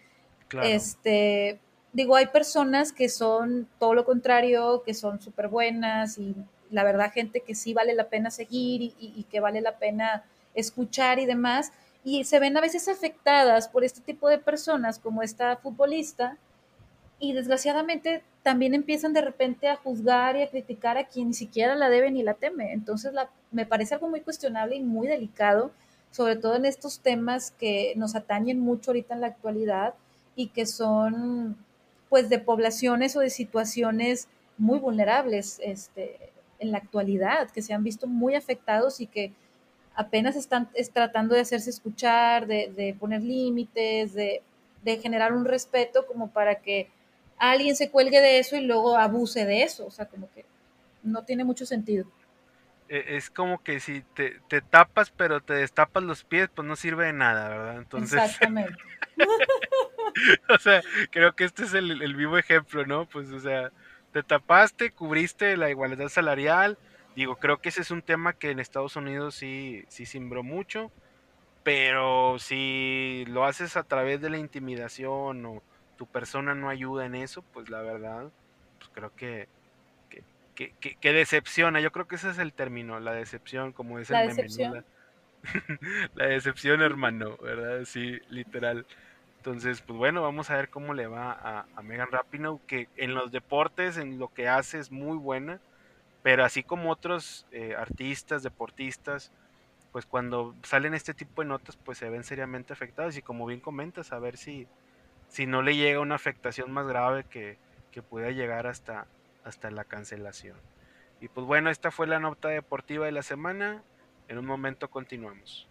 Este, 0.63 1.59
digo, 1.93 2.15
hay 2.15 2.27
personas 2.27 2.91
que 2.91 3.09
son 3.09 3.67
todo 3.79 3.93
lo 3.93 4.05
contrario, 4.05 4.83
que 4.85 4.93
son 4.93 5.21
súper 5.21 5.47
buenas 5.47 6.17
y 6.17 6.35
la 6.71 6.83
verdad 6.83 7.11
gente 7.11 7.41
que 7.41 7.55
sí 7.55 7.73
vale 7.73 7.93
la 7.93 8.09
pena 8.09 8.31
seguir 8.31 8.93
y, 8.99 9.25
que 9.29 9.39
vale 9.39 9.61
la 9.61 9.77
pena 9.77 10.23
escuchar 10.53 11.19
y 11.19 11.25
demás, 11.25 11.71
y 12.03 12.23
se 12.23 12.39
ven 12.39 12.57
a 12.57 12.61
veces 12.61 12.87
afectadas 12.87 13.67
por 13.67 13.83
este 13.83 14.01
tipo 14.01 14.29
de 14.29 14.37
personas 14.37 14.99
como 14.99 15.21
esta 15.21 15.57
futbolista, 15.57 16.37
y 17.19 17.33
desgraciadamente 17.33 18.23
también 18.43 18.73
empiezan 18.73 19.13
de 19.13 19.21
repente 19.21 19.67
a 19.67 19.75
juzgar 19.75 20.37
y 20.37 20.43
a 20.43 20.49
criticar 20.49 20.97
a 20.97 21.05
quien 21.05 21.27
ni 21.27 21.33
siquiera 21.33 21.75
la 21.75 21.89
debe 21.89 22.09
ni 22.11 22.23
la 22.23 22.33
teme. 22.33 22.71
Entonces 22.71 23.13
la, 23.13 23.29
me 23.51 23.65
parece 23.65 23.95
algo 23.95 24.07
muy 24.07 24.21
cuestionable 24.21 24.75
y 24.77 24.81
muy 24.81 25.07
delicado, 25.07 25.71
sobre 26.11 26.35
todo 26.35 26.55
en 26.55 26.65
estos 26.65 26.99
temas 26.99 27.51
que 27.51 27.93
nos 27.95 28.15
atañen 28.15 28.59
mucho 28.59 28.91
ahorita 28.91 29.13
en 29.13 29.21
la 29.21 29.27
actualidad 29.27 29.93
y 30.35 30.47
que 30.47 30.65
son 30.65 31.57
pues 32.09 32.29
de 32.29 32.39
poblaciones 32.39 33.15
o 33.15 33.19
de 33.19 33.29
situaciones 33.29 34.27
muy 34.57 34.79
vulnerables 34.79 35.59
este, 35.63 36.31
en 36.59 36.71
la 36.71 36.79
actualidad, 36.79 37.49
que 37.51 37.61
se 37.61 37.73
han 37.73 37.83
visto 37.83 38.07
muy 38.07 38.35
afectados 38.35 38.99
y 38.99 39.07
que 39.07 39.31
apenas 39.95 40.35
están 40.35 40.69
tratando 40.93 41.35
de 41.35 41.41
hacerse 41.41 41.69
escuchar, 41.69 42.47
de, 42.47 42.95
poner 42.99 43.21
límites, 43.21 44.13
de, 44.13 44.41
generar 45.01 45.33
un 45.33 45.45
respeto 45.45 46.07
como 46.07 46.29
para 46.29 46.55
que 46.55 46.89
alguien 47.37 47.75
se 47.75 47.89
cuelgue 47.89 48.21
de 48.21 48.39
eso 48.39 48.55
y 48.55 48.61
luego 48.61 48.95
abuse 48.97 49.45
de 49.45 49.63
eso. 49.63 49.85
O 49.85 49.91
sea, 49.91 50.05
como 50.05 50.29
que 50.33 50.45
no 51.03 51.23
tiene 51.23 51.43
mucho 51.43 51.65
sentido. 51.65 52.05
E, 52.89 53.15
es 53.17 53.29
como 53.29 53.63
que 53.63 53.79
si 53.79 54.01
te, 54.13 54.41
tapas 54.69 55.11
pero 55.11 55.41
te 55.41 55.53
destapas 55.53 56.03
los 56.03 56.23
pies, 56.23 56.49
pues 56.53 56.67
no 56.67 56.75
sirve 56.75 57.05
de 57.05 57.13
nada, 57.13 57.49
¿verdad? 57.49 57.77
Entonces... 57.77 58.21
Exactamente. 58.21 58.75
o 60.49 60.57
sea, 60.57 60.81
creo 61.11 61.35
que 61.35 61.45
este 61.45 61.63
es 61.63 61.73
el, 61.73 62.01
el 62.01 62.15
vivo 62.15 62.37
ejemplo, 62.37 62.85
¿no? 62.85 63.05
Pues, 63.07 63.29
o 63.31 63.39
sea, 63.39 63.71
te 64.11 64.23
tapaste, 64.23 64.91
cubriste 64.91 65.55
la 65.55 65.69
igualdad 65.69 66.09
salarial. 66.09 66.77
Digo, 67.15 67.37
creo 67.37 67.59
que 67.59 67.69
ese 67.69 67.81
es 67.81 67.91
un 67.91 68.01
tema 68.01 68.33
que 68.33 68.51
en 68.51 68.59
Estados 68.59 68.95
Unidos 68.95 69.35
sí, 69.35 69.85
sí 69.89 70.05
simbró 70.05 70.43
mucho. 70.43 70.91
pero 71.63 72.39
si 72.39 73.25
lo 73.27 73.45
haces 73.45 73.77
a 73.77 73.83
través 73.83 74.21
de 74.21 74.29
la 74.29 74.37
intimidación 74.37 75.45
o 75.45 75.61
tu 75.97 76.07
persona 76.07 76.55
no 76.55 76.69
ayuda 76.69 77.05
en 77.05 77.15
eso, 77.15 77.43
pues 77.53 77.69
la 77.69 77.81
verdad, 77.81 78.31
pues 78.77 78.89
creo 78.93 79.13
que, 79.15 79.49
que, 80.67 81.13
decepciona. 81.13 81.79
Yo 81.79 81.91
creo 81.91 82.07
que 82.07 82.15
ese 82.15 82.29
es 82.29 82.37
el 82.37 82.53
término, 82.53 82.99
la 82.99 83.13
decepción, 83.13 83.71
como 83.71 83.97
la 83.97 84.23
el 84.23 84.27
decepción. 84.29 84.85
la 86.15 86.25
decepción, 86.25 86.81
hermano, 86.81 87.37
¿verdad? 87.37 87.85
Sí, 87.85 88.19
literal. 88.29 88.85
Entonces, 89.37 89.81
pues 89.81 89.97
bueno, 89.97 90.21
vamos 90.21 90.49
a 90.49 90.57
ver 90.57 90.69
cómo 90.69 90.93
le 90.93 91.07
va 91.07 91.31
a, 91.31 91.65
a 91.75 91.81
Megan 91.81 92.11
Rapinoe, 92.11 92.59
que 92.67 92.89
en 92.97 93.13
los 93.13 93.31
deportes, 93.31 93.97
en 93.97 94.19
lo 94.19 94.27
que 94.27 94.49
hace 94.49 94.79
es 94.79 94.91
muy 94.91 95.17
buena, 95.17 95.61
pero 96.23 96.43
así 96.43 96.61
como 96.61 96.91
otros 96.91 97.45
eh, 97.51 97.73
artistas, 97.77 98.43
deportistas, 98.43 99.31
pues 99.93 100.05
cuando 100.05 100.55
salen 100.63 100.93
este 100.93 101.13
tipo 101.13 101.41
de 101.41 101.47
notas, 101.47 101.77
pues 101.77 101.97
se 101.97 102.09
ven 102.09 102.25
seriamente 102.25 102.73
afectados 102.73 103.15
y 103.17 103.21
como 103.21 103.45
bien 103.45 103.61
comentas, 103.61 104.11
a 104.11 104.19
ver 104.19 104.35
si, 104.35 104.67
si 105.29 105.45
no 105.45 105.61
le 105.61 105.77
llega 105.77 106.01
una 106.01 106.15
afectación 106.15 106.71
más 106.71 106.85
grave 106.85 107.23
que, 107.23 107.57
que 107.91 108.01
pueda 108.01 108.31
llegar 108.31 108.67
hasta, 108.67 109.07
hasta 109.49 109.69
la 109.71 109.83
cancelación. 109.83 110.57
Y 111.19 111.27
pues 111.27 111.45
bueno, 111.45 111.69
esta 111.69 111.91
fue 111.91 112.07
la 112.07 112.19
nota 112.19 112.47
deportiva 112.47 113.05
de 113.05 113.11
la 113.11 113.23
semana. 113.23 113.83
En 114.27 114.37
un 114.37 114.45
momento 114.45 114.89
continuamos. 114.89 115.67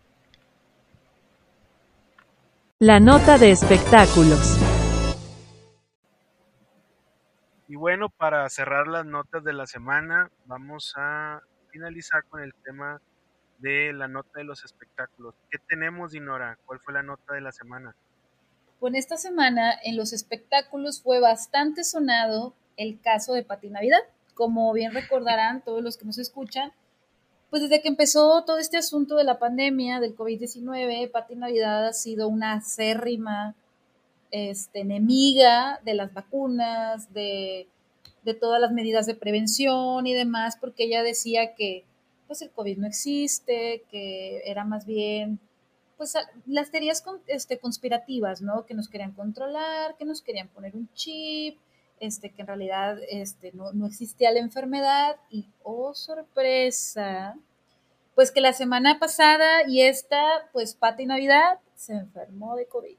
La 2.81 3.01
nota 3.01 3.39
de 3.39 3.51
espectáculos. 3.51 4.59
Y 7.67 7.77
bueno, 7.77 8.09
para 8.09 8.49
cerrar 8.49 8.87
las 8.89 9.05
notas 9.05 9.43
de 9.45 9.53
la 9.53 9.67
semana, 9.67 10.31
vamos 10.47 10.95
a 10.97 11.41
finalizar 11.71 12.25
con 12.25 12.43
el 12.43 12.55
tema 12.55 13.01
de 13.59 13.93
la 13.93 14.09
nota 14.09 14.39
de 14.39 14.45
los 14.45 14.65
espectáculos. 14.65 15.35
¿Qué 15.51 15.59
tenemos, 15.59 16.13
Dinora? 16.13 16.59
¿Cuál 16.67 16.81
fue 16.81 16.95
la 16.95 17.03
nota 17.03 17.35
de 17.35 17.41
la 17.41 17.53
semana? 17.53 17.95
Bueno, 18.81 18.97
esta 18.97 19.17
semana 19.17 19.73
en 19.83 19.97
los 19.97 20.13
espectáculos 20.13 21.03
fue 21.03 21.21
bastante 21.21 21.85
sonado 21.85 22.55
el 22.79 22.99
caso 23.01 23.35
de 23.35 23.43
Pati 23.43 23.69
Navidad. 23.69 23.99
Como 24.35 24.73
bien 24.73 24.95
recordarán 24.95 25.63
todos 25.63 25.83
los 25.83 25.99
que 25.99 26.07
nos 26.07 26.17
escuchan, 26.17 26.73
pues 27.51 27.63
desde 27.63 27.83
que 27.83 27.89
empezó 27.89 28.45
todo 28.45 28.59
este 28.59 28.79
asunto 28.79 29.17
de 29.17 29.25
la 29.25 29.39
pandemia 29.39 30.01
del 30.01 30.17
COVID-19, 30.17 31.11
Pati 31.11 31.35
Navidad 31.37 31.87
ha 31.87 31.93
sido 31.93 32.29
una 32.29 32.55
acérrima 32.55 33.55
este, 34.31 34.81
enemiga 34.81 35.81
de 35.85 35.95
las 35.95 36.13
vacunas, 36.13 37.13
de, 37.13 37.69
todas 38.41 38.61
las 38.61 38.73
medidas 38.73 39.07
de 39.07 39.15
prevención 39.15 40.07
y 40.07 40.13
demás, 40.13 40.59
porque 40.61 40.85
ella 40.85 41.03
decía 41.03 41.55
que 41.55 41.85
pues 42.27 42.43
el 42.43 42.51
COVID 42.51 42.77
no 42.77 42.87
existe, 42.87 43.85
que 43.91 44.43
era 44.45 44.65
más 44.65 44.85
bien 44.85 45.39
pues 45.97 46.15
las 46.47 46.71
teorías 46.71 47.03
este, 47.27 47.59
conspirativas, 47.59 48.43
¿no? 48.43 48.67
Que 48.67 48.75
nos 48.75 48.89
querían 48.89 49.13
controlar, 49.13 49.97
que 49.97 50.05
nos 50.05 50.21
querían 50.21 50.49
poner 50.49 50.77
un 50.77 50.89
chip, 50.93 51.57
este, 52.01 52.31
que 52.31 52.43
en 52.43 52.49
realidad 52.49 52.99
este, 53.09 53.53
no, 53.53 53.73
no 53.73 53.87
existía 53.87 54.33
la 54.33 54.41
enfermedad 54.41 55.17
y, 55.31 55.47
oh 55.63 55.95
sorpresa, 55.95 57.37
pues 58.15 58.31
que 58.31 58.41
la 58.41 58.53
semana 58.53 58.99
pasada 58.99 59.69
y 59.69 59.83
esta, 59.83 60.49
pues 60.53 60.75
Pati 60.75 61.07
Navidad 61.07 61.61
se 61.75 61.93
enfermó 61.93 62.57
de 62.57 62.67
COVID. 62.67 62.97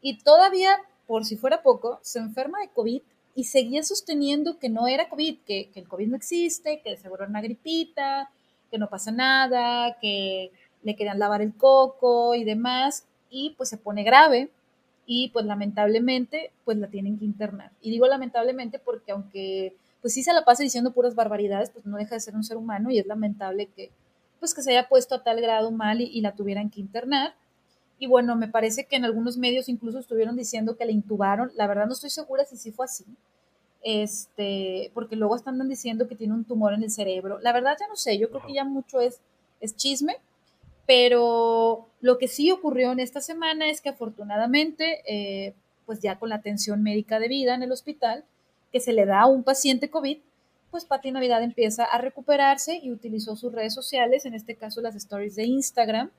Y 0.00 0.18
todavía, 0.18 0.76
por 1.06 1.24
si 1.24 1.36
fuera 1.36 1.62
poco, 1.62 1.98
se 2.02 2.18
enferma 2.18 2.60
de 2.60 2.68
COVID 2.68 3.02
y 3.34 3.44
seguía 3.44 3.82
sosteniendo 3.82 4.58
que 4.58 4.68
no 4.68 4.86
era 4.86 5.08
COVID, 5.08 5.38
que, 5.44 5.70
que 5.70 5.80
el 5.80 5.88
COVID 5.88 6.08
no 6.08 6.16
existe, 6.16 6.80
que 6.82 6.96
seguro 6.96 7.24
era 7.24 7.30
una 7.30 7.40
gripita, 7.40 8.30
que 8.70 8.78
no 8.78 8.88
pasa 8.88 9.10
nada, 9.10 9.98
que 10.00 10.52
le 10.82 10.94
querían 10.94 11.18
lavar 11.18 11.42
el 11.42 11.56
coco 11.56 12.34
y 12.34 12.44
demás, 12.44 13.06
y 13.30 13.54
pues 13.56 13.68
se 13.68 13.76
pone 13.76 14.04
grave 14.04 14.50
y 15.10 15.30
pues 15.30 15.46
lamentablemente 15.46 16.52
pues 16.66 16.76
la 16.76 16.86
tienen 16.88 17.18
que 17.18 17.24
internar. 17.24 17.72
Y 17.80 17.90
digo 17.90 18.06
lamentablemente 18.06 18.78
porque 18.78 19.12
aunque 19.12 19.74
pues 20.02 20.12
sí 20.12 20.22
se 20.22 20.34
la 20.34 20.44
pasa 20.44 20.62
diciendo 20.62 20.92
puras 20.92 21.14
barbaridades, 21.14 21.70
pues 21.70 21.86
no 21.86 21.96
deja 21.96 22.14
de 22.14 22.20
ser 22.20 22.36
un 22.36 22.44
ser 22.44 22.58
humano 22.58 22.90
y 22.90 22.98
es 22.98 23.06
lamentable 23.06 23.66
que 23.74 23.90
pues 24.38 24.54
que 24.54 24.60
se 24.60 24.70
haya 24.70 24.86
puesto 24.86 25.14
a 25.14 25.24
tal 25.24 25.40
grado 25.40 25.70
mal 25.70 26.02
y, 26.02 26.20
la 26.20 26.36
tuvieran 26.36 26.70
que 26.70 26.80
internar. 26.80 27.34
Y 27.98 28.06
bueno, 28.06 28.36
me 28.36 28.48
parece 28.48 28.84
que 28.84 28.96
en 28.96 29.06
algunos 29.06 29.38
medios 29.38 29.68
incluso 29.68 29.98
estuvieron 29.98 30.36
diciendo 30.36 30.76
que 30.76 30.84
la 30.84 30.92
intubaron. 30.92 31.50
La 31.56 31.66
verdad 31.66 31.86
no 31.86 31.94
estoy 31.94 32.10
segura 32.10 32.44
si 32.44 32.56
sí 32.56 32.70
fue 32.70 32.84
así. 32.84 33.04
Este, 33.82 34.92
porque 34.94 35.16
luego 35.16 35.34
están 35.34 35.66
diciendo 35.68 36.06
que 36.06 36.14
tiene 36.14 36.34
un 36.34 36.44
tumor 36.44 36.74
en 36.74 36.82
el 36.82 36.90
cerebro. 36.90 37.40
La 37.40 37.52
verdad 37.52 37.76
ya 37.80 37.88
no 37.88 37.96
sé, 37.96 38.18
yo 38.18 38.28
creo 38.30 38.46
que 38.46 38.52
ya 38.52 38.64
mucho 38.64 39.00
es, 39.00 39.20
es 39.60 39.74
chisme, 39.74 40.18
pero 40.88 41.86
lo 42.00 42.16
que 42.16 42.28
sí 42.28 42.50
ocurrió 42.50 42.92
en 42.92 42.98
esta 42.98 43.20
semana 43.20 43.68
es 43.68 43.82
que 43.82 43.90
afortunadamente, 43.90 45.02
eh, 45.06 45.52
pues 45.84 46.00
ya 46.00 46.18
con 46.18 46.30
la 46.30 46.36
atención 46.36 46.82
médica 46.82 47.20
de 47.20 47.28
vida 47.28 47.54
en 47.54 47.62
el 47.62 47.72
hospital, 47.72 48.24
que 48.72 48.80
se 48.80 48.94
le 48.94 49.04
da 49.04 49.20
a 49.20 49.26
un 49.26 49.44
paciente 49.44 49.90
COVID, 49.90 50.16
pues 50.70 50.86
Pati 50.86 51.10
Navidad 51.10 51.42
empieza 51.42 51.84
a 51.84 51.98
recuperarse 51.98 52.80
y 52.82 52.90
utilizó 52.90 53.36
sus 53.36 53.52
redes 53.52 53.74
sociales, 53.74 54.24
en 54.24 54.32
este 54.32 54.56
caso 54.56 54.80
las 54.80 54.94
stories 54.94 55.36
de 55.36 55.44
Instagram, 55.44 56.10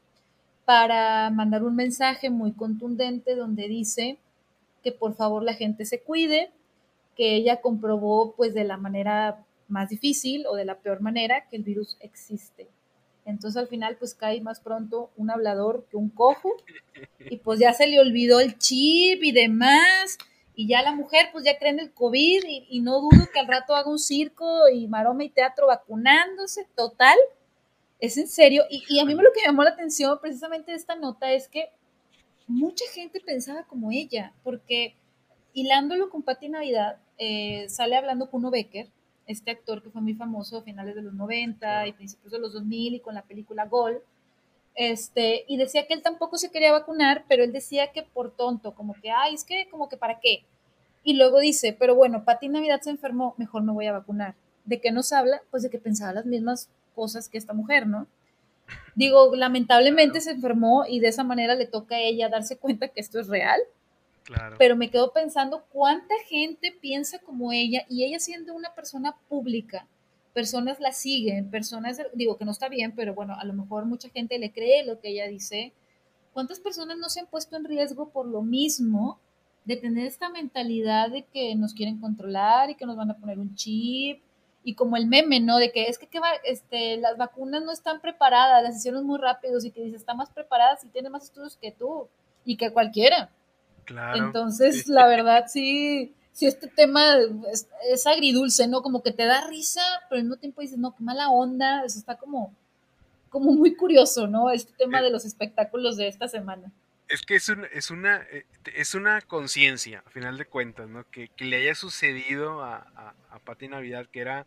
para 0.65 1.31
mandar 1.31 1.63
un 1.63 1.75
mensaje 1.75 2.29
muy 2.29 2.51
contundente 2.51 3.33
donde 3.33 3.67
dice 3.67 4.19
que 4.83 4.91
por 4.91 5.15
favor 5.15 5.41
la 5.41 5.55
gente 5.55 5.83
se 5.85 5.99
cuide, 6.01 6.51
que 7.15 7.33
ella 7.33 7.59
comprobó 7.59 8.35
pues 8.35 8.53
de 8.53 8.65
la 8.65 8.77
manera 8.77 9.43
más 9.67 9.89
difícil 9.89 10.45
o 10.45 10.55
de 10.55 10.65
la 10.65 10.77
peor 10.77 11.01
manera 11.01 11.47
que 11.49 11.55
el 11.57 11.63
virus 11.63 11.97
existe. 12.01 12.67
Entonces 13.29 13.57
al 13.57 13.67
final 13.67 13.95
pues 13.97 14.15
cae 14.15 14.41
más 14.41 14.59
pronto 14.59 15.11
un 15.15 15.29
hablador 15.29 15.85
que 15.89 15.97
un 15.97 16.09
cojo 16.09 16.51
y 17.29 17.37
pues 17.37 17.59
ya 17.59 17.73
se 17.73 17.87
le 17.87 17.99
olvidó 17.99 18.39
el 18.39 18.57
chip 18.57 19.23
y 19.23 19.31
demás 19.31 20.17
y 20.55 20.67
ya 20.67 20.81
la 20.81 20.93
mujer 20.93 21.29
pues 21.31 21.45
ya 21.45 21.57
cree 21.57 21.71
en 21.71 21.79
el 21.79 21.93
COVID 21.93 22.43
y, 22.45 22.81
no 22.81 22.99
dudo 22.99 23.29
que 23.31 23.39
al 23.39 23.47
rato 23.47 23.75
haga 23.75 23.89
un 23.89 23.97
circo 23.97 24.67
y 24.67 24.89
maroma 24.89 25.23
y 25.23 25.29
teatro 25.29 25.67
vacunándose, 25.67 26.67
total, 26.75 27.15
es 28.01 28.17
en 28.17 28.27
serio. 28.27 28.63
Y, 28.69 28.99
a 28.99 29.05
mí 29.05 29.13
lo 29.13 29.31
que 29.33 29.39
me 29.39 29.45
llamó 29.45 29.63
la 29.63 29.69
atención 29.69 30.19
precisamente 30.19 30.71
de 30.71 30.77
esta 30.77 30.95
nota 30.95 31.31
es 31.31 31.47
que 31.47 31.69
mucha 32.45 32.83
gente 32.93 33.21
pensaba 33.21 33.63
como 33.67 33.89
ella, 33.91 34.33
porque 34.43 34.95
hilándolo 35.53 36.09
con 36.09 36.23
Patti 36.23 36.49
Navidad, 36.49 36.97
eh, 37.17 37.69
sale 37.69 37.95
hablando 37.95 38.29
con 38.29 38.41
Uno 38.41 38.51
Becker, 38.51 38.89
este 39.29 39.51
actor 39.51 39.83
que 39.83 39.91
fue 39.91 40.01
muy 40.01 40.15
famoso 40.15 40.57
a 40.57 40.63
finales 40.63 40.95
de 40.95 41.03
los 41.03 41.13
90 41.13 41.87
y 41.87 41.93
principios 41.93 42.31
de 42.31 42.39
los 42.39 42.51
2000 42.51 42.95
y 42.95 42.99
con 42.99 43.13
la 43.13 43.21
película 43.21 43.67
Gol, 43.67 44.01
este, 44.73 45.45
y 45.47 45.57
decía 45.57 45.85
que 45.85 45.93
él 45.93 46.01
tampoco 46.01 46.37
se 46.37 46.49
quería 46.49 46.71
vacunar, 46.71 47.25
pero 47.27 47.43
él 47.43 47.51
decía 47.51 47.91
que 47.91 48.01
por 48.01 48.35
tonto, 48.35 48.73
como 48.73 48.95
que, 48.95 49.11
ay, 49.11 49.35
es 49.35 49.43
que, 49.43 49.67
como 49.69 49.87
que 49.87 49.97
para 49.97 50.19
qué. 50.19 50.45
Y 51.03 51.13
luego 51.13 51.39
dice, 51.39 51.75
pero 51.77 51.93
bueno, 51.93 52.25
Pati 52.25 52.49
Navidad 52.49 52.81
se 52.81 52.89
enfermó, 52.89 53.35
mejor 53.37 53.61
me 53.61 53.71
voy 53.71 53.85
a 53.85 53.91
vacunar. 53.91 54.33
¿De 54.65 54.81
qué 54.81 54.91
nos 54.91 55.13
habla? 55.13 55.41
Pues 55.51 55.61
de 55.61 55.69
que 55.69 55.77
pensaba 55.77 56.11
las 56.11 56.25
mismas 56.25 56.69
cosas 56.95 57.29
que 57.29 57.37
esta 57.37 57.53
mujer, 57.53 57.85
¿no? 57.85 58.07
Digo, 58.95 59.35
lamentablemente 59.35 60.21
se 60.21 60.31
enfermó 60.31 60.85
y 60.87 60.99
de 60.99 61.09
esa 61.09 61.23
manera 61.23 61.53
le 61.53 61.67
toca 61.67 61.95
a 61.95 61.99
ella 61.99 62.29
darse 62.29 62.57
cuenta 62.57 62.87
que 62.87 62.99
esto 62.99 63.19
es 63.19 63.27
real 63.27 63.59
pero 64.57 64.75
me 64.75 64.89
quedo 64.89 65.11
pensando 65.11 65.65
cuánta 65.71 66.13
gente 66.27 66.71
piensa 66.79 67.19
como 67.19 67.51
ella 67.51 67.85
y 67.89 68.03
ella 68.03 68.19
siendo 68.19 68.53
una 68.53 68.73
persona 68.73 69.17
pública, 69.27 69.87
personas 70.33 70.79
la 70.79 70.91
siguen, 70.91 71.49
personas, 71.49 72.01
digo 72.13 72.37
que 72.37 72.45
no 72.45 72.51
está 72.51 72.69
bien, 72.69 72.93
pero 72.95 73.13
bueno, 73.13 73.35
a 73.37 73.43
lo 73.43 73.53
mejor 73.53 73.85
mucha 73.85 74.09
gente 74.09 74.37
le 74.39 74.51
cree 74.51 74.85
lo 74.85 74.99
que 74.99 75.09
ella 75.09 75.27
dice. 75.27 75.73
¿Cuántas 76.33 76.59
personas 76.59 76.97
no 76.97 77.09
se 77.09 77.21
han 77.21 77.27
puesto 77.27 77.57
en 77.57 77.65
riesgo 77.65 78.09
por 78.09 78.27
lo 78.27 78.41
mismo 78.41 79.19
de 79.65 79.77
tener 79.77 80.05
esta 80.05 80.29
mentalidad 80.29 81.09
de 81.09 81.23
que 81.23 81.55
nos 81.55 81.73
quieren 81.73 81.99
controlar 81.99 82.69
y 82.69 82.75
que 82.75 82.85
nos 82.85 82.95
van 82.95 83.11
a 83.11 83.17
poner 83.17 83.39
un 83.39 83.55
chip? 83.55 84.21
Y 84.63 84.75
como 84.75 84.97
el 84.97 85.07
meme, 85.07 85.39
¿no? 85.39 85.57
De 85.57 85.71
que 85.71 85.87
es 85.87 85.97
que, 85.97 86.07
este, 86.43 86.97
las 86.97 87.17
vacunas 87.17 87.63
no 87.63 87.71
están 87.71 88.01
preparadas, 88.01 88.61
las 88.61 88.77
hicieron 88.77 89.05
muy 89.05 89.17
rápidos 89.17 89.65
y 89.65 89.71
que 89.71 89.83
dice, 89.83 89.95
está 89.95 90.13
más 90.13 90.29
preparada 90.29 90.77
y 90.83 90.87
tiene 90.87 91.09
más 91.09 91.23
estudios 91.23 91.57
que 91.57 91.71
tú 91.71 92.07
y 92.45 92.57
que 92.57 92.71
cualquiera. 92.71 93.31
Entonces, 94.15 94.87
la 94.87 95.07
verdad, 95.07 95.45
sí, 95.47 96.13
sí, 96.31 96.47
este 96.47 96.67
tema 96.67 97.15
es, 97.51 98.07
agridulce, 98.07 98.67
¿no? 98.67 98.81
Como 98.81 99.03
que 99.03 99.11
te 99.11 99.25
da 99.25 99.47
risa, 99.47 99.81
pero 100.09 100.19
al 100.19 100.25
mismo 100.25 100.37
tiempo 100.37 100.61
dices, 100.61 100.77
no, 100.77 100.95
qué 100.95 101.03
mala 101.03 101.29
onda, 101.29 101.83
eso 101.83 101.99
está 101.99 102.17
como, 102.17 102.55
como 103.29 103.51
muy 103.51 103.75
curioso, 103.75 104.27
¿no? 104.27 104.51
Este 104.51 104.73
tema 104.77 105.01
de 105.01 105.11
los 105.11 105.25
espectáculos 105.25 105.97
de 105.97 106.07
esta 106.07 106.27
semana. 106.27 106.71
Es 107.07 107.23
que 107.23 107.35
es, 107.35 107.51
es 107.73 107.89
una, 107.89 108.21
eh, 108.31 108.45
es 108.75 108.93
una 108.93 109.21
conciencia, 109.21 110.03
a 110.05 110.09
final 110.11 110.37
de 110.37 110.45
cuentas, 110.45 110.87
¿no? 110.87 111.09
Que, 111.09 111.31
le 111.39 111.57
haya 111.57 111.75
sucedido 111.75 112.63
a, 112.63 112.77
a, 112.77 113.15
a 113.31 113.39
Pati 113.39 113.67
Navidad, 113.67 114.05
que 114.11 114.21
era 114.21 114.45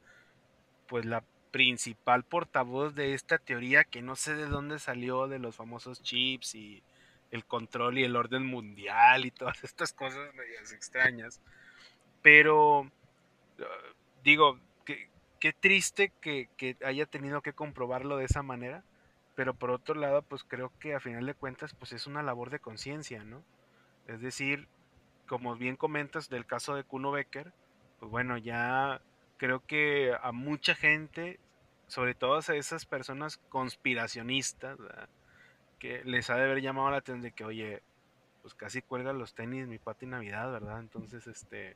pues 0.86 1.04
la 1.04 1.24
principal 1.52 2.24
portavoz 2.24 2.94
de 2.94 3.14
esta 3.14 3.38
teoría 3.38 3.84
que 3.84 4.02
no 4.02 4.16
sé 4.16 4.34
de 4.34 4.46
dónde 4.46 4.78
salió 4.78 5.28
de 5.28 5.38
los 5.38 5.54
famosos 5.54 6.02
chips 6.02 6.54
y 6.54 6.82
el 7.32 7.44
control 7.46 7.98
y 7.98 8.04
el 8.04 8.14
orden 8.14 8.46
mundial 8.46 9.24
y 9.24 9.32
todas 9.32 9.64
estas 9.64 9.92
cosas 9.92 10.32
medias 10.34 10.72
extrañas. 10.72 11.40
Pero, 12.22 12.88
ah, 13.58 13.94
digo, 14.22 14.60
qué, 14.84 15.52
triste 15.52 16.12
que, 16.20 16.48
haya 16.84 17.06
tenido 17.06 17.42
que 17.42 17.52
comprobarlo 17.52 18.16
de 18.16 18.26
esa 18.26 18.44
manera, 18.44 18.84
pero 19.34 19.54
por 19.54 19.70
otro 19.70 19.96
lado, 19.96 20.22
pues 20.22 20.44
creo 20.44 20.70
que 20.78 20.94
a 20.94 21.00
final 21.00 21.26
de 21.26 21.34
cuentas, 21.34 21.74
pues 21.74 21.92
es 21.92 22.06
una 22.06 22.22
labor 22.22 22.50
de 22.50 22.60
conciencia, 22.60 23.24
¿no? 23.24 23.42
Es 24.06 24.20
decir, 24.20 24.68
como 25.26 25.56
bien 25.56 25.76
comentas 25.76 26.28
del 26.28 26.46
caso 26.46 26.76
de 26.76 26.84
Kuno 26.84 27.10
Becker, 27.10 27.52
pues 27.98 28.10
bueno, 28.10 28.36
ya 28.36 29.00
creo 29.36 29.66
que 29.66 30.14
a 30.22 30.30
mucha 30.30 30.74
gente, 30.76 31.40
sobre 31.88 32.14
todo 32.14 32.36
a 32.36 32.54
esas 32.54 32.86
personas 32.86 33.38
conspiracionistas, 33.48 34.78
que 35.82 36.00
les 36.04 36.30
ha 36.30 36.36
de 36.36 36.44
haber 36.44 36.62
llamado 36.62 36.92
la 36.92 36.98
atención 36.98 37.22
de 37.22 37.32
que, 37.32 37.42
oye, 37.42 37.82
pues 38.40 38.54
casi 38.54 38.82
cuelga 38.82 39.12
los 39.12 39.34
tenis 39.34 39.66
mi 39.66 39.80
pati 39.80 40.06
Navidad, 40.06 40.52
¿verdad? 40.52 40.78
Entonces, 40.78 41.26
este, 41.26 41.74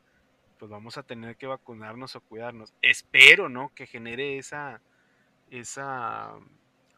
pues 0.60 0.70
vamos 0.70 0.96
a 0.96 1.02
tener 1.02 1.34
que 1.34 1.48
vacunarnos 1.48 2.14
o 2.14 2.20
cuidarnos. 2.20 2.72
Espero, 2.82 3.48
¿no? 3.48 3.74
Que 3.74 3.88
genere 3.88 4.38
esa, 4.38 4.80
esa 5.50 6.34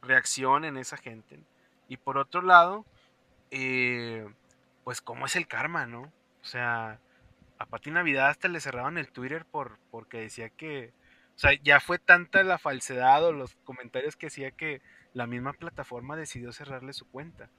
reacción 0.02 0.66
en 0.66 0.76
esa 0.76 0.98
gente. 0.98 1.40
Y 1.88 1.96
por 1.96 2.18
otro 2.18 2.42
lado, 2.42 2.84
eh, 3.50 4.28
pues 4.84 5.00
cómo 5.00 5.24
es 5.24 5.34
el 5.34 5.48
karma, 5.48 5.86
¿no? 5.86 6.12
O 6.42 6.44
sea, 6.44 7.00
a 7.58 7.64
Pati 7.64 7.90
Navidad 7.90 8.28
hasta 8.28 8.48
le 8.48 8.60
cerraban 8.60 8.98
el 8.98 9.10
Twitter 9.10 9.46
por, 9.46 9.78
porque 9.90 10.20
decía 10.20 10.50
que, 10.50 10.92
o 11.36 11.38
sea, 11.38 11.52
ya 11.62 11.80
fue 11.80 11.98
tanta 11.98 12.42
la 12.42 12.58
falsedad 12.58 13.24
o 13.24 13.32
los 13.32 13.54
comentarios 13.64 14.14
que 14.14 14.26
decía 14.26 14.50
que 14.50 14.82
la 15.18 15.26
misma 15.26 15.52
plataforma 15.52 16.16
decidió 16.16 16.52
cerrarle 16.52 16.92
su 16.92 17.04
cuenta. 17.10 17.50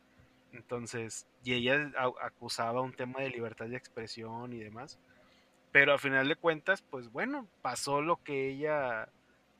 Entonces, 0.54 1.28
y 1.44 1.56
ella 1.56 1.92
acusaba 2.22 2.80
un 2.80 2.94
tema 2.94 3.20
de 3.20 3.30
libertad 3.30 3.66
de 3.68 3.76
expresión 3.76 4.54
y 4.54 4.60
demás. 4.60 4.98
Pero 5.74 5.92
al 5.92 6.00
final 6.00 6.30
de 6.30 6.38
cuentas, 6.38 6.82
pues 6.82 7.12
bueno, 7.12 7.48
pasó 7.62 8.02
lo 8.02 8.24
que 8.24 8.48
ella 8.48 9.10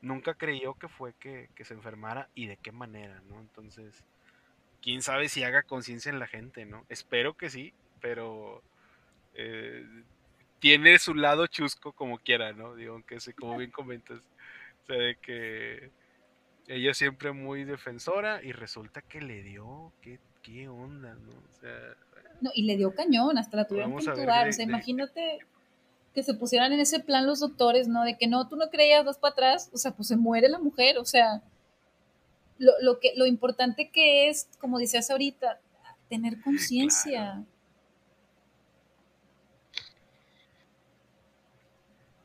nunca 0.02 0.34
creyó 0.36 0.76
que 0.76 0.88
fue 0.88 1.14
que, 1.20 1.50
se 1.62 1.74
enfermara 1.74 2.30
y 2.36 2.48
de 2.48 2.56
qué 2.56 2.72
manera, 2.72 3.22
¿no? 3.28 3.42
Entonces, 3.42 4.06
quién 4.82 5.02
sabe 5.02 5.28
si 5.28 5.44
haga 5.44 5.64
conciencia 5.64 6.10
en 6.10 6.20
la 6.20 6.28
gente, 6.28 6.66
¿no? 6.66 6.86
Espero 6.88 7.36
que 7.36 7.50
sí, 7.50 7.74
pero 8.00 8.64
eh, 9.34 9.86
tiene 10.60 10.98
su 11.00 11.16
lado 11.16 11.48
chusco 11.48 11.92
como 11.92 12.18
quiera, 12.18 12.54
¿no? 12.54 12.76
Digo, 12.76 12.94
aunque 12.94 13.20
sé, 13.20 13.34
como 13.34 13.58
bien 13.58 13.72
comentas, 13.72 14.20
o 14.84 14.86
sea, 14.88 14.96
de 14.96 15.18
que 15.18 15.92
ella 16.70 16.94
siempre 16.94 17.32
muy 17.32 17.64
defensora 17.64 18.42
y 18.44 18.52
resulta 18.52 19.02
que 19.02 19.22
le 19.22 19.42
dio, 19.42 19.92
qué, 20.02 20.20
qué 20.44 20.70
onda, 20.70 21.16
¿no? 21.16 21.32
O 21.32 21.60
sea, 21.60 21.96
no, 22.42 22.52
y 22.54 22.64
le 22.64 22.78
dio 22.78 22.94
cañón, 22.94 23.38
hasta 23.38 23.58
la 23.58 23.68
tuvieron 23.68 23.98
que 23.98 24.06
intubar, 24.06 24.48
o 24.48 24.54
sea, 24.54 24.64
imagínate 24.64 25.40
que 26.14 26.24
se 26.24 26.36
pusieran 26.36 26.72
en 26.72 26.80
ese 26.80 27.00
plan 27.00 27.26
los 27.26 27.40
doctores, 27.40 27.88
¿no? 27.88 28.04
De 28.04 28.18
que 28.18 28.28
no, 28.28 28.48
tú 28.48 28.56
no 28.56 28.70
creías, 28.70 29.04
vas 29.04 29.18
para 29.18 29.32
atrás, 29.34 29.70
o 29.74 29.78
sea, 29.78 29.92
pues 29.92 30.08
se 30.08 30.16
muere 30.16 30.48
la 30.48 30.60
mujer, 30.60 31.00
o 31.00 31.06
sea, 31.06 31.42
lo, 32.60 32.74
lo 32.82 33.00
que, 33.00 33.14
lo 33.16 33.26
importante 33.26 33.90
que 33.90 34.30
es, 34.30 34.48
como 34.60 34.78
decías 34.78 35.10
ahorita, 35.10 35.60
tener 36.08 36.40
conciencia. 36.42 37.44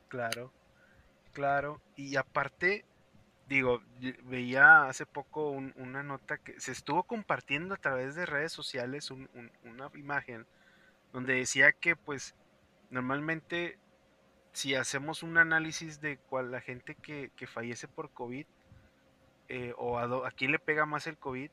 Claro. 0.08 0.52
claro, 1.32 1.80
y 1.96 2.14
aparte, 2.14 2.84
digo, 3.54 3.82
veía 4.24 4.88
hace 4.88 5.06
poco 5.06 5.50
una 5.50 6.02
nota 6.02 6.38
que 6.38 6.58
se 6.58 6.72
estuvo 6.72 7.04
compartiendo 7.04 7.74
a 7.74 7.78
través 7.78 8.16
de 8.16 8.26
redes 8.26 8.52
sociales 8.52 9.10
una 9.10 9.90
imagen 9.94 10.46
donde 11.12 11.34
decía 11.34 11.70
que 11.72 11.94
pues 11.94 12.34
normalmente 12.90 13.78
si 14.52 14.74
hacemos 14.74 15.22
un 15.22 15.38
análisis 15.38 16.00
de 16.00 16.18
cuál 16.18 16.50
la 16.50 16.60
gente 16.60 16.96
que, 16.96 17.30
fallece 17.46 17.86
por 17.86 18.10
COVID 18.10 18.46
eh, 19.48 19.72
o 19.76 19.98
a, 19.98 20.30
quién 20.32 20.50
le 20.50 20.58
pega 20.58 20.84
más 20.84 21.06
el 21.06 21.16
COVID, 21.16 21.50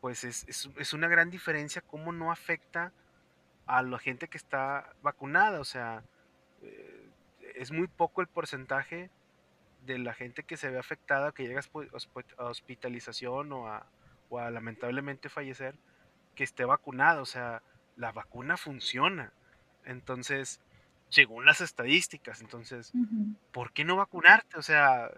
pues 0.00 0.24
es, 0.24 0.92
una 0.92 1.06
gran 1.06 1.30
diferencia 1.30 1.82
cómo 1.82 2.12
no 2.12 2.32
afecta 2.32 2.92
a 3.66 3.82
la 3.82 3.98
gente 3.98 4.26
que 4.26 4.38
está 4.38 4.92
vacunada. 5.02 5.60
O 5.60 5.64
sea, 5.64 6.02
eh, 6.62 7.08
es 7.54 7.70
muy 7.70 7.86
poco 7.86 8.22
el 8.22 8.28
porcentaje 8.28 9.10
de 9.88 9.98
la 9.98 10.14
gente 10.14 10.44
que 10.44 10.56
se 10.56 10.70
ve 10.70 10.78
afectada, 10.78 11.32
que 11.32 11.48
llega 11.48 11.60
a 12.36 12.44
hospitalización 12.44 13.52
o 13.52 13.66
a, 13.66 13.86
o 14.28 14.38
a 14.38 14.50
lamentablemente 14.50 15.28
fallecer, 15.28 15.74
que 16.34 16.44
esté 16.44 16.64
vacunada. 16.64 17.20
O 17.22 17.26
sea, 17.26 17.62
la 17.96 18.12
vacuna 18.12 18.56
funciona. 18.56 19.32
Entonces, 19.84 20.60
según 21.08 21.46
las 21.46 21.60
estadísticas. 21.60 22.40
Entonces, 22.40 22.92
¿por 23.50 23.72
qué 23.72 23.84
no 23.84 23.96
vacunarte? 23.96 24.58
O 24.58 24.62
sea, 24.62 25.10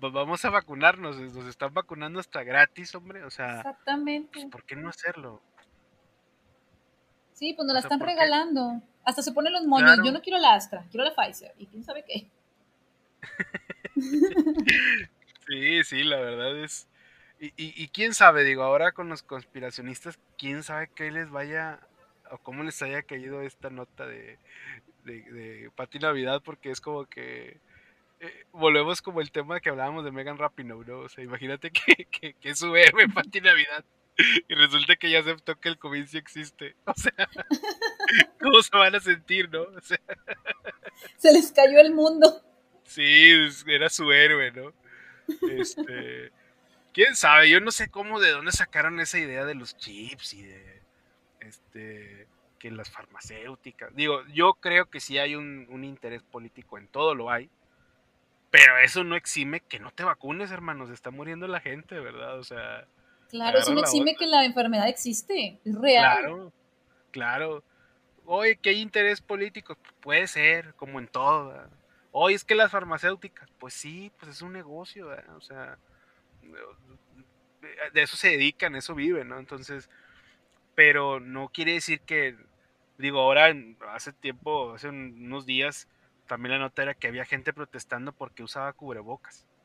vamos 0.00 0.44
a 0.44 0.50
vacunarnos, 0.50 1.18
nos 1.18 1.46
están 1.46 1.74
vacunando 1.74 2.18
hasta 2.18 2.42
gratis, 2.42 2.94
hombre. 2.94 3.24
O 3.24 3.30
sea, 3.30 3.58
Exactamente. 3.58 4.30
Pues, 4.32 4.46
¿por 4.46 4.64
qué 4.64 4.76
no 4.76 4.88
hacerlo? 4.88 5.42
Sí, 7.34 7.52
pues 7.54 7.66
nos 7.66 7.74
la 7.74 7.80
están 7.80 8.00
regalando. 8.00 8.82
Hasta 9.04 9.22
se 9.22 9.32
ponen 9.32 9.52
los 9.52 9.64
moños. 9.64 9.98
Yo 10.04 10.12
no 10.12 10.20
quiero 10.20 10.38
la 10.38 10.54
Astra, 10.54 10.84
quiero 10.90 11.04
la 11.04 11.14
Pfizer. 11.14 11.54
¿Y 11.58 11.66
quién 11.66 11.84
sabe 11.84 12.04
qué? 12.06 12.28
sí, 15.46 15.84
sí, 15.84 16.04
la 16.04 16.20
verdad 16.20 16.56
es. 16.62 16.88
Y, 17.38 17.88
quién 17.88 18.12
sabe, 18.12 18.44
digo, 18.44 18.62
ahora 18.62 18.92
con 18.92 19.08
los 19.08 19.22
conspiracionistas, 19.22 20.18
quién 20.36 20.62
sabe 20.62 20.90
qué 20.94 21.10
les 21.10 21.30
vaya 21.30 21.80
o 22.30 22.36
cómo 22.36 22.62
les 22.64 22.82
haya 22.82 23.02
caído 23.02 23.40
esta 23.40 23.70
nota 23.70 24.06
de, 24.06 24.38
de, 25.04 25.22
de 25.22 25.70
Pati 25.74 25.98
Navidad 25.98 26.42
porque 26.44 26.70
es 26.70 26.82
como 26.82 27.06
que 27.06 27.58
eh, 28.20 28.44
volvemos 28.52 29.00
como 29.00 29.22
el 29.22 29.32
tema 29.32 29.58
que 29.60 29.70
hablábamos 29.70 30.04
de 30.04 30.12
Megan 30.12 30.36
Rapinoe, 30.36 30.84
¿no? 30.84 30.98
O 30.98 31.08
sea, 31.08 31.24
imagínate 31.24 31.70
que, 31.72 32.04
que, 32.04 32.34
que 32.34 32.50
es 32.50 32.58
su 32.58 32.76
héroe 32.76 33.08
Pati 33.08 33.40
Navidad 33.40 33.84
y 34.48 34.54
resulta 34.54 34.96
que 34.96 35.10
ya 35.10 35.20
aceptó 35.20 35.58
que 35.58 35.68
el 35.68 35.78
COVID 35.78 36.06
sí 36.06 36.18
existe. 36.18 36.76
O 36.86 36.94
sea, 36.94 37.28
¿cómo 38.40 38.62
se 38.62 38.76
van 38.76 38.94
a 38.94 39.00
sentir, 39.00 39.48
no? 39.50 39.62
O 39.62 39.80
sea, 39.80 40.00
se 41.16 41.32
les 41.32 41.52
cayó 41.52 41.80
el 41.80 41.94
mundo. 41.94 42.42
Sí, 42.90 43.30
era 43.68 43.88
su 43.88 44.10
héroe, 44.10 44.50
¿no? 44.50 44.72
Este, 45.48 46.32
quién 46.92 47.14
sabe, 47.14 47.48
yo 47.48 47.60
no 47.60 47.70
sé 47.70 47.88
cómo 47.88 48.18
de 48.18 48.32
dónde 48.32 48.50
sacaron 48.50 48.98
esa 48.98 49.16
idea 49.16 49.44
de 49.44 49.54
los 49.54 49.76
chips 49.76 50.34
y 50.34 50.42
de 50.42 50.82
este 51.38 52.26
que 52.58 52.72
las 52.72 52.90
farmacéuticas. 52.90 53.94
Digo, 53.94 54.26
yo 54.34 54.54
creo 54.54 54.90
que 54.90 54.98
sí 54.98 55.18
hay 55.18 55.36
un, 55.36 55.84
interés 55.84 56.24
político 56.24 56.78
en 56.78 56.88
todo 56.88 57.14
lo 57.14 57.30
hay, 57.30 57.48
pero 58.50 58.76
eso 58.78 59.04
no 59.04 59.14
exime 59.14 59.60
que 59.60 59.78
no 59.78 59.92
te 59.92 60.02
vacunes, 60.02 60.50
hermanos, 60.50 60.90
está 60.90 61.12
muriendo 61.12 61.46
la 61.46 61.60
gente, 61.60 62.00
¿verdad? 62.00 62.40
O 62.40 62.44
sea... 62.44 62.88
Claro, 63.28 63.60
eso 63.60 63.72
no 63.72 63.80
exime 63.80 64.16
que 64.16 64.26
la 64.26 64.44
enfermedad 64.44 64.88
existe, 64.88 65.60
es 65.64 65.74
real. 65.76 66.18
Claro, 66.18 66.52
claro. 67.12 67.64
Oye, 68.26 68.56
que 68.56 68.70
hay 68.70 68.80
interés 68.80 69.20
político, 69.20 69.78
puede 70.00 70.26
ser, 70.26 70.74
como 70.74 70.98
en 70.98 71.06
todo. 71.06 71.70
Oye, 72.12 72.34
es 72.34 72.44
que 72.44 72.54
las 72.54 72.70
farmacéuticas, 72.70 73.48
pues 73.58 73.74
sí, 73.74 74.12
pues 74.18 74.32
es 74.32 74.42
un 74.42 74.52
negocio, 74.52 75.10
o 75.36 75.40
sea, 75.40 75.78
de 77.92 78.02
eso 78.02 78.16
se 78.16 78.30
dedican, 78.30 78.74
eso 78.74 78.94
viven, 78.94 79.28
¿no? 79.28 79.38
Entonces, 79.38 79.88
pero 80.74 81.20
no 81.20 81.50
quiere 81.50 81.74
decir 81.74 82.00
que 82.00 82.36
Digo, 83.00 83.20
ahora, 83.20 83.54
hace 83.94 84.12
tiempo, 84.12 84.74
hace 84.74 84.90
unos 84.90 85.46
días, 85.46 85.88
también 86.26 86.52
la 86.52 86.58
nota 86.58 86.82
era 86.82 86.92
que 86.92 87.08
había 87.08 87.24
gente 87.24 87.54
protestando 87.54 88.12
porque 88.12 88.42
usaba 88.42 88.72
cubrebocas. 88.72 89.46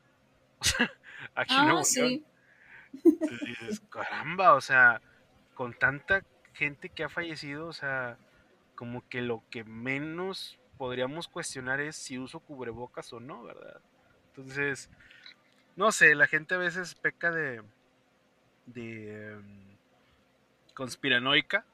O 0.58 0.64
sea, 0.64 0.90
aquí 1.34 1.54
ah, 1.54 1.66
no. 1.66 1.84
Sí. 1.84 2.24
dices, 3.44 3.80
caramba, 3.90 4.54
o 4.54 4.62
sea, 4.62 5.02
con 5.52 5.74
tanta 5.74 6.24
gente 6.54 6.88
que 6.88 7.04
ha 7.04 7.10
fallecido, 7.10 7.66
o 7.66 7.74
sea, 7.74 8.16
como 8.74 9.06
que 9.06 9.20
lo 9.20 9.42
que 9.50 9.64
menos 9.64 10.58
podríamos 10.76 11.28
cuestionar 11.28 11.80
es 11.80 11.96
si 11.96 12.18
uso 12.18 12.40
cubrebocas 12.40 13.12
o 13.12 13.20
no, 13.20 13.42
¿verdad? 13.42 13.80
Entonces, 14.28 14.90
no 15.76 15.92
sé, 15.92 16.14
la 16.14 16.26
gente 16.26 16.54
a 16.54 16.58
veces 16.58 16.94
peca 16.94 17.30
de, 17.30 17.62
de 18.66 19.32
em, 19.32 19.76
conspiranoica 20.74 21.64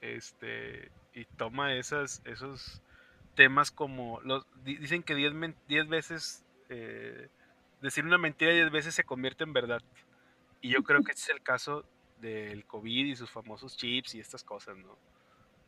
este, 0.00 0.90
y 1.14 1.24
toma 1.24 1.74
esas, 1.74 2.20
esos 2.24 2.82
temas 3.34 3.70
como, 3.70 4.20
los, 4.20 4.46
dicen 4.64 5.02
que 5.02 5.14
10 5.14 5.88
veces, 5.88 6.44
eh, 6.68 7.28
decir 7.80 8.04
una 8.04 8.18
mentira 8.18 8.52
10 8.52 8.70
veces 8.70 8.94
se 8.94 9.04
convierte 9.04 9.44
en 9.44 9.52
verdad. 9.52 9.82
Y 10.60 10.70
yo 10.70 10.82
creo 10.82 11.02
que 11.02 11.12
es 11.12 11.28
el 11.28 11.42
caso 11.42 11.84
del 12.20 12.64
COVID 12.64 13.06
y 13.06 13.16
sus 13.16 13.30
famosos 13.30 13.76
chips 13.76 14.14
y 14.14 14.20
estas 14.20 14.44
cosas, 14.44 14.76
¿no? 14.76 14.96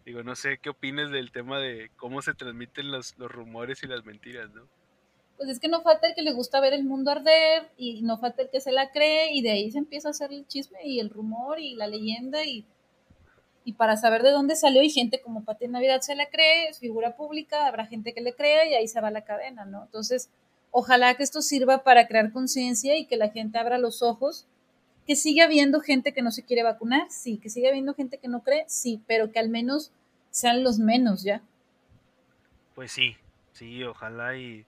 Digo, 0.07 0.23
no 0.23 0.35
sé 0.35 0.59
qué 0.63 0.71
opines 0.71 1.11
del 1.11 1.33
tema 1.33 1.59
de 1.59 1.91
cómo 1.97 2.23
se 2.23 2.33
transmiten 2.33 2.91
los, 2.91 3.19
los 3.19 3.31
rumores 3.31 3.83
y 3.83 3.87
las 3.87 4.05
mentiras, 4.05 4.49
¿no? 4.53 4.63
Pues 5.37 5.51
es 5.51 5.61
que 5.61 5.69
no 5.69 5.83
falta 5.83 6.07
el 6.09 6.15
que 6.15 6.23
le 6.23 6.33
gusta 6.33 6.61
ver 6.61 6.73
el 6.73 6.85
mundo 6.85 7.11
arder 7.11 7.71
y 7.77 8.01
no 8.01 8.17
falta 8.17 8.41
el 8.41 8.49
que 8.49 8.63
se 8.63 8.73
la 8.73 8.91
cree 8.91 9.35
y 9.35 9.43
de 9.43 9.51
ahí 9.51 9.71
se 9.71 9.77
empieza 9.77 10.09
a 10.09 10.13
hacer 10.13 10.33
el 10.33 10.47
chisme 10.47 10.79
y 10.83 10.99
el 11.01 11.11
rumor 11.11 11.61
y 11.61 11.75
la 11.75 11.87
leyenda 11.87 12.43
y 12.47 12.65
y 13.67 13.73
para 13.73 13.97
saber 13.97 14.23
de 14.23 14.31
dónde 14.31 14.55
salió 14.55 14.81
y 14.81 14.91
gente 14.91 15.21
como 15.21 15.45
Pati 15.45 15.67
Navidad 15.67 16.01
se 16.01 16.15
la 16.15 16.27
cree, 16.27 16.69
es 16.69 16.79
figura 16.79 17.17
pública, 17.17 17.67
habrá 17.67 17.85
gente 17.87 18.15
que 18.15 18.21
le 18.21 18.33
crea 18.33 18.65
y 18.65 18.75
ahí 18.75 18.87
se 18.87 19.01
va 19.01 19.11
la 19.11 19.25
cadena, 19.25 19.65
¿no? 19.65 19.83
Entonces, 19.83 20.31
ojalá 20.71 21.17
que 21.17 21.25
esto 21.25 21.43
sirva 21.43 21.83
para 21.83 22.07
crear 22.07 22.31
conciencia 22.31 22.97
y 22.97 23.07
que 23.07 23.17
la 23.17 23.31
gente 23.31 23.59
abra 23.59 23.79
los 23.79 24.03
ojos 24.03 24.47
Que 25.07 25.17
sigue 25.17 25.43
habiendo 25.43 25.81
gente 25.81 26.13
que 26.13 26.23
no 26.23 26.31
se 26.31 26.45
quiere 26.45 26.63
vacunar, 26.63 27.11
sí, 27.11 27.39
que 27.39 27.49
sigue 27.49 27.69
habiendo 27.69 27.95
gente 27.95 28.19
que 28.19 28.29
no 28.29 28.43
cree, 28.43 28.65
sí, 28.69 29.03
pero 29.07 29.31
que 29.31 29.39
al 29.39 29.49
menos 29.49 29.93
sean 30.31 30.65
los 30.65 30.79
menos 30.79 31.23
ya. 31.23 31.43
Pues 32.75 32.93
sí, 32.93 33.17
sí, 33.53 33.83
ojalá 33.85 34.37
y, 34.37 34.67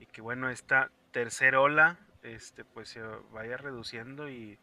y 0.00 0.06
que 0.06 0.20
bueno, 0.20 0.50
esta 0.50 0.90
tercera 1.12 1.60
ola 1.60 1.98
este, 2.22 2.64
pues 2.64 2.88
se 2.88 3.00
vaya 3.32 3.56
reduciendo 3.56 4.28
y, 4.28 4.58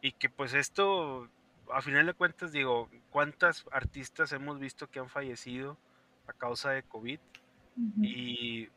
y 0.00 0.12
que 0.12 0.28
pues 0.30 0.54
esto, 0.54 1.28
a 1.72 1.82
final 1.82 2.06
de 2.06 2.14
cuentas, 2.14 2.50
digo, 2.50 2.88
¿cuántas 3.10 3.66
artistas 3.70 4.32
hemos 4.32 4.58
visto 4.58 4.88
que 4.88 4.98
han 4.98 5.08
fallecido 5.08 5.76
a 6.26 6.32
causa 6.32 6.70
de 6.70 6.82
COVID? 6.82 7.20
Y 8.02 8.68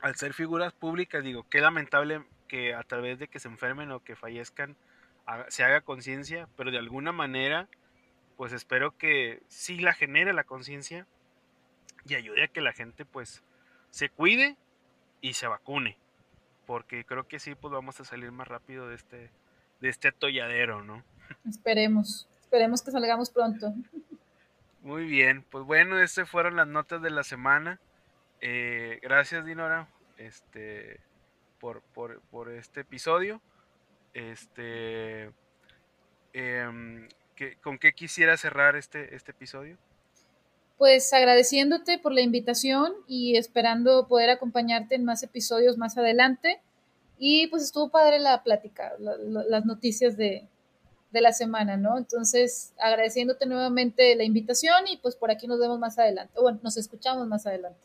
al 0.00 0.14
ser 0.14 0.34
figuras 0.34 0.72
públicas, 0.72 1.24
digo, 1.24 1.44
qué 1.50 1.60
lamentable 1.60 2.24
que 2.48 2.74
a 2.74 2.82
través 2.82 3.18
de 3.18 3.28
que 3.28 3.38
se 3.38 3.48
enfermen 3.48 3.90
o 3.90 4.02
que 4.02 4.16
fallezcan 4.16 4.76
se 5.48 5.64
haga 5.64 5.80
conciencia, 5.80 6.48
pero 6.56 6.70
de 6.70 6.78
alguna 6.78 7.12
manera, 7.12 7.68
pues 8.36 8.52
espero 8.52 8.96
que 8.96 9.42
sí 9.48 9.78
la 9.78 9.94
genere 9.94 10.32
la 10.32 10.44
conciencia 10.44 11.06
y 12.06 12.14
ayude 12.14 12.44
a 12.44 12.48
que 12.48 12.60
la 12.60 12.72
gente 12.72 13.04
pues 13.04 13.42
se 13.90 14.08
cuide 14.10 14.56
y 15.20 15.34
se 15.34 15.46
vacune, 15.46 15.96
porque 16.66 17.04
creo 17.04 17.26
que 17.26 17.38
sí, 17.38 17.54
pues 17.54 17.72
vamos 17.72 17.98
a 18.00 18.04
salir 18.04 18.30
más 18.32 18.48
rápido 18.48 18.88
de 18.88 18.96
este, 18.96 19.30
de 19.80 19.88
este 19.88 20.08
atolladero, 20.08 20.84
¿no? 20.84 21.02
Esperemos, 21.48 22.28
esperemos 22.40 22.82
que 22.82 22.90
salgamos 22.90 23.30
pronto. 23.30 23.72
Muy 24.82 25.06
bien, 25.06 25.42
pues 25.50 25.64
bueno, 25.64 25.98
estas 25.98 26.28
fueron 26.28 26.56
las 26.56 26.66
notas 26.66 27.00
de 27.00 27.10
la 27.10 27.24
semana. 27.24 27.80
Eh, 28.42 28.98
gracias, 29.00 29.46
Dinora, 29.46 29.88
este, 30.18 31.00
por, 31.94 32.20
por, 32.30 32.52
este 32.52 32.80
episodio. 32.80 33.40
Este, 34.12 35.32
em, 36.34 37.08
¿Con 37.62 37.78
qué 37.78 37.92
quisiera 37.94 38.36
cerrar 38.36 38.76
este, 38.76 39.14
este 39.14 39.30
episodio? 39.30 39.78
Pues 40.76 41.12
agradeciéndote 41.12 41.98
por 41.98 42.12
la 42.12 42.20
invitación 42.20 42.92
y 43.06 43.36
esperando 43.36 44.06
poder 44.08 44.28
acompañarte 44.28 44.94
en 44.94 45.04
más 45.04 45.22
episodios 45.22 45.78
más 45.78 45.96
adelante. 45.96 46.60
Y 47.16 47.46
pues 47.46 47.62
estuvo 47.62 47.90
padre 47.90 48.18
la 48.18 48.42
plática, 48.42 48.92
las 48.98 49.64
noticias 49.64 50.16
de, 50.16 50.46
de 51.12 51.20
la 51.20 51.32
semana, 51.32 51.76
¿no? 51.76 51.96
Entonces, 51.96 52.74
agradeciéndote 52.78 53.46
nuevamente 53.46 54.14
la 54.16 54.24
invitación 54.24 54.86
y 54.88 54.98
pues 54.98 55.16
por 55.16 55.30
aquí 55.30 55.46
nos 55.46 55.60
vemos 55.60 55.78
más 55.78 55.98
adelante. 55.98 56.38
Bueno, 56.40 56.58
nos 56.62 56.76
escuchamos 56.76 57.26
más 57.26 57.46
adelante. 57.46 57.80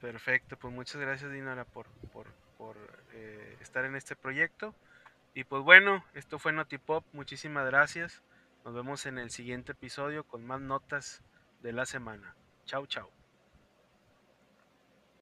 Perfecto, 0.00 0.56
pues 0.56 0.72
muchas 0.72 1.00
gracias 1.00 1.30
Dinara 1.30 1.64
por, 1.64 1.86
por, 2.12 2.26
por 2.56 2.76
eh, 3.12 3.56
estar 3.60 3.84
en 3.84 3.96
este 3.96 4.16
proyecto. 4.16 4.74
Y 5.34 5.44
pues 5.44 5.62
bueno, 5.62 6.04
esto 6.14 6.38
fue 6.38 6.52
Notipop, 6.52 7.04
muchísimas 7.12 7.66
gracias. 7.66 8.22
Nos 8.64 8.74
vemos 8.74 9.06
en 9.06 9.18
el 9.18 9.30
siguiente 9.30 9.72
episodio 9.72 10.24
con 10.24 10.46
más 10.46 10.60
notas 10.60 11.22
de 11.62 11.72
la 11.72 11.86
semana. 11.86 12.34
Chau, 12.64 12.86
chau. 12.86 13.10